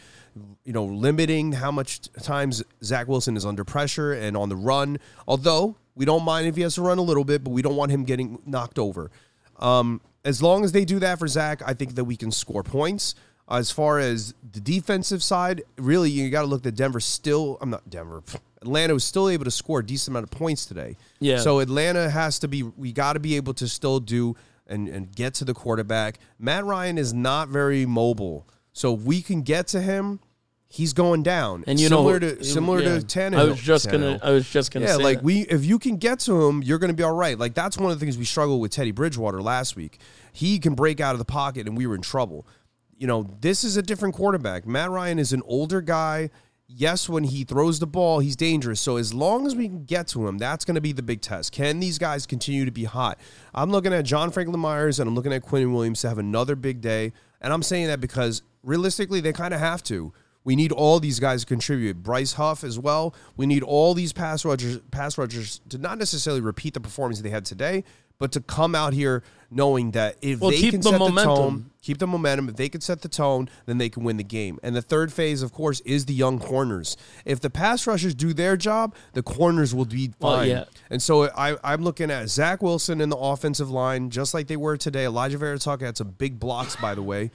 You 0.65 0.73
know, 0.73 0.87
limiting 0.87 1.53
how 1.53 1.71
much 1.71 2.01
times 2.23 2.63
Zach 2.83 3.07
Wilson 3.07 3.37
is 3.37 3.45
under 3.45 3.65
pressure 3.65 4.15
and 4.15 4.37
on 4.37 4.49
the 4.49 4.57
run. 4.57 4.99
Although 5.29 5.77
we 5.95 6.07
don't 6.07 6.25
mind 6.25 6.47
if 6.47 6.57
he 6.57 6.63
has 6.63 6.77
to 6.77 6.83
run 6.83 6.99
a 6.99 7.03
little 7.03 7.25
bit, 7.25 7.45
but 7.45 7.51
we 7.51 7.61
don't 7.61 7.77
want 7.77 7.93
him 7.93 8.05
getting 8.05 8.39
knocked 8.47 8.79
over. 8.79 9.11
Um, 9.59 10.01
as 10.25 10.43
long 10.43 10.65
as 10.65 10.73
they 10.73 10.85
do 10.85 10.99
that 11.01 11.19
for 11.19 11.29
Zach, 11.29 11.63
I 11.67 11.75
think 11.75 11.97
that 11.97 12.05
we 12.05 12.17
can 12.17 12.31
score 12.31 12.63
points. 12.63 13.15
As 13.53 13.71
far 13.71 13.99
as 13.99 14.35
the 14.53 14.61
defensive 14.61 15.23
side, 15.23 15.63
really, 15.77 16.11
you 16.11 16.31
got 16.31 16.43
to 16.43 16.47
look 16.47 16.67
at 16.67 16.75
Denver 16.75 17.01
still. 17.01 17.59
I'm 17.61 17.71
not 17.71 17.89
Denver. 17.91 18.23
Atlanta 18.63 18.95
was 18.95 19.05
still 19.05 19.29
able 19.29 19.45
to 19.45 19.51
score 19.51 19.81
a 19.81 19.87
decent 19.87 20.13
amount 20.13 20.25
of 20.25 20.31
points 20.31 20.65
today. 20.65 20.97
Yeah. 21.21 21.39
So 21.39 21.59
Atlanta 21.59 22.09
has 22.09 22.39
to 22.41 22.49
be. 22.49 22.63
We 22.63 22.93
got 22.93 23.15
to 23.15 23.21
be 23.21 23.37
able 23.37 23.55
to 23.55 23.69
still 23.69 24.01
do 24.01 24.37
and, 24.67 24.89
and 24.89 25.15
get 25.15 25.35
to 25.35 25.45
the 25.45 25.53
quarterback. 25.53 26.19
Matt 26.39 26.65
Ryan 26.65 26.97
is 26.97 27.13
not 27.13 27.49
very 27.49 27.85
mobile, 27.85 28.49
so 28.73 28.95
if 28.95 29.03
we 29.03 29.23
can 29.23 29.43
get 29.43 29.69
to 29.69 29.81
him. 29.81 30.21
He's 30.75 30.95
going 30.95 31.23
down, 31.23 31.65
And 31.67 31.79
you 31.79 31.89
similar 31.89 32.19
know, 32.19 32.35
to 32.35 32.45
similar 32.45 32.81
yeah. 32.81 32.99
to 32.99 33.05
Tannehill. 33.05 33.39
I 33.39 33.45
was 33.45 33.61
just 33.61 33.91
gonna. 33.91 34.19
I 34.23 34.31
was 34.31 34.49
just 34.49 34.73
gonna. 34.73 34.87
Yeah, 34.87 34.97
say 34.97 35.03
like 35.03 35.19
that. 35.19 35.23
we 35.23 35.41
if 35.43 35.67
you 35.67 35.79
can 35.79 35.99
get 35.99 36.21
to 36.21 36.47
him, 36.47 36.63
you're 36.63 36.79
going 36.79 36.89
to 36.89 36.97
be 36.97 37.03
all 37.03 37.13
right. 37.13 37.39
Like 37.39 37.53
that's 37.53 37.77
one 37.77 37.93
of 37.93 38.01
the 38.01 38.03
things 38.03 38.17
we 38.17 38.25
struggled 38.25 38.59
with 38.59 38.71
Teddy 38.71 38.91
Bridgewater 38.91 39.43
last 39.43 39.77
week. 39.77 39.99
He 40.33 40.59
can 40.59 40.75
break 40.75 40.99
out 40.99 41.15
of 41.15 41.19
the 41.19 41.27
pocket 41.27 41.67
and 41.67 41.77
we 41.77 41.87
were 41.87 41.95
in 41.95 42.01
trouble. 42.01 42.47
You 43.03 43.09
know, 43.09 43.27
this 43.41 43.65
is 43.65 43.77
a 43.77 43.83
different 43.83 44.15
quarterback. 44.15 44.65
Matt 44.65 44.89
Ryan 44.89 45.19
is 45.19 45.33
an 45.33 45.43
older 45.45 45.81
guy. 45.81 46.31
Yes, 46.69 47.09
when 47.09 47.25
he 47.25 47.43
throws 47.43 47.81
the 47.81 47.87
ball, 47.89 48.21
he's 48.21 48.37
dangerous. 48.37 48.81
So 48.81 48.97
as 48.97 49.13
long 49.13 49.45
as 49.45 49.57
we 49.57 49.67
can 49.67 49.85
get 49.85 50.07
to 50.11 50.29
him, 50.29 50.39
that's 50.39 50.65
going 50.65 50.77
to 50.77 50.81
be 50.81 50.93
the 50.93 51.03
big 51.03 51.21
test. 51.21 51.51
Can 51.51 51.81
these 51.81 51.99
guys 51.99 52.27
continue 52.27 52.65
to 52.65 52.71
be 52.71 52.85
hot? 52.85 53.19
I'm 53.53 53.73
looking 53.73 53.93
at 53.93 54.05
John 54.05 54.31
Franklin 54.31 54.61
Myers 54.61 55.01
and 55.01 55.09
I'm 55.09 55.17
looking 55.17 55.33
at 55.33 55.43
Quinn 55.43 55.73
Williams 55.73 56.01
to 56.03 56.11
have 56.11 56.19
another 56.19 56.55
big 56.55 56.81
day. 56.81 57.13
And 57.41 57.53
I'm 57.53 57.65
saying 57.65 57.89
that 57.89 58.01
because 58.01 58.43
realistically, 58.63 59.21
they 59.21 59.33
kind 59.33 59.53
of 59.53 59.59
have 59.59 59.83
to. 59.83 60.13
We 60.45 60.55
need 60.55 60.71
all 60.71 61.01
these 61.01 61.19
guys 61.19 61.41
to 61.41 61.47
contribute. 61.47 62.05
Bryce 62.05 62.35
Huff 62.35 62.63
as 62.63 62.79
well. 62.79 63.17
We 63.37 63.47
need 63.47 63.65
all 63.65 63.95
these 63.95 64.13
pass 64.13 64.45
rushers, 64.45 64.79
pass 64.93 65.19
rushers 65.19 65.61
to 65.71 65.79
not 65.79 65.99
necessarily 65.99 66.41
repeat 66.41 66.75
the 66.75 66.81
performance 66.81 67.21
they 67.21 67.31
had 67.31 67.45
today, 67.45 67.83
but 68.23 68.31
to 68.31 68.41
come 68.41 68.77
out 68.77 68.93
here 68.93 69.25
knowing 69.51 69.91
that 69.91 70.17
if 70.23 70.39
Well, 70.39 70.53
they 70.53 70.59
keep 70.59 70.71
can 70.71 70.81
the 70.81 70.91
set 70.91 70.99
momentum. 71.01 71.17
the 71.17 71.35
tone, 71.35 71.71
keep 71.83 71.99
the 71.99 72.07
momentum. 72.07 72.49
If 72.49 72.55
they 72.55 72.69
can 72.69 72.81
set 72.81 73.03
the 73.03 73.09
tone, 73.09 73.51
then 73.67 73.79
they 73.79 73.89
can 73.89 74.05
win 74.05 74.17
the 74.17 74.23
game. 74.23 74.61
And 74.63 74.77
the 74.77 74.81
third 74.81 75.13
phase, 75.13 75.43
of 75.43 75.53
course, 75.53 75.81
is 75.81 76.07
the 76.07 76.15
young 76.15 76.39
corners. 76.39 76.97
If 77.25 77.41
the 77.41 77.51
pass 77.51 77.85
rushers 77.85 78.15
do 78.15 78.33
their 78.33 78.57
job, 78.57 78.95
the 79.15 79.25
corners 79.25 79.75
will 79.75 79.87
be 79.87 80.13
Well, 80.21 80.37
fine. 80.37 80.49
yeah. 80.51 80.65
And 80.89 81.03
so 81.03 81.25
I, 81.37 81.57
I'm 81.65 81.83
looking 81.83 82.13
at 82.13 82.29
Zach 82.29 82.63
Wilson 82.63 83.01
in 83.01 83.09
the 83.09 83.17
offensive 83.17 83.71
line, 83.73 84.09
just 84.09 84.35
like 84.35 84.47
they 84.47 84.57
were 84.57 84.77
today. 84.77 85.05
Alijah 85.05 85.37
Vera-Tucker 85.37 85.85
had 85.85 85.97
some 85.97 86.11
big 86.13 86.39
blocks, 86.39 86.77
by 86.77 86.95
the 86.95 87.03
way. 87.03 87.33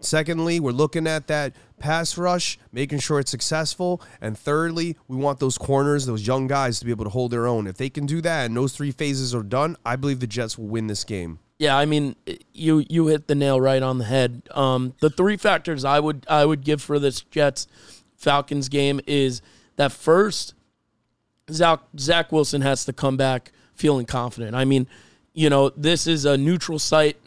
Secondly, 0.00 0.60
we're 0.60 0.72
looking 0.72 1.06
at 1.06 1.26
that 1.28 1.54
pass 1.78 2.16
rush, 2.18 2.58
making 2.72 2.98
sure 2.98 3.18
it's 3.18 3.30
successful. 3.30 4.02
And 4.20 4.38
thirdly, 4.38 4.96
we 5.08 5.16
want 5.16 5.40
those 5.40 5.58
corners, 5.58 6.06
those 6.06 6.26
young 6.26 6.46
guys 6.46 6.78
to 6.78 6.84
be 6.84 6.90
able 6.90 7.04
to 7.04 7.10
hold 7.10 7.30
their 7.30 7.46
own. 7.46 7.66
If 7.66 7.76
they 7.76 7.90
can 7.90 8.06
do 8.06 8.20
that 8.22 8.46
and 8.46 8.56
those 8.56 8.74
three 8.74 8.90
phases 8.90 9.34
are 9.34 9.42
done, 9.42 9.76
I 9.84 9.96
believe 9.96 10.20
the 10.20 10.26
Jets 10.26 10.58
will 10.58 10.66
win 10.66 10.86
this 10.86 11.04
game. 11.04 11.38
Yeah, 11.58 11.76
I 11.76 11.84
mean, 11.84 12.16
you 12.52 12.84
you 12.88 13.06
hit 13.06 13.28
the 13.28 13.34
nail 13.34 13.60
right 13.60 13.82
on 13.82 13.98
the 13.98 14.04
head. 14.04 14.42
Um, 14.50 14.94
the 14.98 15.08
three 15.08 15.36
factors 15.36 15.84
I 15.84 16.00
would 16.00 16.26
I 16.28 16.44
would 16.44 16.64
give 16.64 16.82
for 16.82 16.98
this 16.98 17.20
Jets 17.20 17.68
Falcons 18.16 18.68
game 18.68 19.00
is 19.06 19.40
that 19.76 19.92
first, 19.92 20.54
Zach 21.50 21.80
Zach 21.98 22.32
Wilson 22.32 22.62
has 22.62 22.84
to 22.86 22.92
come 22.92 23.16
back 23.16 23.52
feeling 23.74 24.04
confident. 24.04 24.56
I 24.56 24.64
mean, 24.64 24.88
you 25.32 25.48
know, 25.48 25.70
this 25.70 26.06
is 26.06 26.24
a 26.24 26.36
neutral 26.36 26.78
site 26.78 27.18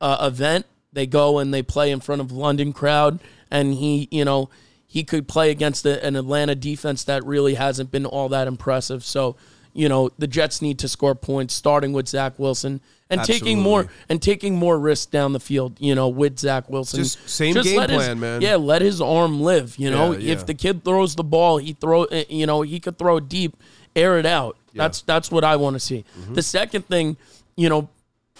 uh, 0.00 0.18
event. 0.20 0.66
They 0.98 1.06
go 1.06 1.38
and 1.38 1.54
they 1.54 1.62
play 1.62 1.92
in 1.92 2.00
front 2.00 2.20
of 2.20 2.32
London 2.32 2.72
crowd, 2.72 3.20
and 3.52 3.72
he, 3.74 4.08
you 4.10 4.24
know, 4.24 4.50
he 4.84 5.04
could 5.04 5.28
play 5.28 5.50
against 5.52 5.86
a, 5.86 6.04
an 6.04 6.16
Atlanta 6.16 6.56
defense 6.56 7.04
that 7.04 7.24
really 7.24 7.54
hasn't 7.54 7.92
been 7.92 8.04
all 8.04 8.28
that 8.30 8.48
impressive. 8.48 9.04
So, 9.04 9.36
you 9.72 9.88
know, 9.88 10.10
the 10.18 10.26
Jets 10.26 10.60
need 10.60 10.78
to 10.80 10.88
score 10.88 11.14
points, 11.14 11.54
starting 11.54 11.92
with 11.92 12.08
Zach 12.08 12.36
Wilson 12.38 12.80
and 13.10 13.22
taking 13.22 13.60
more 13.60 13.86
and 14.08 14.20
taking 14.20 14.56
more 14.56 14.76
risks 14.78 15.06
down 15.06 15.32
the 15.34 15.40
field. 15.40 15.76
You 15.78 15.94
know, 15.94 16.08
with 16.08 16.38
Zach 16.40 16.68
Wilson, 16.68 16.98
Just 17.04 17.28
same 17.28 17.54
game 17.54 17.76
let 17.76 17.90
his- 17.90 17.98
plan, 18.02 18.18
man. 18.18 18.40
Yeah, 18.42 18.56
let 18.56 18.82
his 18.82 19.00
arm 19.00 19.40
live. 19.40 19.76
You 19.78 19.90
know, 19.92 20.12
Yeah, 20.12 20.18
yeah. 20.18 20.32
if 20.32 20.46
the 20.46 20.54
kid 20.54 20.84
throws 20.84 21.14
the 21.14 21.22
ball, 21.24 21.58
he 21.58 21.74
throw. 21.74 22.04
eh, 22.04 22.24
You 22.28 22.46
know, 22.46 22.62
he 22.62 22.80
could 22.80 22.98
throw 22.98 23.20
deep, 23.20 23.56
air 23.94 24.18
it 24.18 24.26
out. 24.26 24.56
That's 24.74 25.00
that's 25.02 25.30
what 25.30 25.44
I 25.44 25.56
want 25.56 25.74
to 25.74 25.80
see. 25.80 26.04
Mm-hmm. 26.18 26.34
The 26.34 26.42
second 26.42 26.86
thing, 26.88 27.16
you 27.56 27.68
know, 27.68 27.88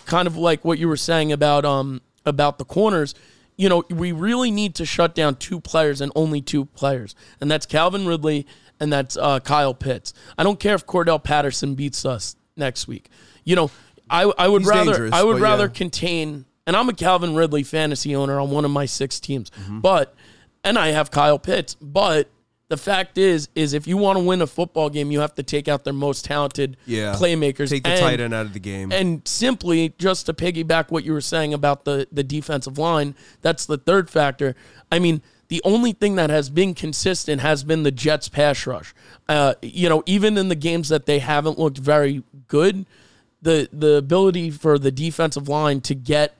kind 0.06 0.26
of 0.26 0.36
like 0.36 0.64
what 0.64 0.78
you 0.78 0.88
were 0.88 0.96
saying 0.96 1.32
about 1.32 1.64
um 1.64 2.00
about 2.28 2.58
the 2.58 2.64
corners. 2.64 3.14
You 3.56 3.68
know, 3.68 3.82
we 3.90 4.12
really 4.12 4.50
need 4.52 4.76
to 4.76 4.84
shut 4.86 5.14
down 5.16 5.34
two 5.36 5.60
players 5.60 6.00
and 6.00 6.12
only 6.14 6.40
two 6.40 6.66
players, 6.66 7.16
and 7.40 7.50
that's 7.50 7.66
Calvin 7.66 8.06
Ridley 8.06 8.46
and 8.78 8.92
that's 8.92 9.16
uh, 9.16 9.40
Kyle 9.40 9.74
Pitts. 9.74 10.14
I 10.38 10.44
don't 10.44 10.60
care 10.60 10.76
if 10.76 10.86
Cordarrelle 10.86 11.22
Patterson 11.24 11.74
beats 11.74 12.04
us 12.04 12.36
next 12.56 12.86
week. 12.86 13.08
You 13.44 13.56
know, 13.56 13.70
I 14.08 14.30
I 14.38 14.46
would 14.46 14.62
He's 14.62 14.68
rather 14.68 15.10
I 15.12 15.24
would 15.24 15.40
rather 15.40 15.64
yeah. 15.64 15.70
contain. 15.72 16.44
And 16.68 16.76
I'm 16.76 16.88
a 16.88 16.92
Calvin 16.92 17.34
Ridley 17.34 17.62
fantasy 17.64 18.14
owner 18.14 18.38
on 18.38 18.50
one 18.50 18.64
of 18.66 18.70
my 18.70 18.84
six 18.84 19.18
teams, 19.18 19.50
Mm-hmm. 19.50 19.80
but 19.80 20.14
and 20.62 20.78
I 20.78 20.88
have 20.88 21.10
Kyle 21.10 21.38
Pitts, 21.38 21.74
but. 21.80 22.28
The 22.68 22.76
fact 22.76 23.16
is, 23.16 23.48
is 23.54 23.72
if 23.72 23.86
you 23.86 23.96
want 23.96 24.18
to 24.18 24.24
win 24.24 24.42
a 24.42 24.46
football 24.46 24.90
game, 24.90 25.10
you 25.10 25.20
have 25.20 25.34
to 25.36 25.42
take 25.42 25.68
out 25.68 25.84
their 25.84 25.94
most 25.94 26.24
talented 26.26 26.76
Yeah. 26.84 27.14
playmakers. 27.14 27.70
Take 27.70 27.84
the 27.84 27.90
and- 27.90 28.00
tight 28.00 28.20
end 28.20 28.34
out 28.34 28.44
of 28.44 28.52
the 28.52 28.60
game. 28.60 28.92
and 28.92 29.22
simply 29.26 29.94
just 29.98 30.26
to 30.26 30.34
piggyback 30.34 30.90
what 30.90 31.02
you 31.04 31.12
were 31.14 31.22
saying 31.22 31.54
about 31.54 31.84
the 31.86 32.06
the 32.12 32.22
defensive 32.22 32.76
line, 32.76 33.14
that's 33.40 33.64
the 33.64 33.78
third 33.78 34.10
factor. 34.10 34.54
I 34.92 34.98
mean, 34.98 35.22
the 35.48 35.62
only 35.64 35.92
thing 35.92 36.16
that 36.16 36.28
has 36.28 36.50
been 36.50 36.74
consistent 36.74 37.40
has 37.40 37.64
been 37.64 37.84
the 37.84 37.90
Jets 37.90 38.28
pass 38.28 38.66
rush. 38.66 38.94
Uh, 39.30 39.54
you 39.62 39.88
know, 39.88 40.02
even 40.04 40.36
in 40.36 40.48
the 40.50 40.54
games 40.54 40.90
that 40.90 41.06
they 41.06 41.20
haven't 41.20 41.58
looked 41.58 41.78
very 41.78 42.22
good, 42.48 42.84
the 43.40 43.66
the 43.72 43.94
ability 43.94 44.50
for 44.50 44.78
the 44.78 44.90
defensive 44.90 45.48
line 45.48 45.80
to 45.80 45.94
get 45.94 46.34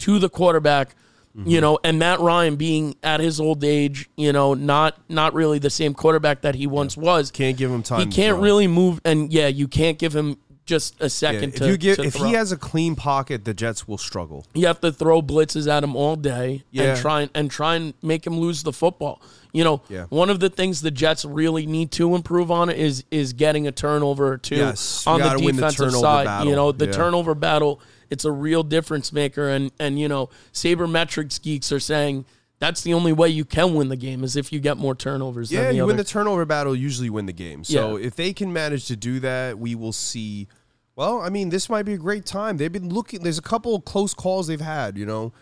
to 0.00 0.18
the 0.18 0.28
quarterback, 0.28 0.96
Mm-hmm. 1.38 1.50
you 1.50 1.60
know, 1.60 1.78
and 1.84 1.98
Matt 2.00 2.18
Ryan 2.18 2.56
being 2.56 2.96
at 3.02 3.20
his 3.20 3.38
old 3.38 3.62
age, 3.62 4.10
you 4.16 4.32
know, 4.32 4.54
not 4.54 4.98
not 5.08 5.34
really 5.34 5.58
the 5.60 5.70
same 5.70 5.94
quarterback 5.94 6.40
that 6.42 6.56
he 6.56 6.66
once 6.66 6.96
was. 6.96 7.30
Can't 7.30 7.56
give 7.56 7.70
him 7.70 7.82
time 7.84 8.00
He 8.00 8.06
can't 8.06 8.40
really 8.40 8.66
move, 8.66 9.00
and 9.04 9.32
yeah, 9.32 9.46
you 9.46 9.68
can't 9.68 9.98
give 9.98 10.14
him 10.16 10.38
just 10.66 10.96
a 11.00 11.04
Yeah, 11.04 11.08
second 11.08 11.44
if 11.50 11.54
to, 11.60 11.66
you 11.68 11.76
give, 11.78 11.98
if 12.00 12.14
throw. 12.14 12.26
he 12.26 12.32
has 12.34 12.50
a 12.52 12.56
clean 12.56 12.94
pocket, 12.96 13.44
the 13.46 13.54
Jets 13.54 13.86
will 13.88 13.96
struggle. 13.98 14.44
you 14.52 14.66
have 14.66 14.80
to 14.80 14.92
throw 14.92 15.22
blitzes 15.22 15.66
at 15.66 15.82
him 15.84 15.94
all 15.96 16.14
day 16.16 16.64
Yeah. 16.72 16.84
and 16.92 17.00
try 17.00 17.20
and, 17.22 17.30
and 17.34 17.50
try 17.50 17.76
and 17.76 17.94
make 18.02 18.26
him 18.26 18.38
lose 18.38 18.64
the 18.64 18.72
football. 18.72 19.22
You 19.52 19.64
know, 19.64 19.80
Yeah. 19.88 20.04
one 20.10 20.28
of 20.28 20.40
the 20.40 20.50
things 20.50 20.82
the 20.82 20.90
Jets 20.90 21.24
really 21.24 21.64
need 21.64 21.90
to 21.92 22.14
improve 22.14 22.50
on 22.50 22.68
is 22.68 23.04
is 23.10 23.32
getting 23.32 23.66
a 23.66 23.72
turnover 23.72 24.30
or 24.32 24.36
two 24.38 24.56
Yes, 24.56 25.06
on 25.06 25.20
the 25.20 25.24
gotta 25.26 25.38
the 25.38 25.52
defensive 25.52 25.92
side. 25.92 26.24
battle. 26.26 26.48
You 26.48 26.54
know, 26.56 26.72
the 26.72 26.84
Yeah. 26.86 26.92
turnover 26.92 27.34
battle, 27.34 27.80
it's 28.10 28.24
a 28.24 28.32
real 28.32 28.62
difference 28.62 29.12
maker 29.12 29.48
and 29.48 29.70
and 29.78 29.98
you 29.98 30.08
know, 30.08 30.30
sabermetrics 30.52 31.40
geeks 31.40 31.72
are 31.72 31.80
saying 31.80 32.24
that's 32.60 32.82
the 32.82 32.92
only 32.92 33.12
way 33.12 33.28
you 33.28 33.44
can 33.44 33.74
win 33.74 33.88
the 33.88 33.96
game 33.96 34.24
is 34.24 34.34
if 34.34 34.52
you 34.52 34.58
get 34.58 34.76
more 34.76 34.94
turnovers 34.94 35.52
Yeah, 35.52 35.60
than 35.60 35.68
the 35.70 35.74
you 35.76 35.82
other. 35.82 35.86
win 35.88 35.96
the 35.96 36.02
turnover 36.04 36.44
battle, 36.44 36.74
usually 36.74 37.08
win 37.08 37.26
the 37.26 37.32
game. 37.32 37.62
So 37.62 37.96
Yeah. 37.96 38.06
if 38.06 38.16
they 38.16 38.32
can 38.32 38.52
manage 38.52 38.86
to 38.88 38.96
do 38.96 39.20
that, 39.20 39.58
we 39.58 39.74
will 39.76 39.92
see. 39.92 40.48
Well, 40.96 41.20
I 41.20 41.28
mean, 41.28 41.50
this 41.50 41.70
might 41.70 41.84
be 41.84 41.92
a 41.94 41.98
great 41.98 42.26
time. 42.26 42.56
They've 42.56 42.72
been 42.72 42.92
looking. 42.92 43.22
There's 43.22 43.38
a 43.38 43.42
couple 43.42 43.76
of 43.76 43.84
close 43.84 44.12
calls 44.12 44.48
they've 44.48 44.60
had, 44.60 44.98
you 44.98 45.06
know, 45.06 45.32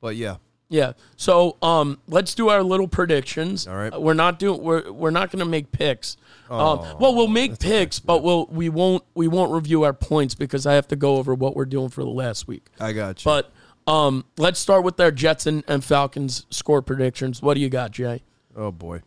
but 0.00 0.16
yeah, 0.16 0.36
Yeah. 0.68 0.94
So 1.16 1.56
um, 1.62 2.00
let's 2.08 2.34
do 2.34 2.48
our 2.48 2.64
little 2.64 2.88
predictions. 2.88 3.68
All 3.68 3.76
right. 3.76 4.00
We're 4.02 4.14
not 4.14 4.40
doing. 4.40 4.60
We're 4.60 4.90
we're 4.90 5.12
not 5.12 5.30
going 5.30 5.38
to 5.44 5.48
make 5.48 5.70
picks. 5.70 6.16
Um, 6.50 6.98
well, 6.98 7.14
we'll 7.14 7.28
make 7.28 7.58
picks, 7.58 7.98
but 7.98 8.22
we'll 8.22 8.46
we 8.46 8.68
won't 8.68 9.02
we 9.14 9.28
won't 9.28 9.52
review 9.52 9.82
our 9.82 9.92
points 9.92 10.34
because 10.34 10.66
I 10.66 10.74
have 10.74 10.88
to 10.88 10.96
go 10.96 11.16
over 11.16 11.34
what 11.34 11.56
we're 11.56 11.64
doing 11.64 11.88
for 11.88 12.02
the 12.02 12.10
last 12.10 12.46
week. 12.46 12.68
I 12.80 12.92
got 12.92 13.24
you. 13.24 13.30
But 13.30 13.52
um, 13.86 14.24
let's 14.36 14.58
start 14.58 14.84
with 14.84 14.98
our 15.00 15.10
Jets 15.10 15.46
and, 15.46 15.64
and 15.68 15.84
Falcons 15.84 16.46
score 16.50 16.82
predictions. 16.82 17.42
What 17.42 17.54
do 17.54 17.60
you 17.60 17.68
got, 17.68 17.90
Jay? 17.90 18.22
oh 18.56 18.70
boy. 18.70 19.02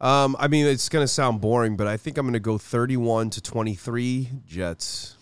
Um, 0.00 0.36
I 0.38 0.46
mean, 0.46 0.66
it's 0.66 0.88
gonna 0.88 1.08
sound 1.08 1.40
boring, 1.40 1.76
but 1.76 1.86
I 1.86 1.96
think 1.96 2.18
I'm 2.18 2.26
gonna 2.26 2.38
go 2.38 2.58
31 2.58 3.30
to 3.30 3.40
23 3.40 4.30
Jets. 4.46 5.16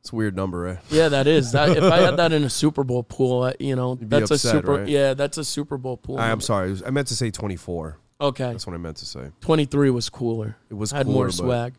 It's 0.00 0.12
a 0.12 0.16
weird 0.16 0.36
number, 0.36 0.60
right? 0.60 0.78
Yeah, 0.90 1.08
that 1.08 1.26
is. 1.26 1.52
That, 1.52 1.70
if 1.78 1.84
I 1.84 1.98
had 1.98 2.18
that 2.18 2.32
in 2.34 2.44
a 2.44 2.50
Super 2.50 2.84
Bowl 2.84 3.02
pool, 3.02 3.50
you 3.58 3.74
know, 3.74 3.94
that's 3.94 4.30
a 4.30 4.38
super. 4.38 4.80
right? 4.80 4.88
Yeah, 4.88 5.14
that's 5.14 5.38
a 5.38 5.44
Super 5.44 5.78
Bowl 5.78 5.96
pool. 5.96 6.18
I, 6.18 6.30
I'm 6.30 6.42
sorry. 6.42 6.76
I 6.84 6.90
meant 6.90 7.08
to 7.08 7.16
say 7.16 7.30
24. 7.30 7.96
Okay, 8.20 8.52
That's 8.52 8.66
what 8.66 8.74
I 8.74 8.78
meant 8.78 8.96
to 8.98 9.06
say. 9.06 9.30
twenty 9.40 9.64
three 9.64 9.90
was 9.90 10.08
cooler. 10.08 10.56
It 10.70 10.74
was 10.74 10.92
I 10.92 10.98
had 10.98 11.06
cooler, 11.06 11.14
more 11.16 11.26
but- 11.26 11.34
swag. 11.34 11.74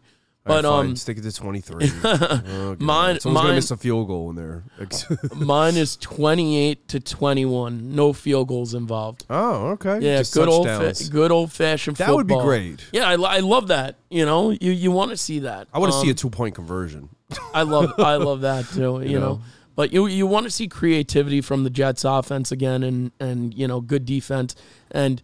All 0.48 0.56
right, 0.56 0.62
But 0.62 0.70
fine. 0.70 0.86
um, 0.92 0.96
stick 0.96 1.18
it 1.18 1.22
to 1.24 1.32
23. 1.34 1.86
okay. 2.06 2.76
Mine- 2.78 2.78
Someone's 2.78 3.24
going 3.24 3.34
mine- 3.34 3.56
miss 3.56 3.72
a 3.72 3.78
field 3.78 4.06
goal 4.08 4.30
in 4.30 4.36
there. 4.36 4.64
mine 5.36 5.76
is 5.76 5.98
twenty-eight 5.98 6.88
to 6.90 7.00
twenty-one. 7.00 7.96
No 7.96 8.14
field 8.14 8.48
goals 8.50 8.76
involved. 8.76 9.26
oh, 9.32 9.70
okay. 9.70 9.98
Yeah, 10.02 10.20
Just 10.20 10.36
good 10.36 10.48
old, 10.48 10.68
fa- 10.68 10.74
touchdowns. 10.78 11.10
good 11.10 11.32
old 11.32 11.52
fashioned. 11.52 11.98
That 11.98 12.14
would 12.14 12.28
be 12.28 12.38
great. 12.40 12.86
Yeah, 12.92 13.08
I, 13.08 13.16
lo- 13.16 13.28
I 13.30 13.40
love 13.40 13.70
that. 13.70 13.96
You 14.12 14.26
know, 14.26 14.52
you 14.52 14.72
you 14.72 14.92
want 14.92 15.10
to 15.10 15.18
see 15.18 15.40
that. 15.40 15.68
I 15.74 15.80
want 15.80 15.94
to 15.94 16.00
see 16.00 16.08
Um, 16.08 16.12
a 16.12 16.14
two 16.14 16.30
point 16.30 16.54
conversion. 16.54 17.10
I 17.56 17.64
love 17.64 17.94
I 17.98 18.16
love 18.30 18.42
that 18.42 18.68
too. 18.70 19.02
You, 19.04 19.20
know? 19.20 19.28
know? 19.38 19.42
but 19.76 19.92
you 19.92 20.06
you 20.06 20.28
want 20.28 20.44
to 20.44 20.52
see 20.52 20.68
creativity 20.68 21.42
from 21.42 21.64
the 21.64 21.72
Jets 21.72 22.04
offense 22.06 22.52
again, 22.52 22.84
and 22.84 23.12
and 23.20 23.52
you 23.52 23.68
know 23.68 23.82
good 23.82 24.06
defense, 24.06 24.56
and 24.92 25.24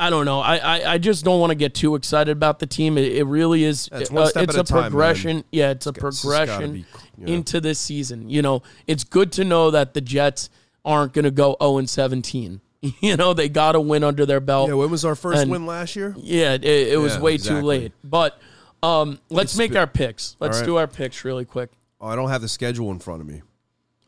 I 0.00 0.10
don't 0.10 0.24
know. 0.24 0.40
I 0.40 0.56
I, 0.56 0.92
I 0.94 0.98
just 0.98 1.24
don't 1.24 1.38
want 1.40 1.50
to 1.50 1.54
get 1.54 1.74
too 1.74 1.94
excited 1.94 2.32
about 2.32 2.58
the 2.58 2.66
team. 2.66 2.96
It, 2.98 3.12
it 3.12 3.24
really 3.24 3.64
is. 3.64 3.88
It's 3.92 4.10
one 4.10 4.24
uh, 4.24 4.30
it's 4.36 4.56
a 4.56 4.60
a 4.60 4.64
time, 4.64 4.80
man. 4.82 4.90
progression. 4.90 5.44
Yeah, 5.52 5.70
it's 5.70 5.86
a 5.86 5.90
It's 5.90 5.98
progression 6.22 6.72
be, 6.72 6.78
you 7.18 7.26
know. 7.26 7.32
into 7.34 7.60
this 7.60 7.78
season. 7.78 8.28
You 8.30 8.42
know, 8.42 8.62
it's 8.86 9.04
good 9.04 9.30
to 9.32 9.44
know 9.44 9.70
that 9.70 9.94
the 9.94 10.00
Jets 10.00 10.48
aren't 10.84 11.12
going 11.12 11.24
to 11.26 11.30
go 11.30 11.56
zero 11.60 11.78
and 11.78 11.88
seventeen. 11.88 12.60
You 13.02 13.14
know, 13.18 13.34
they 13.34 13.50
got 13.50 13.74
a 13.74 13.80
win 13.80 14.02
under 14.02 14.24
their 14.24 14.40
belt. 14.40 14.68
Yeah, 14.70 14.74
when 14.74 14.90
was 14.90 15.04
our 15.04 15.14
first 15.14 15.42
and- 15.42 15.50
win 15.50 15.66
last 15.66 15.96
year? 15.96 16.14
Yeah, 16.16 16.54
it, 16.54 16.64
it 16.64 16.98
was 16.98 17.16
Yeah, 17.16 17.20
way 17.20 17.34
exactly. 17.34 17.60
too 17.60 17.66
late. 17.66 17.92
But 18.02 18.40
um, 18.82 19.20
let's 19.28 19.58
make 19.58 19.76
our 19.76 19.86
picks. 19.86 20.34
Let's 20.40 20.60
right. 20.60 20.64
do 20.64 20.76
our 20.76 20.86
picks 20.86 21.22
really 21.22 21.44
quick. 21.44 21.68
Oh, 22.00 22.06
I 22.08 22.16
don't 22.16 22.30
have 22.30 22.40
the 22.40 22.48
schedule 22.48 22.90
in 22.90 22.98
front 22.98 23.20
of 23.20 23.26
me. 23.26 23.42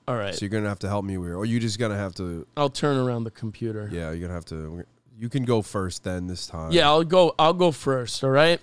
All 0.09 0.17
right. 0.17 0.35
So 0.35 0.41
you're 0.47 0.49
going 0.51 0.63
to 0.63 0.71
have 0.71 0.79
to 0.79 0.89
help 0.89 1.05
me 1.05 1.13
here. 1.13 1.37
Or 1.37 1.45
you 1.45 1.61
just 1.61 1.79
going 1.79 1.93
to 1.93 1.99
have 1.99 2.15
to, 2.15 2.47
I'll 2.57 2.71
turn 2.71 2.97
around 2.97 3.25
the 3.25 3.31
computer. 3.31 3.91
yeah, 3.93 4.09
you're 4.11 4.21
going 4.21 4.29
to 4.31 4.35
have 4.35 4.47
to, 4.47 4.87
you 5.23 5.29
can 5.29 5.45
go 5.45 5.63
first 5.63 6.03
then 6.03 6.27
this 6.27 6.49
time. 6.49 6.73
Yeah, 6.73 6.89
I'll 6.89 7.05
go. 7.05 7.33
I'll 7.39 7.55
go 7.55 7.71
first. 7.71 8.25
All 8.25 8.31
right. 8.31 8.61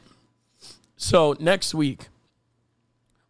So 0.98 1.34
next 1.40 1.74
week, 1.74 2.10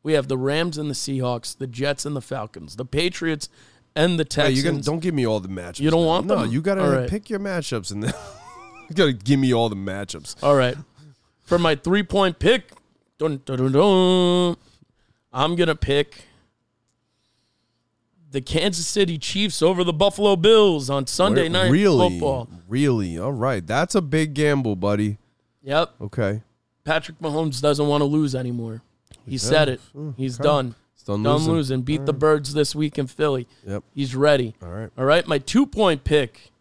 we 0.01 0.13
have 0.13 0.27
the 0.27 0.37
Rams 0.37 0.79
and 0.79 0.89
the 0.89 0.95
Seahawks, 0.95 1.55
the 1.55 1.67
Jets 1.67 2.07
and 2.07 2.15
the 2.15 2.21
Falcons, 2.21 2.75
the 2.75 2.85
Patriots 2.85 3.47
and 3.95 4.17
the 4.19 4.23
Hey, 4.23 4.29
Texans. 4.29 4.57
you 4.57 4.63
gonna, 4.71 4.81
don't 4.81 4.99
give 4.99 5.13
me 5.13 5.27
all 5.27 5.39
the 5.39 5.47
matchups. 5.47 5.79
You 5.79 5.91
don't 5.91 6.01
now. 6.01 6.07
want 6.07 6.25
No, 6.25 6.41
them? 6.41 6.51
you 6.51 6.59
got 6.61 6.75
to 6.75 6.81
right. 6.81 7.07
pick 7.09 7.29
your 7.29 7.39
matchups 7.39 7.91
and 7.91 8.01
then 8.01 8.13
you 8.89 8.95
got 8.95 9.05
to 9.05 9.13
give 9.13 9.39
me 9.39 9.53
all 9.53 9.69
the 9.69 9.75
matchups. 9.75 10.35
All 10.41 10.55
right. 10.55 10.75
For 11.43 11.59
my 11.59 11.75
three 11.75 12.01
point 12.03 12.39
pick, 12.39 12.71
dun, 13.19 13.41
dun, 13.45 13.57
dun, 13.57 13.71
dun, 13.71 14.57
I'm 15.31 15.55
gonna 15.55 15.75
pick 15.75 16.23
the 18.31 18.41
Kansas 18.41 18.87
City 18.87 19.17
Chiefs 19.17 19.61
over 19.61 19.83
the 19.83 19.93
Buffalo 19.93 20.35
Bills 20.35 20.89
on 20.89 21.07
Sunday 21.07 21.43
Where- 21.43 21.49
night 21.49 21.71
really, 21.71 22.09
football. 22.11 22.47
Really? 22.67 23.17
All 23.17 23.31
right. 23.31 23.65
That's 23.65 23.95
a 23.95 24.01
big 24.01 24.33
gamble, 24.33 24.75
buddy. 24.75 25.17
Yep. 25.63 25.91
Okay. 26.01 26.41
Patrick 26.83 27.19
Mahomes 27.19 27.61
doesn't 27.61 27.87
want 27.87 28.01
to 28.01 28.05
lose 28.05 28.35
anymore. 28.35 28.81
He 29.27 29.37
said 29.37 29.69
it. 29.69 29.81
Mm, 29.95 30.15
He's 30.17 30.37
done. 30.37 30.75
It's 30.95 31.03
done 31.03 31.21
Done 31.23 31.35
losing. 31.37 31.53
losing. 31.53 31.81
Beat 31.81 32.05
the 32.05 32.13
Birds 32.13 32.53
this 32.53 32.73
week 32.75 32.97
in 32.97 33.07
Philly. 33.07 33.47
Yep. 33.67 33.83
He's 33.93 34.15
ready. 34.15 34.55
All 34.61 34.69
right. 34.69 34.89
All 34.97 35.05
right. 35.05 35.25
My 35.27 35.37
two 35.37 35.65
point 35.65 36.03
pick 36.03 36.51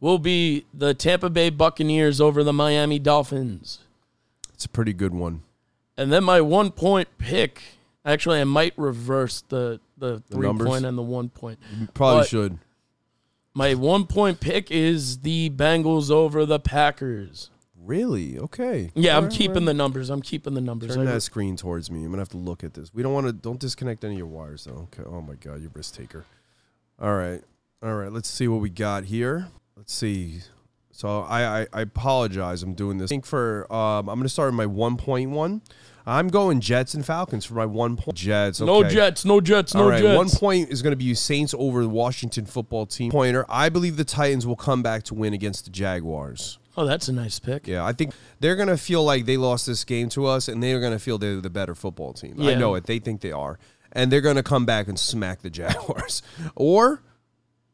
will 0.00 0.18
be 0.18 0.64
the 0.74 0.94
Tampa 0.94 1.30
Bay 1.30 1.50
Buccaneers 1.50 2.20
over 2.20 2.42
the 2.44 2.52
Miami 2.52 2.98
Dolphins. 2.98 3.80
It's 4.54 4.64
a 4.64 4.68
pretty 4.68 4.92
good 4.92 5.14
one. 5.14 5.42
And 5.96 6.12
then 6.12 6.22
my 6.24 6.40
one 6.40 6.70
point 6.70 7.08
pick, 7.18 7.62
actually, 8.12 8.40
I 8.40 8.44
might 8.44 8.74
reverse 8.76 9.42
the, 9.48 9.80
the 9.96 10.20
three 10.30 10.46
numbers? 10.46 10.68
point 10.68 10.84
and 10.84 10.96
the 10.98 11.02
one 11.02 11.28
point. 11.28 11.58
You 11.78 11.86
probably 11.94 12.20
But- 12.20 12.28
should. 12.28 12.58
My 13.54 13.74
one 13.74 14.06
point 14.06 14.38
pick 14.40 14.70
is 14.70 15.18
the 15.20 15.50
Bengals 15.50 16.10
over 16.12 16.46
the 16.46 16.60
Packers. 16.60 17.50
Really? 17.80 18.38
Okay. 18.38 18.90
Yeah, 18.94 19.16
I'm 19.16 19.28
keeping 19.30 19.64
the 19.64 19.74
numbers. 19.74 20.10
I'm 20.10 20.20
keeping 20.22 20.54
the 20.54 20.60
numbers. 20.60 20.94
Turn 20.94 21.08
I- 21.08 21.12
that 21.12 21.22
screen 21.22 21.56
towards 21.56 21.90
me. 21.90 22.04
I'm 22.04 22.10
gonna 22.10 22.18
have 22.20 22.28
to 22.30 22.36
look 22.36 22.62
at 22.62 22.74
this. 22.74 22.92
We 22.94 23.02
don't 23.02 23.14
want 23.14 23.26
to. 23.26 23.32
Don't 23.32 23.58
disconnect 23.58 24.04
any 24.04 24.14
of 24.14 24.18
your 24.18 24.26
wires, 24.28 24.64
though. 24.64 24.88
Okay. 24.92 25.02
Oh 25.08 25.22
my 25.22 25.34
God, 25.34 25.60
you 25.62 25.70
risk 25.74 25.94
taker. 25.96 26.24
All 27.00 27.14
right. 27.16 27.42
All 27.82 27.94
right. 27.94 28.12
Let's 28.12 28.28
see 28.28 28.46
what 28.46 28.60
we 28.60 28.68
got 28.70 29.04
here. 29.04 29.48
Let's 29.76 29.92
see. 29.94 30.40
So 30.98 31.20
I 31.20 31.60
I, 31.60 31.66
I 31.72 31.80
apologize. 31.82 32.64
I'm 32.64 32.74
doing 32.74 32.98
this. 32.98 33.06
I 33.06 33.10
think 33.14 33.24
for 33.24 33.72
um 33.72 34.08
I'm 34.08 34.18
gonna 34.18 34.28
start 34.28 34.48
with 34.48 34.56
my 34.56 34.66
one 34.66 34.96
point 34.96 35.30
one. 35.30 35.62
I'm 36.04 36.26
going 36.26 36.60
Jets 36.60 36.94
and 36.94 37.06
Falcons 37.06 37.44
for 37.44 37.54
my 37.54 37.66
one 37.66 37.96
point. 37.96 38.16
Jets. 38.16 38.60
No. 38.60 38.82
Jets, 38.82 39.24
no 39.24 39.40
Jets, 39.40 39.74
no 39.74 39.82
All 39.84 39.90
right, 39.90 40.02
Jets. 40.02 40.16
one 40.16 40.28
point 40.30 40.70
is 40.70 40.80
going 40.80 40.92
to 40.92 40.96
be 40.96 41.12
Saints 41.12 41.54
over 41.56 41.82
the 41.82 41.88
Washington 41.88 42.46
football 42.46 42.86
team. 42.86 43.10
Pointer. 43.10 43.44
I 43.46 43.68
believe 43.68 43.98
the 43.98 44.06
Titans 44.06 44.46
will 44.46 44.56
come 44.56 44.82
back 44.82 45.02
to 45.04 45.14
win 45.14 45.34
against 45.34 45.66
the 45.66 45.70
Jaguars. 45.70 46.58
Oh, 46.78 46.86
that's 46.86 47.08
a 47.08 47.12
nice 47.12 47.38
pick. 47.38 47.66
Yeah, 47.66 47.84
I 47.84 47.92
think 47.92 48.14
they're 48.40 48.56
going 48.56 48.68
to 48.68 48.78
feel 48.78 49.04
like 49.04 49.26
they 49.26 49.36
lost 49.36 49.66
this 49.66 49.84
game 49.84 50.08
to 50.10 50.24
us, 50.24 50.48
and 50.48 50.62
they're 50.62 50.80
going 50.80 50.94
to 50.94 50.98
feel 50.98 51.18
they're 51.18 51.42
the 51.42 51.50
better 51.50 51.74
football 51.74 52.14
team. 52.14 52.40
I 52.40 52.54
know 52.54 52.74
it. 52.76 52.84
They 52.84 53.00
think 53.00 53.20
they 53.20 53.32
are, 53.32 53.58
and 53.92 54.10
they're 54.10 54.22
going 54.22 54.36
to 54.36 54.42
come 54.42 54.64
back 54.64 54.88
and 54.88 54.98
smack 54.98 55.42
the 55.42 55.50
Jaguars. 55.60 56.22
or 56.56 57.02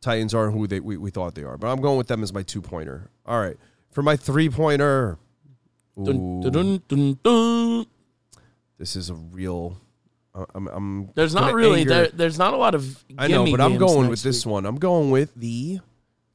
Titans 0.04 0.34
aren't 0.34 0.52
who 0.52 0.66
they 0.66 0.80
we, 0.80 0.98
we 0.98 1.10
thought 1.10 1.34
they 1.34 1.42
are. 1.42 1.56
But 1.56 1.68
I'm 1.68 1.80
going 1.80 1.96
with 1.96 2.08
them 2.08 2.22
as 2.22 2.32
my 2.32 2.42
two 2.42 2.60
pointer. 2.60 3.10
All 3.24 3.40
right, 3.40 3.56
for 3.90 4.02
my 4.02 4.16
three 4.16 4.50
pointer. 4.50 5.18
Dun, 5.96 6.40
dun, 6.40 6.52
dun, 6.52 6.82
dun, 6.88 7.18
dun. 7.22 7.86
This 8.78 8.96
is 8.96 9.08
a 9.08 9.14
real. 9.14 9.80
I'm. 10.54 10.68
I'm 10.68 11.10
There's 11.14 11.34
not 11.34 11.54
really 11.54 11.84
there, 11.84 12.08
there's 12.08 12.38
not 12.38 12.52
a 12.52 12.56
lot 12.56 12.74
of. 12.74 13.04
I 13.16 13.28
know, 13.28 13.50
but 13.50 13.60
I'm 13.60 13.78
going 13.78 14.08
with 14.08 14.22
this 14.22 14.44
one. 14.44 14.66
I'm 14.66 14.76
going 14.76 15.10
with 15.10 15.34
the 15.36 15.80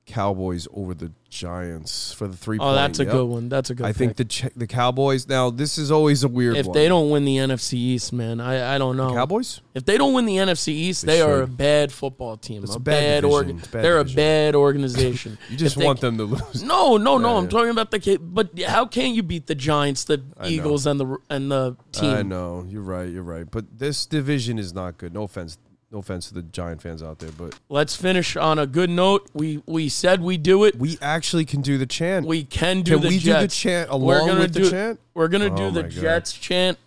Cowboys 0.10 0.68
over 0.74 0.94
the 0.94 1.12
Giants 1.30 2.12
for 2.12 2.28
the 2.28 2.36
three. 2.36 2.58
Oh, 2.58 2.64
point. 2.64 2.76
that's 2.76 3.00
a 3.00 3.04
Yep. 3.04 3.12
good 3.14 3.26
one. 3.28 3.50
That's 3.50 3.70
a 3.70 3.76
good. 3.76 3.86
I 3.86 3.94
think 3.94 4.16
the 4.18 4.52
the 4.56 4.66
Cowboys. 4.66 5.28
Now 5.28 5.52
this 5.52 5.78
is 5.78 5.92
always 5.92 6.24
a 6.24 6.28
weird 6.28 6.58
if 6.58 6.66
one. 6.66 6.74
they 6.74 6.88
don't 6.88 7.10
win 7.12 7.24
the 7.24 7.38
NFC 7.38 7.74
East, 7.74 8.12
man, 8.12 8.42
I, 8.42 8.76
I 8.76 8.78
don't 8.80 8.98
know. 8.98 9.14
Cowboys. 9.14 9.62
If 9.76 9.86
they 9.86 9.98
don't 10.00 10.14
win 10.14 10.26
the 10.26 10.38
NFC 10.38 10.70
East, 10.70 11.06
They 11.06 11.18
they, 11.18 11.22
are 11.22 11.44
a 11.44 11.48
bad 11.48 11.92
football 11.92 12.36
team. 12.36 12.64
It's 12.64 12.76
a 12.76 12.80
bad 12.80 13.24
bad, 13.24 13.30
They're 13.72 13.98
division. 14.04 14.12
a 14.12 14.16
bad 14.16 14.56
organization. 14.66 15.38
You 15.50 15.58
just 15.58 15.78
they- 15.78 15.86
want 15.86 16.02
them 16.02 16.18
to 16.18 16.24
lose. 16.24 16.64
No, 16.64 16.98
no, 16.98 17.18
no. 17.20 17.30
Yeah, 17.30 17.38
I'm 17.38 17.44
yeah. 17.44 17.50
talking 17.50 17.70
about 17.70 17.92
the. 17.92 18.18
But 18.22 18.60
how 18.62 18.86
can 18.88 19.14
you 19.14 19.22
beat 19.24 19.46
the 19.48 19.56
Giants, 19.56 20.06
the 20.06 20.18
know. 20.18 20.24
Eagles, 20.48 20.88
and 20.88 21.00
the 21.00 21.18
and 21.30 21.52
the 21.52 21.78
team? 21.92 22.10
I 22.14 22.22
know 22.24 22.66
you're 22.68 22.82
right. 22.82 23.08
You're 23.10 23.24
right. 23.24 23.50
But 23.50 23.78
this 23.78 24.06
division 24.08 24.58
is 24.58 24.74
not 24.74 24.98
good. 24.98 25.14
No 25.14 25.24
offense. 25.24 25.58
No 25.92 25.98
offense 26.00 26.28
to 26.28 26.36
the 26.36 26.44
Giant 26.44 26.82
fans 26.84 27.02
out 27.02 27.18
there, 27.18 27.32
but 27.32 27.58
Let's 27.68 27.96
finish 27.96 28.36
on 28.38 28.60
a 28.60 28.68
good 28.68 28.92
note. 28.92 29.28
We 29.34 29.64
we 29.66 29.90
said 29.90 30.22
we 30.22 30.38
do 30.38 30.64
it. 30.66 30.76
we 30.78 30.98
actually 31.02 31.46
can 31.46 31.62
do 31.62 31.78
the 31.80 31.88
chant. 31.88 32.28
We 32.28 32.44
can 32.44 32.84
do 32.84 32.94
can 32.94 33.02
the 33.02 33.08
we 33.08 33.18
do 33.18 33.34
the 33.34 33.40
Jets. 33.42 33.58
chant 33.58 33.90
We're 33.90 33.96
along 34.20 34.28
gonna 34.28 34.40
with 34.42 34.54
do 34.54 34.64
the 34.66 34.70
chant? 34.70 35.00
We're 35.16 35.28
gonna 35.30 35.46
Oh 35.52 35.72
the 35.72 35.82
my 35.84 35.90
God. 35.90 35.92
Jets 35.92 36.34
chant 36.34 36.78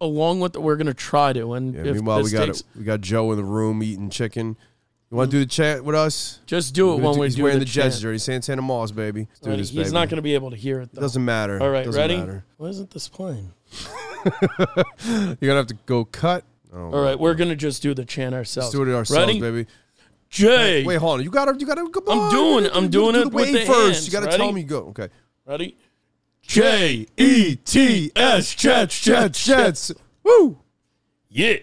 along 0.00 0.40
with. 0.40 0.52
The, 0.52 0.60
we're 0.60 0.76
gonna 0.76 0.92
try 0.92 1.32
to. 1.32 1.54
And 1.54 1.74
Yeah, 1.74 1.80
if 1.84 1.94
meanwhile, 1.94 2.22
we 2.22 2.30
got 2.30 2.46
takes, 2.46 2.64
we 2.76 2.84
got 2.84 3.00
Joe 3.00 3.30
in 3.32 3.38
the 3.38 3.44
room 3.44 3.82
eating 3.82 4.10
chicken. 4.10 4.56
You 5.10 5.16
want 5.18 5.30
to 5.30 5.36
do 5.38 5.40
the 5.40 5.46
chant 5.50 5.84
with 5.84 5.94
us? 5.94 6.40
just 6.44 6.74
do 6.74 6.92
it 6.92 6.96
when 7.00 7.16
we're 7.18 7.24
He's 7.26 7.36
doing 7.36 7.44
wearing 7.44 7.58
the, 7.60 7.64
the 7.64 7.70
Jets 7.70 7.94
chant. 7.96 8.02
jersey. 8.02 8.18
Santana 8.18 8.60
Moss, 8.62 8.90
baby. 8.90 9.20
Let's 9.30 9.40
do 9.40 9.50
Ready? 9.50 9.62
this, 9.62 9.70
He's 9.70 9.84
baby. 9.84 9.94
not 9.94 10.08
gonna 10.10 10.22
be 10.22 10.34
able 10.34 10.50
to 10.50 10.56
hear 10.56 10.80
it 10.80 10.90
though. 10.92 11.00
Doesn't 11.00 11.24
matter. 11.24 11.62
All 11.62 11.70
right, 11.70 11.84
Doesn't 11.86 11.98
ready? 11.98 12.16
Matter. 12.18 12.44
Why 12.58 12.68
isn't 12.68 12.90
this 12.90 13.08
playing? 13.08 13.52
You're 15.06 15.36
gonna 15.40 15.54
have 15.56 15.66
to 15.68 15.78
go 15.86 16.04
cut. 16.04 16.44
Oh, 16.76 16.90
All 16.92 17.02
right, 17.04 17.18
we're 17.18 17.34
gonna 17.34 17.54
just 17.56 17.82
do 17.82 17.94
the 17.94 18.04
chant 18.04 18.34
ourselves. 18.34 18.74
Let's 18.74 18.84
do 18.84 18.90
it 18.90 18.94
ourselves, 18.94 19.26
Ready? 19.28 19.40
baby. 19.40 19.66
Jay. 20.28 20.84
Wait, 20.84 20.96
hold 20.96 21.20
on. 21.20 21.24
You 21.24 21.30
gotta, 21.30 21.54
you 21.56 21.66
gotta. 21.66 21.88
Come 21.88 22.02
I'm 22.08 22.18
on. 22.18 22.30
doing 22.32 22.64
it. 22.64 22.72
I'm 22.74 22.88
doing 22.88 23.12
do 23.14 23.20
it 23.20 23.30
the 23.30 23.36
with 23.36 23.52
the 23.52 23.64
first. 23.64 23.68
hands. 23.70 24.06
You 24.06 24.12
gotta 24.12 24.26
Ready? 24.26 24.38
tell 24.38 24.52
me 24.52 24.62
go. 24.64 24.78
Okay. 24.88 25.08
Ready? 25.46 25.76
J 26.42 27.06
E 27.16 27.56
T 27.56 28.10
S 28.16 28.54
Jets 28.54 29.00
Jets 29.00 29.44
Jets. 29.44 29.92
Woo. 30.24 30.58
Yeah. 31.28 31.56